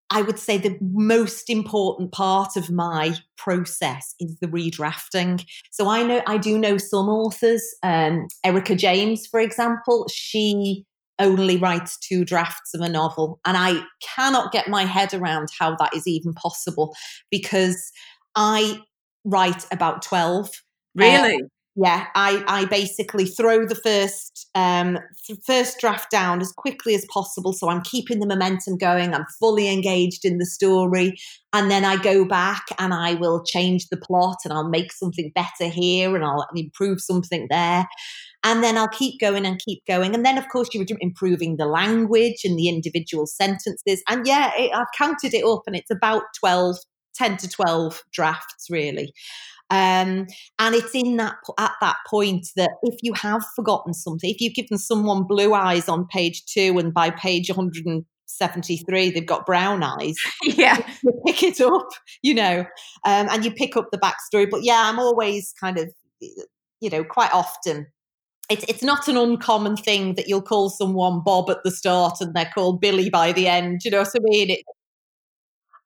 I 0.09 0.21
would 0.21 0.37
say 0.37 0.57
the 0.57 0.77
most 0.81 1.49
important 1.49 2.11
part 2.11 2.55
of 2.55 2.69
my 2.69 3.15
process 3.37 4.13
is 4.19 4.37
the 4.39 4.47
redrafting. 4.47 5.45
So 5.71 5.89
I 5.89 6.03
know 6.03 6.21
I 6.27 6.37
do 6.37 6.57
know 6.57 6.77
some 6.77 7.09
authors, 7.09 7.63
um, 7.81 8.27
Erica 8.43 8.75
James, 8.75 9.25
for 9.25 9.39
example, 9.39 10.07
she 10.13 10.85
only 11.17 11.57
writes 11.57 11.97
two 11.97 12.25
drafts 12.25 12.73
of 12.73 12.81
a 12.81 12.89
novel. 12.89 13.39
And 13.45 13.57
I 13.57 13.81
cannot 14.01 14.51
get 14.51 14.67
my 14.67 14.83
head 14.85 15.13
around 15.13 15.49
how 15.57 15.75
that 15.77 15.95
is 15.95 16.07
even 16.07 16.33
possible 16.33 16.95
because 17.31 17.91
I 18.35 18.79
write 19.23 19.65
about 19.71 20.01
12. 20.01 20.49
really 20.93 21.41
Yeah, 21.77 22.05
I, 22.15 22.41
I 22.47 22.65
basically 22.65 23.25
throw 23.25 23.65
the 23.65 23.75
first 23.75 24.47
um, 24.55 24.97
first 25.45 25.77
draft 25.81 26.09
down 26.09 26.39
as 26.39 26.53
quickly 26.53 26.95
as 26.95 27.05
possible, 27.11 27.51
so 27.51 27.67
I'm 27.69 27.81
keeping 27.81 28.19
the 28.19 28.25
momentum 28.27 28.77
going. 28.77 29.13
I'm 29.13 29.25
fully 29.41 29.67
engaged 29.67 30.23
in 30.23 30.37
the 30.37 30.45
story, 30.45 31.17
and 31.51 31.69
then 31.69 31.83
I 31.83 32.01
go 32.01 32.23
back 32.23 32.63
and 32.79 32.93
I 32.93 33.15
will 33.15 33.43
change 33.43 33.87
the 33.89 33.97
plot, 33.97 34.37
and 34.45 34.53
I'll 34.53 34.69
make 34.69 34.93
something 34.93 35.33
better 35.35 35.67
here, 35.69 36.15
and 36.15 36.23
I'll 36.23 36.47
improve 36.55 37.01
something 37.01 37.47
there, 37.49 37.85
and 38.43 38.63
then 38.63 38.77
I'll 38.77 38.87
keep 38.87 39.19
going 39.19 39.45
and 39.45 39.59
keep 39.59 39.83
going, 39.85 40.15
and 40.15 40.25
then 40.25 40.37
of 40.37 40.47
course 40.49 40.69
you're 40.73 40.85
improving 41.01 41.57
the 41.57 41.65
language 41.65 42.41
and 42.45 42.57
the 42.57 42.69
individual 42.69 43.27
sentences, 43.27 44.01
and 44.09 44.25
yeah, 44.25 44.51
it, 44.57 44.71
I've 44.73 44.87
counted 44.97 45.33
it 45.33 45.43
up, 45.43 45.63
and 45.67 45.75
it's 45.75 45.91
about 45.91 46.23
12, 46.39 46.77
10 47.15 47.37
to 47.37 47.49
twelve 47.49 48.03
drafts 48.13 48.67
really. 48.69 49.13
Um, 49.75 50.27
and 50.57 50.73
it's 50.73 50.95
in 50.95 51.17
that 51.17 51.35
at 51.59 51.73
that 51.81 51.97
point 52.07 52.47
that 52.55 52.71
if 52.83 52.95
you 53.01 53.13
have 53.13 53.43
forgotten 53.55 53.93
something, 53.93 54.29
if 54.29 54.39
you've 54.39 54.53
given 54.53 54.77
someone 54.77 55.23
blue 55.23 55.53
eyes 55.53 55.89
on 55.89 56.07
page 56.07 56.45
two, 56.45 56.79
and 56.79 56.93
by 56.93 57.09
page 57.09 57.49
173 57.49 59.09
they've 59.09 59.25
got 59.25 59.45
brown 59.45 59.83
eyes, 59.83 60.15
yeah 60.43 60.77
you 61.03 61.11
pick 61.25 61.43
it 61.43 61.59
up, 61.59 61.89
you 62.21 62.33
know, 62.33 62.59
um, 63.05 63.27
and 63.29 63.43
you 63.43 63.51
pick 63.51 63.75
up 63.75 63.89
the 63.91 63.97
backstory. 63.97 64.49
But 64.49 64.63
yeah, 64.63 64.83
I'm 64.85 64.99
always 64.99 65.53
kind 65.59 65.77
of, 65.77 65.91
you 66.21 66.89
know, 66.89 67.03
quite 67.03 67.33
often. 67.33 67.87
It's, 68.49 68.63
it's 68.69 68.83
not 68.83 69.07
an 69.07 69.17
uncommon 69.17 69.75
thing 69.75 70.15
that 70.15 70.29
you'll 70.29 70.41
call 70.41 70.69
someone 70.69 71.21
Bob 71.25 71.49
at 71.49 71.63
the 71.63 71.71
start 71.71 72.21
and 72.21 72.33
they're 72.33 72.51
called 72.53 72.79
Billy 72.79 73.09
by 73.09 73.31
the 73.33 73.47
end. 73.47 73.81
You 73.83 73.91
know 73.91 73.99
what 73.99 74.11
I 74.15 74.19
mean? 74.21 74.51
It, 74.51 74.59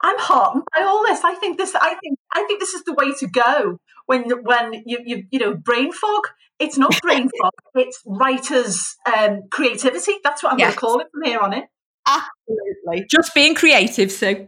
I'm 0.01 0.17
heartened 0.19 0.63
by 0.75 0.83
all 0.83 1.05
this. 1.05 1.23
I 1.23 1.35
think 1.35 1.57
this. 1.57 1.75
I 1.75 1.95
think. 1.95 2.17
I 2.33 2.43
think 2.43 2.59
this 2.59 2.73
is 2.73 2.83
the 2.83 2.93
way 2.93 3.11
to 3.19 3.27
go 3.27 3.79
when 4.05 4.29
when 4.43 4.73
you 4.85 4.99
you 5.05 5.23
you 5.31 5.39
know 5.39 5.53
brain 5.55 5.91
fog. 5.91 6.23
It's 6.59 6.77
not 6.77 6.99
brain 7.01 7.29
fog. 7.41 7.53
It's 7.75 8.01
writers' 8.05 8.95
um, 9.05 9.41
creativity. 9.51 10.13
That's 10.23 10.43
what 10.43 10.53
I'm 10.53 10.59
Yes. 10.59 10.67
going 10.69 10.73
to 10.75 10.79
call 10.79 10.99
it 10.99 11.07
from 11.13 11.23
here 11.23 11.39
on 11.39 11.53
in. 11.53 11.63
absolutely. 12.07 13.07
just 13.09 13.33
being 13.35 13.55
creative 13.55 14.11
so 14.11 14.27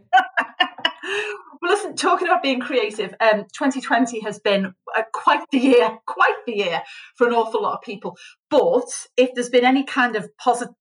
well, 1.62 1.70
listen, 1.70 1.94
talking 1.94 2.26
about 2.26 2.42
being 2.42 2.58
creative, 2.58 3.14
um, 3.20 3.44
2020 3.56 4.20
has 4.22 4.40
been 4.40 4.74
uh, 4.96 5.02
quite 5.12 5.44
the 5.52 5.58
year, 5.58 5.96
quite 6.06 6.34
the 6.44 6.56
year 6.56 6.82
for 7.16 7.28
an 7.28 7.34
awful 7.34 7.62
lot 7.62 7.74
of 7.74 7.82
people. 7.82 8.16
But 8.50 8.88
if 9.16 9.30
there's 9.34 9.48
been 9.48 9.64
any 9.64 9.84
kind 9.84 10.16
of 10.16 10.28
positive 10.38 10.74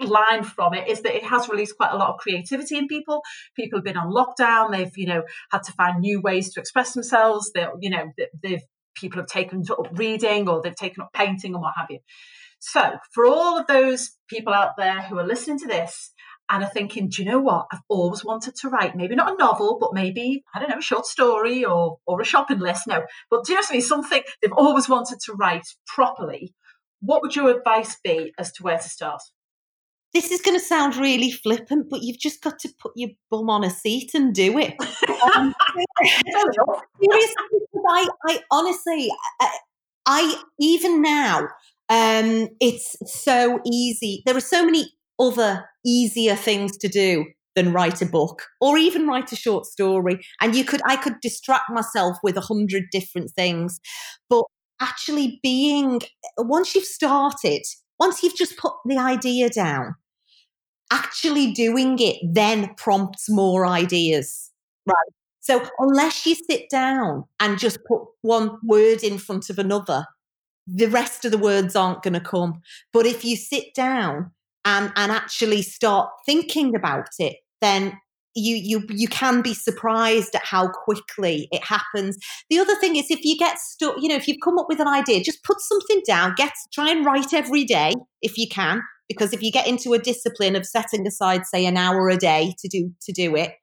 line 0.00 0.42
from 0.42 0.72
it, 0.72 0.88
is 0.88 1.02
that 1.02 1.14
it 1.14 1.24
has 1.24 1.50
released 1.50 1.76
quite 1.76 1.92
a 1.92 1.96
lot 1.98 2.08
of 2.08 2.16
creativity 2.18 2.78
in 2.78 2.88
people. 2.88 3.20
People 3.56 3.78
have 3.78 3.84
been 3.84 3.98
on 3.98 4.10
lockdown; 4.10 4.72
they've, 4.72 4.96
you 4.96 5.06
know, 5.06 5.22
had 5.52 5.62
to 5.64 5.72
find 5.72 6.00
new 6.00 6.22
ways 6.22 6.52
to 6.54 6.60
express 6.60 6.94
themselves. 6.94 7.52
They, 7.54 7.66
you 7.80 7.90
know, 7.90 8.06
they- 8.16 8.28
they've 8.42 8.62
people 8.96 9.20
have 9.20 9.28
taken 9.28 9.62
up 9.70 9.86
reading 9.92 10.48
or 10.48 10.60
they've 10.60 10.74
taken 10.74 11.02
up 11.02 11.12
painting 11.12 11.52
and 11.54 11.62
what 11.62 11.74
have 11.76 11.86
you. 11.88 11.98
So, 12.58 12.98
for 13.12 13.26
all 13.26 13.56
of 13.56 13.68
those 13.68 14.16
people 14.28 14.52
out 14.52 14.76
there 14.76 15.02
who 15.02 15.18
are 15.18 15.26
listening 15.26 15.58
to 15.60 15.68
this 15.68 16.12
and 16.50 16.64
are 16.64 16.70
thinking, 16.70 17.08
do 17.08 17.22
you 17.22 17.30
know 17.30 17.40
what? 17.40 17.66
I've 17.72 17.82
always 17.88 18.24
wanted 18.24 18.56
to 18.56 18.68
write, 18.68 18.96
maybe 18.96 19.14
not 19.14 19.32
a 19.32 19.36
novel, 19.36 19.78
but 19.80 19.92
maybe, 19.92 20.44
I 20.54 20.58
don't 20.58 20.70
know, 20.70 20.78
a 20.78 20.82
short 20.82 21.06
story 21.06 21.64
or, 21.64 21.98
or 22.06 22.20
a 22.20 22.24
shopping 22.24 22.58
list. 22.58 22.86
No, 22.86 23.02
but 23.30 23.44
do 23.44 23.52
you 23.52 23.56
know 23.56 23.60
what 23.60 23.70
I 23.70 23.72
mean? 23.74 23.82
Something 23.82 24.22
they've 24.40 24.52
always 24.52 24.88
wanted 24.88 25.20
to 25.26 25.34
write 25.34 25.66
properly. 25.86 26.54
What 27.00 27.22
would 27.22 27.36
your 27.36 27.50
advice 27.50 27.96
be 28.02 28.32
as 28.38 28.52
to 28.52 28.62
where 28.62 28.78
to 28.78 28.88
start? 28.88 29.22
This 30.14 30.30
is 30.30 30.40
going 30.40 30.58
to 30.58 30.64
sound 30.64 30.96
really 30.96 31.30
flippant, 31.30 31.90
but 31.90 32.02
you've 32.02 32.18
just 32.18 32.42
got 32.42 32.58
to 32.60 32.70
put 32.80 32.92
your 32.96 33.10
bum 33.30 33.50
on 33.50 33.62
a 33.62 33.70
seat 33.70 34.12
and 34.14 34.34
do 34.34 34.58
it. 34.58 34.74
Um, 35.36 35.54
seriously, 37.00 37.34
I, 37.86 38.08
I 38.26 38.40
honestly, 38.50 39.10
I, 39.40 39.58
I 40.06 40.42
even 40.58 41.02
now, 41.02 41.48
um, 41.90 42.48
it's 42.58 42.96
so 43.04 43.60
easy. 43.66 44.22
There 44.24 44.36
are 44.36 44.40
so 44.40 44.64
many 44.64 44.92
other 45.18 45.64
easier 45.84 46.36
things 46.36 46.76
to 46.78 46.88
do 46.88 47.26
than 47.56 47.72
write 47.72 48.00
a 48.00 48.06
book 48.06 48.44
or 48.60 48.78
even 48.78 49.06
write 49.06 49.32
a 49.32 49.36
short 49.36 49.66
story. 49.66 50.20
And 50.40 50.54
you 50.54 50.64
could, 50.64 50.80
I 50.86 50.96
could 50.96 51.20
distract 51.20 51.70
myself 51.70 52.16
with 52.22 52.36
a 52.36 52.42
hundred 52.42 52.84
different 52.92 53.30
things, 53.30 53.80
but 54.30 54.44
actually 54.80 55.40
being 55.42 56.00
once 56.36 56.74
you've 56.74 56.84
started, 56.84 57.62
once 57.98 58.22
you've 58.22 58.36
just 58.36 58.56
put 58.56 58.74
the 58.84 58.96
idea 58.96 59.48
down, 59.50 59.96
actually 60.90 61.52
doing 61.52 61.98
it 61.98 62.16
then 62.22 62.74
prompts 62.76 63.28
more 63.28 63.66
ideas. 63.66 64.50
Right. 64.86 64.96
So 65.40 65.66
unless 65.78 66.26
you 66.26 66.34
sit 66.34 66.70
down 66.70 67.24
and 67.40 67.58
just 67.58 67.78
put 67.88 68.02
one 68.22 68.58
word 68.62 69.02
in 69.02 69.18
front 69.18 69.50
of 69.50 69.58
another, 69.58 70.04
the 70.66 70.86
rest 70.86 71.24
of 71.24 71.32
the 71.32 71.38
words 71.38 71.74
aren't 71.74 72.02
going 72.02 72.14
to 72.14 72.20
come. 72.20 72.60
But 72.92 73.06
if 73.06 73.24
you 73.24 73.34
sit 73.36 73.74
down 73.74 74.30
and, 74.68 74.92
and 74.96 75.10
actually 75.10 75.62
start 75.62 76.10
thinking 76.26 76.76
about 76.76 77.08
it, 77.18 77.36
then 77.62 77.98
you 78.34 78.54
you 78.54 78.84
you 78.90 79.08
can 79.08 79.40
be 79.40 79.54
surprised 79.54 80.34
at 80.34 80.44
how 80.44 80.68
quickly 80.68 81.48
it 81.50 81.64
happens. 81.64 82.18
The 82.50 82.58
other 82.58 82.76
thing 82.76 82.94
is 82.96 83.10
if 83.10 83.24
you 83.24 83.36
get 83.38 83.58
stuck, 83.58 83.96
you 83.98 84.08
know, 84.08 84.14
if 84.14 84.28
you've 84.28 84.44
come 84.44 84.58
up 84.58 84.66
with 84.68 84.78
an 84.78 84.86
idea, 84.86 85.24
just 85.24 85.42
put 85.42 85.60
something 85.60 86.02
down, 86.06 86.34
get 86.36 86.52
try 86.72 86.90
and 86.90 87.04
write 87.04 87.32
every 87.32 87.64
day 87.64 87.94
if 88.20 88.36
you 88.36 88.46
can, 88.46 88.82
because 89.08 89.32
if 89.32 89.42
you 89.42 89.50
get 89.50 89.66
into 89.66 89.94
a 89.94 89.98
discipline 89.98 90.54
of 90.54 90.66
setting 90.66 91.06
aside 91.06 91.46
say 91.46 91.64
an 91.64 91.78
hour 91.78 92.10
a 92.10 92.18
day 92.18 92.54
to 92.58 92.68
do 92.68 92.92
to 93.02 93.12
do 93.12 93.34
it, 93.34 93.54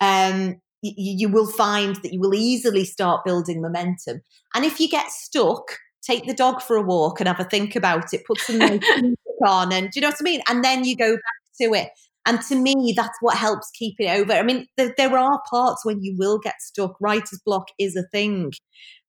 um, 0.00 0.54
you, 0.82 0.92
you 0.96 1.28
will 1.28 1.50
find 1.50 1.96
that 1.96 2.12
you 2.12 2.20
will 2.20 2.34
easily 2.34 2.84
start 2.84 3.24
building 3.24 3.60
momentum. 3.60 4.20
And 4.54 4.64
if 4.64 4.78
you 4.78 4.88
get 4.88 5.10
stuck, 5.10 5.78
take 6.00 6.26
the 6.26 6.34
dog 6.34 6.62
for 6.62 6.76
a 6.76 6.82
walk 6.82 7.20
and 7.20 7.26
have 7.26 7.40
a 7.40 7.44
think 7.44 7.74
about 7.74 8.14
it, 8.14 8.24
put 8.24 8.40
some 8.40 8.60
on, 9.46 9.72
and 9.72 9.90
do 9.90 9.98
you 9.98 10.02
know 10.02 10.08
what 10.08 10.16
I 10.20 10.24
mean? 10.24 10.40
And 10.48 10.64
then 10.64 10.84
you 10.84 10.96
go 10.96 11.12
back 11.12 11.60
to 11.62 11.74
it. 11.74 11.88
And 12.26 12.40
to 12.42 12.54
me, 12.54 12.94
that's 12.96 13.18
what 13.20 13.36
helps 13.36 13.70
keep 13.72 13.96
it 13.98 14.08
over. 14.08 14.32
I 14.32 14.42
mean, 14.42 14.66
there, 14.76 14.94
there 14.96 15.18
are 15.18 15.42
parts 15.50 15.84
when 15.84 16.02
you 16.02 16.14
will 16.16 16.38
get 16.38 16.54
stuck. 16.60 16.96
Writer's 17.00 17.40
block 17.44 17.66
is 17.78 17.96
a 17.96 18.04
thing, 18.12 18.52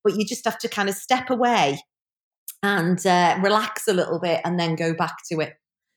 but 0.03 0.17
you 0.17 0.26
just 0.26 0.43
have 0.45 0.57
to 0.59 0.67
kind 0.67 0.89
of 0.89 0.95
step 0.95 1.30
away 1.30 1.80
and 2.61 3.05
uh, 3.05 3.39
relax 3.41 3.88
a 3.88 3.93
little 3.93 4.19
bit 4.19 4.41
and 4.43 4.59
then 4.59 4.76
go 4.76 4.93
back 4.93 5.15
to 5.32 5.39
it. 5.39 5.53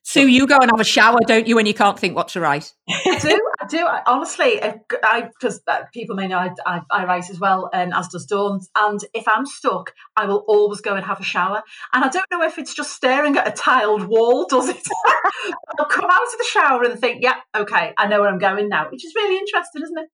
Sue, 0.09 0.27
you 0.27 0.47
go 0.47 0.57
and 0.59 0.71
have 0.71 0.79
a 0.79 0.83
shower, 0.83 1.19
don't 1.27 1.47
you, 1.47 1.55
when 1.55 1.67
you 1.67 1.73
can't 1.75 1.99
think 1.99 2.15
what 2.15 2.29
to 2.29 2.39
write? 2.39 2.73
I 2.89 3.19
do, 3.21 3.39
I 3.61 3.67
do. 3.67 3.85
I, 3.85 4.01
honestly, 4.07 4.59
because 4.89 5.61
uh, 5.67 5.83
people 5.93 6.15
may 6.15 6.27
know 6.27 6.39
I, 6.39 6.49
I, 6.65 6.81
I, 6.89 7.05
write 7.05 7.29
as 7.29 7.39
well, 7.39 7.69
and 7.71 7.93
as 7.93 8.07
does 8.07 8.25
Dawn. 8.25 8.59
And 8.75 8.99
if 9.13 9.27
I'm 9.27 9.45
stuck, 9.45 9.93
I 10.15 10.25
will 10.25 10.43
always 10.47 10.81
go 10.81 10.95
and 10.95 11.05
have 11.05 11.19
a 11.19 11.23
shower. 11.23 11.61
And 11.93 12.03
I 12.03 12.09
don't 12.09 12.25
know 12.31 12.41
if 12.41 12.57
it's 12.57 12.73
just 12.73 12.93
staring 12.93 13.37
at 13.37 13.47
a 13.47 13.51
tiled 13.51 14.05
wall, 14.05 14.47
does 14.49 14.69
it? 14.69 14.81
I'll 15.77 15.85
come 15.85 16.09
out 16.09 16.23
of 16.23 16.37
the 16.39 16.47
shower 16.49 16.83
and 16.85 16.99
think, 16.99 17.21
yeah, 17.21 17.35
okay, 17.55 17.93
I 17.95 18.07
know 18.07 18.21
where 18.21 18.31
I'm 18.31 18.39
going 18.39 18.67
now, 18.67 18.89
which 18.89 19.05
is 19.05 19.13
really 19.13 19.37
interesting, 19.37 19.83
isn't 19.83 19.97
it? 19.99 20.09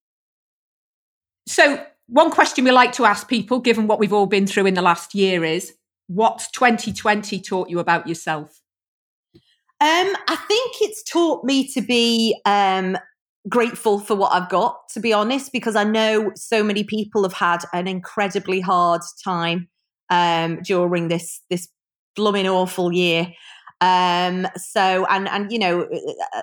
So, 1.48 1.86
one 2.08 2.32
question 2.32 2.66
we 2.66 2.72
like 2.72 2.92
to 2.94 3.06
ask 3.06 3.30
people, 3.30 3.62
given 3.62 3.88
what 3.88 4.00
we've 4.00 4.12
all 4.12 4.28
been 4.28 4.46
through 4.46 4.66
in 4.66 4.74
the 4.74 4.82
last 4.82 5.16
year, 5.16 5.46
is 5.46 5.74
what 6.08 6.50
2020 6.52 7.40
taught 7.40 7.70
you 7.70 7.80
about 7.80 8.10
yourself? 8.10 8.62
Um, 9.82 10.16
I 10.28 10.38
think 10.48 10.76
it's 10.82 11.04
taught 11.04 11.44
me 11.44 11.68
to 11.74 11.82
be 11.82 12.40
um, 12.46 12.98
grateful 13.50 14.00
for 14.00 14.16
what 14.16 14.34
I've 14.34 14.50
got, 14.50 14.78
to 14.94 15.00
be 15.00 15.12
honest, 15.12 15.52
because 15.52 15.76
I 15.76 15.84
know 15.84 16.32
so 16.36 16.64
many 16.64 16.84
people 16.84 17.24
have 17.24 17.34
had 17.34 17.66
an 17.74 17.88
incredibly 17.88 18.62
hard 18.62 19.02
time 19.24 19.68
um, 20.10 20.62
during 20.64 21.10
this 21.10 21.42
this 21.50 21.68
blooming 22.16 22.48
awful 22.48 22.94
year. 22.94 23.28
Um, 23.82 24.48
so, 24.56 25.06
and 25.10 25.28
and 25.28 25.52
you 25.52 25.60
know, 25.60 25.88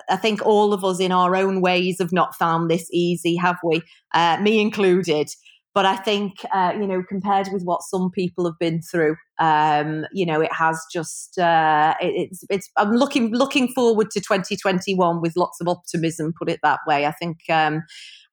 I 0.09 0.15
think 0.17 0.45
all 0.45 0.71
of 0.71 0.83
us 0.85 0.99
in 0.99 1.11
our 1.11 1.35
own 1.35 1.61
ways 1.61 1.97
have 1.99 2.13
not 2.13 2.35
found 2.35 2.69
this 2.69 2.87
easy, 2.91 3.35
have 3.37 3.57
we? 3.63 3.81
Uh, 4.13 4.37
me 4.41 4.61
included. 4.61 5.27
But 5.73 5.85
I 5.85 5.95
think, 5.95 6.33
uh, 6.53 6.73
you 6.79 6.85
know, 6.85 7.01
compared 7.01 7.47
with 7.51 7.63
what 7.63 7.81
some 7.81 8.11
people 8.11 8.45
have 8.45 8.59
been 8.59 8.81
through, 8.81 9.15
um, 9.39 10.05
you 10.13 10.23
know, 10.23 10.39
it 10.39 10.53
has 10.53 10.79
just 10.91 11.39
uh, 11.39 11.95
it, 11.99 12.29
it's 12.29 12.43
it's. 12.49 12.69
I'm 12.77 12.91
looking 12.91 13.33
looking 13.33 13.67
forward 13.69 14.11
to 14.11 14.19
2021 14.19 15.21
with 15.21 15.33
lots 15.35 15.59
of 15.59 15.67
optimism. 15.67 16.33
Put 16.37 16.49
it 16.49 16.59
that 16.61 16.81
way. 16.85 17.07
I 17.07 17.11
think 17.11 17.37
um, 17.49 17.81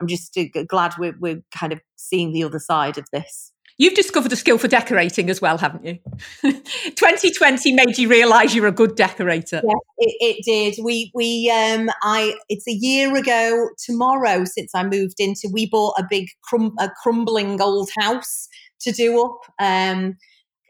I'm 0.01 0.07
just 0.07 0.36
uh, 0.36 0.64
glad 0.68 0.93
we're 0.99 1.16
we're 1.18 1.43
kind 1.51 1.72
of 1.72 1.80
seeing 1.97 2.32
the 2.32 2.45
other 2.45 2.59
side 2.59 2.99
of 2.99 3.07
this. 3.12 3.53
You've 3.81 3.95
discovered 3.95 4.31
a 4.31 4.37
skill 4.37 4.59
for 4.59 4.68
decorating 4.68 5.31
as 5.31 5.41
well, 5.41 5.57
haven't 5.57 5.87
you? 5.87 5.99
2020 6.43 7.72
made 7.72 7.97
you 7.97 8.11
realise 8.11 8.55
you're 8.55 8.66
a 8.66 8.72
good 8.72 8.95
decorator. 8.95 9.62
Yeah, 9.64 9.72
it, 9.97 10.16
it, 10.20 10.45
did. 10.45 10.85
We 10.85 11.11
we 11.14 11.51
um 11.51 11.89
I 12.03 12.35
it's 12.51 12.68
a 12.68 12.72
year 12.72 13.16
ago 13.16 13.70
tomorrow 13.83 14.45
since 14.45 14.72
I 14.74 14.83
moved 14.83 15.14
into. 15.18 15.49
We 15.51 15.64
bought 15.66 15.95
a 15.97 16.05
big 16.11 16.28
crum, 16.45 16.74
a 16.78 16.91
crumbling 17.03 17.59
old 17.62 17.89
house 17.99 18.49
to 18.83 18.93
do 18.93 19.18
up, 19.24 19.39
um, 19.59 20.18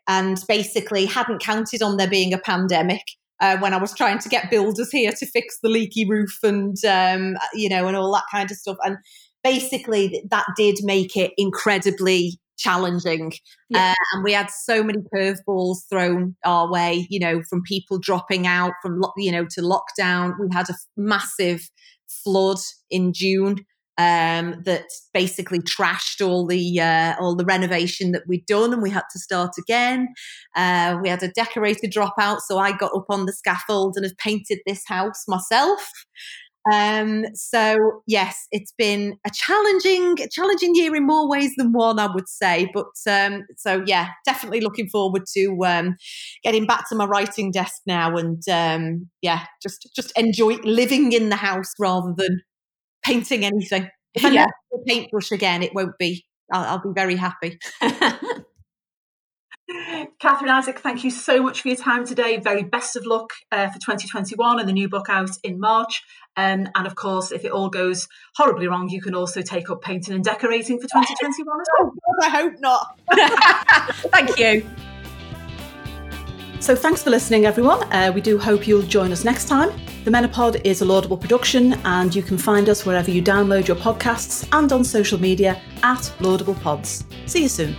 and 0.07 0.39
basically 0.47 1.07
hadn't 1.07 1.43
counted 1.43 1.83
on 1.83 1.97
there 1.97 2.09
being 2.09 2.33
a 2.33 2.39
pandemic. 2.39 3.03
Uh, 3.41 3.59
when 3.59 3.75
I 3.75 3.79
was 3.79 3.93
trying 3.93 4.21
to 4.21 4.29
get 4.29 4.53
builders 4.53 4.93
here 4.93 5.11
to 5.11 5.27
fix 5.27 5.59
the 5.61 5.69
leaky 5.69 6.09
roof 6.09 6.39
and 6.45 6.77
um, 6.85 7.37
you 7.55 7.69
know 7.69 7.89
and 7.89 7.97
all 7.97 8.13
that 8.13 8.27
kind 8.31 8.53
of 8.53 8.57
stuff, 8.57 8.77
and 8.85 8.99
basically 9.43 10.23
that 10.31 10.47
did 10.57 10.77
make 10.85 11.17
it 11.17 11.33
incredibly 11.37 12.39
challenging. 12.61 13.33
Yeah. 13.71 13.93
Uh, 13.93 13.95
and 14.13 14.25
we 14.25 14.33
had 14.33 14.51
so 14.51 14.83
many 14.83 15.01
curveballs 15.13 15.79
thrown 15.89 16.37
our 16.45 16.71
way, 16.71 17.07
you 17.11 17.19
know, 17.19 17.43
from 17.49 17.63
people 17.63 17.99
dropping 17.99 18.47
out, 18.47 18.73
from, 18.83 19.01
you 19.17 19.33
know, 19.33 19.47
to 19.51 19.63
lockdown. 19.63 20.35
We 20.39 20.49
had 20.53 20.69
a 20.69 20.75
massive 20.97 21.69
flood 22.09 22.59
in 22.91 23.13
June. 23.13 23.65
Um, 23.99 24.63
that 24.65 24.87
basically 25.13 25.59
trashed 25.59 26.27
all 26.27 26.47
the 26.47 26.81
uh, 26.81 27.17
all 27.21 27.37
the 27.37 27.45
renovation 27.45 28.13
that 28.13 28.23
we'd 28.27 28.47
done, 28.47 28.73
and 28.73 28.81
we 28.81 28.89
had 28.89 29.05
to 29.13 29.19
start 29.19 29.51
again. 29.59 30.09
Uh, 30.57 30.97
we 31.03 31.11
had 31.11 31.23
a 31.23 31.29
decorator 31.33 31.87
drop 31.87 32.15
out, 32.19 32.41
so 32.41 32.57
I 32.57 32.73
got 32.73 32.97
up 32.97 33.05
on 33.11 33.27
the 33.27 33.35
scaffold 33.35 33.97
and 33.97 34.07
have 34.07 34.17
painted 34.17 34.61
this 34.65 34.83
house 34.87 35.25
myself. 35.29 35.87
Um, 36.71 37.25
so 37.35 38.03
yes, 38.07 38.47
it's 38.53 38.73
been 38.77 39.17
a 39.27 39.31
challenging, 39.33 40.17
challenging 40.31 40.75
year 40.75 40.95
in 40.95 41.07
more 41.07 41.29
ways 41.29 41.53
than 41.57 41.73
one, 41.73 41.99
I 41.99 42.13
would 42.13 42.29
say. 42.29 42.71
But 42.75 42.87
um, 43.09 43.45
so 43.57 43.83
yeah, 43.87 44.09
definitely 44.27 44.61
looking 44.61 44.89
forward 44.89 45.23
to 45.35 45.57
um, 45.65 45.97
getting 46.43 46.67
back 46.67 46.89
to 46.89 46.97
my 46.97 47.07
writing 47.07 47.51
desk 47.51 47.83
now, 47.87 48.17
and 48.17 48.43
um, 48.49 49.09
yeah, 49.23 49.47
just 49.63 49.89
just 49.95 50.17
enjoy 50.19 50.57
living 50.65 51.13
in 51.13 51.31
the 51.31 51.37
house 51.37 51.73
rather 51.79 52.13
than 52.17 52.41
painting 53.05 53.45
anything. 53.45 53.89
If 54.15 54.25
I 54.25 54.31
yeah. 54.31 54.47
paintbrush 54.87 55.33
again, 55.33 55.63
it 55.63 55.75
won't 55.75 55.97
be. 55.99 56.25
I'll, 56.53 56.65
I'll 56.65 56.83
be 56.83 56.91
very 56.95 57.17
happy. 57.17 57.59
Catherine 60.19 60.51
Isaac, 60.51 60.79
thank 60.81 61.05
you 61.05 61.11
so 61.11 61.43
much 61.43 61.63
for 61.63 61.69
your 61.69 61.77
time 61.77 62.07
today. 62.07 62.39
Very 62.39 62.63
best 62.63 62.97
of 62.97 63.07
luck 63.07 63.33
uh, 63.53 63.69
for 63.69 63.79
2021 63.79 64.61
and 64.61 64.69
the 64.69 64.73
new 64.73 64.89
book 64.89 65.07
out 65.09 65.31
in 65.43 65.59
March. 65.59 66.03
Um, 66.37 66.69
and 66.75 66.87
of 66.87 66.95
course, 66.95 67.33
if 67.33 67.45
it 67.45 67.53
all 67.53 67.69
goes 67.69 68.09
horribly 68.37 68.69
wrong, 68.69 68.89
you 68.89 69.01
can 69.01 69.15
also 69.15 69.43
take 69.43 69.71
up 69.71 69.83
painting 69.83 70.15
and 70.15 70.25
decorating 70.25 70.79
for 70.79 70.87
2021 70.87 71.61
as 71.61 71.67
well. 71.79 71.93
Oh, 72.09 72.17
I 72.23 72.29
hope 72.29 72.55
not. 72.61 73.01
thank 74.13 74.39
you. 74.39 74.69
So, 76.61 76.77
thanks 76.77 77.03
for 77.03 77.09
listening, 77.11 77.47
everyone. 77.47 77.83
Uh, 77.93 78.13
we 78.15 78.21
do 78.21 78.39
hope 78.39 78.69
you'll 78.69 78.83
join 78.83 79.13
us 79.13 79.25
next 79.25 79.49
time. 79.49 79.71
The 80.05 80.11
Menopod 80.11 80.61
is 80.65 80.83
a 80.83 80.85
laudable 80.85 81.17
production, 81.17 81.73
and 81.85 82.15
you 82.15 82.23
can 82.23 82.37
find 82.37 82.69
us 82.69 82.85
wherever 82.85 83.11
you 83.11 83.23
download 83.23 83.67
your 83.67 83.79
podcasts 83.79 84.47
and 84.53 84.71
on 84.73 84.85
social 84.85 85.19
media 85.19 85.61
at 85.83 86.13
Laudable 86.21 86.55
Pods. 86.55 87.05
See 87.27 87.43
you 87.43 87.49
soon. 87.49 87.75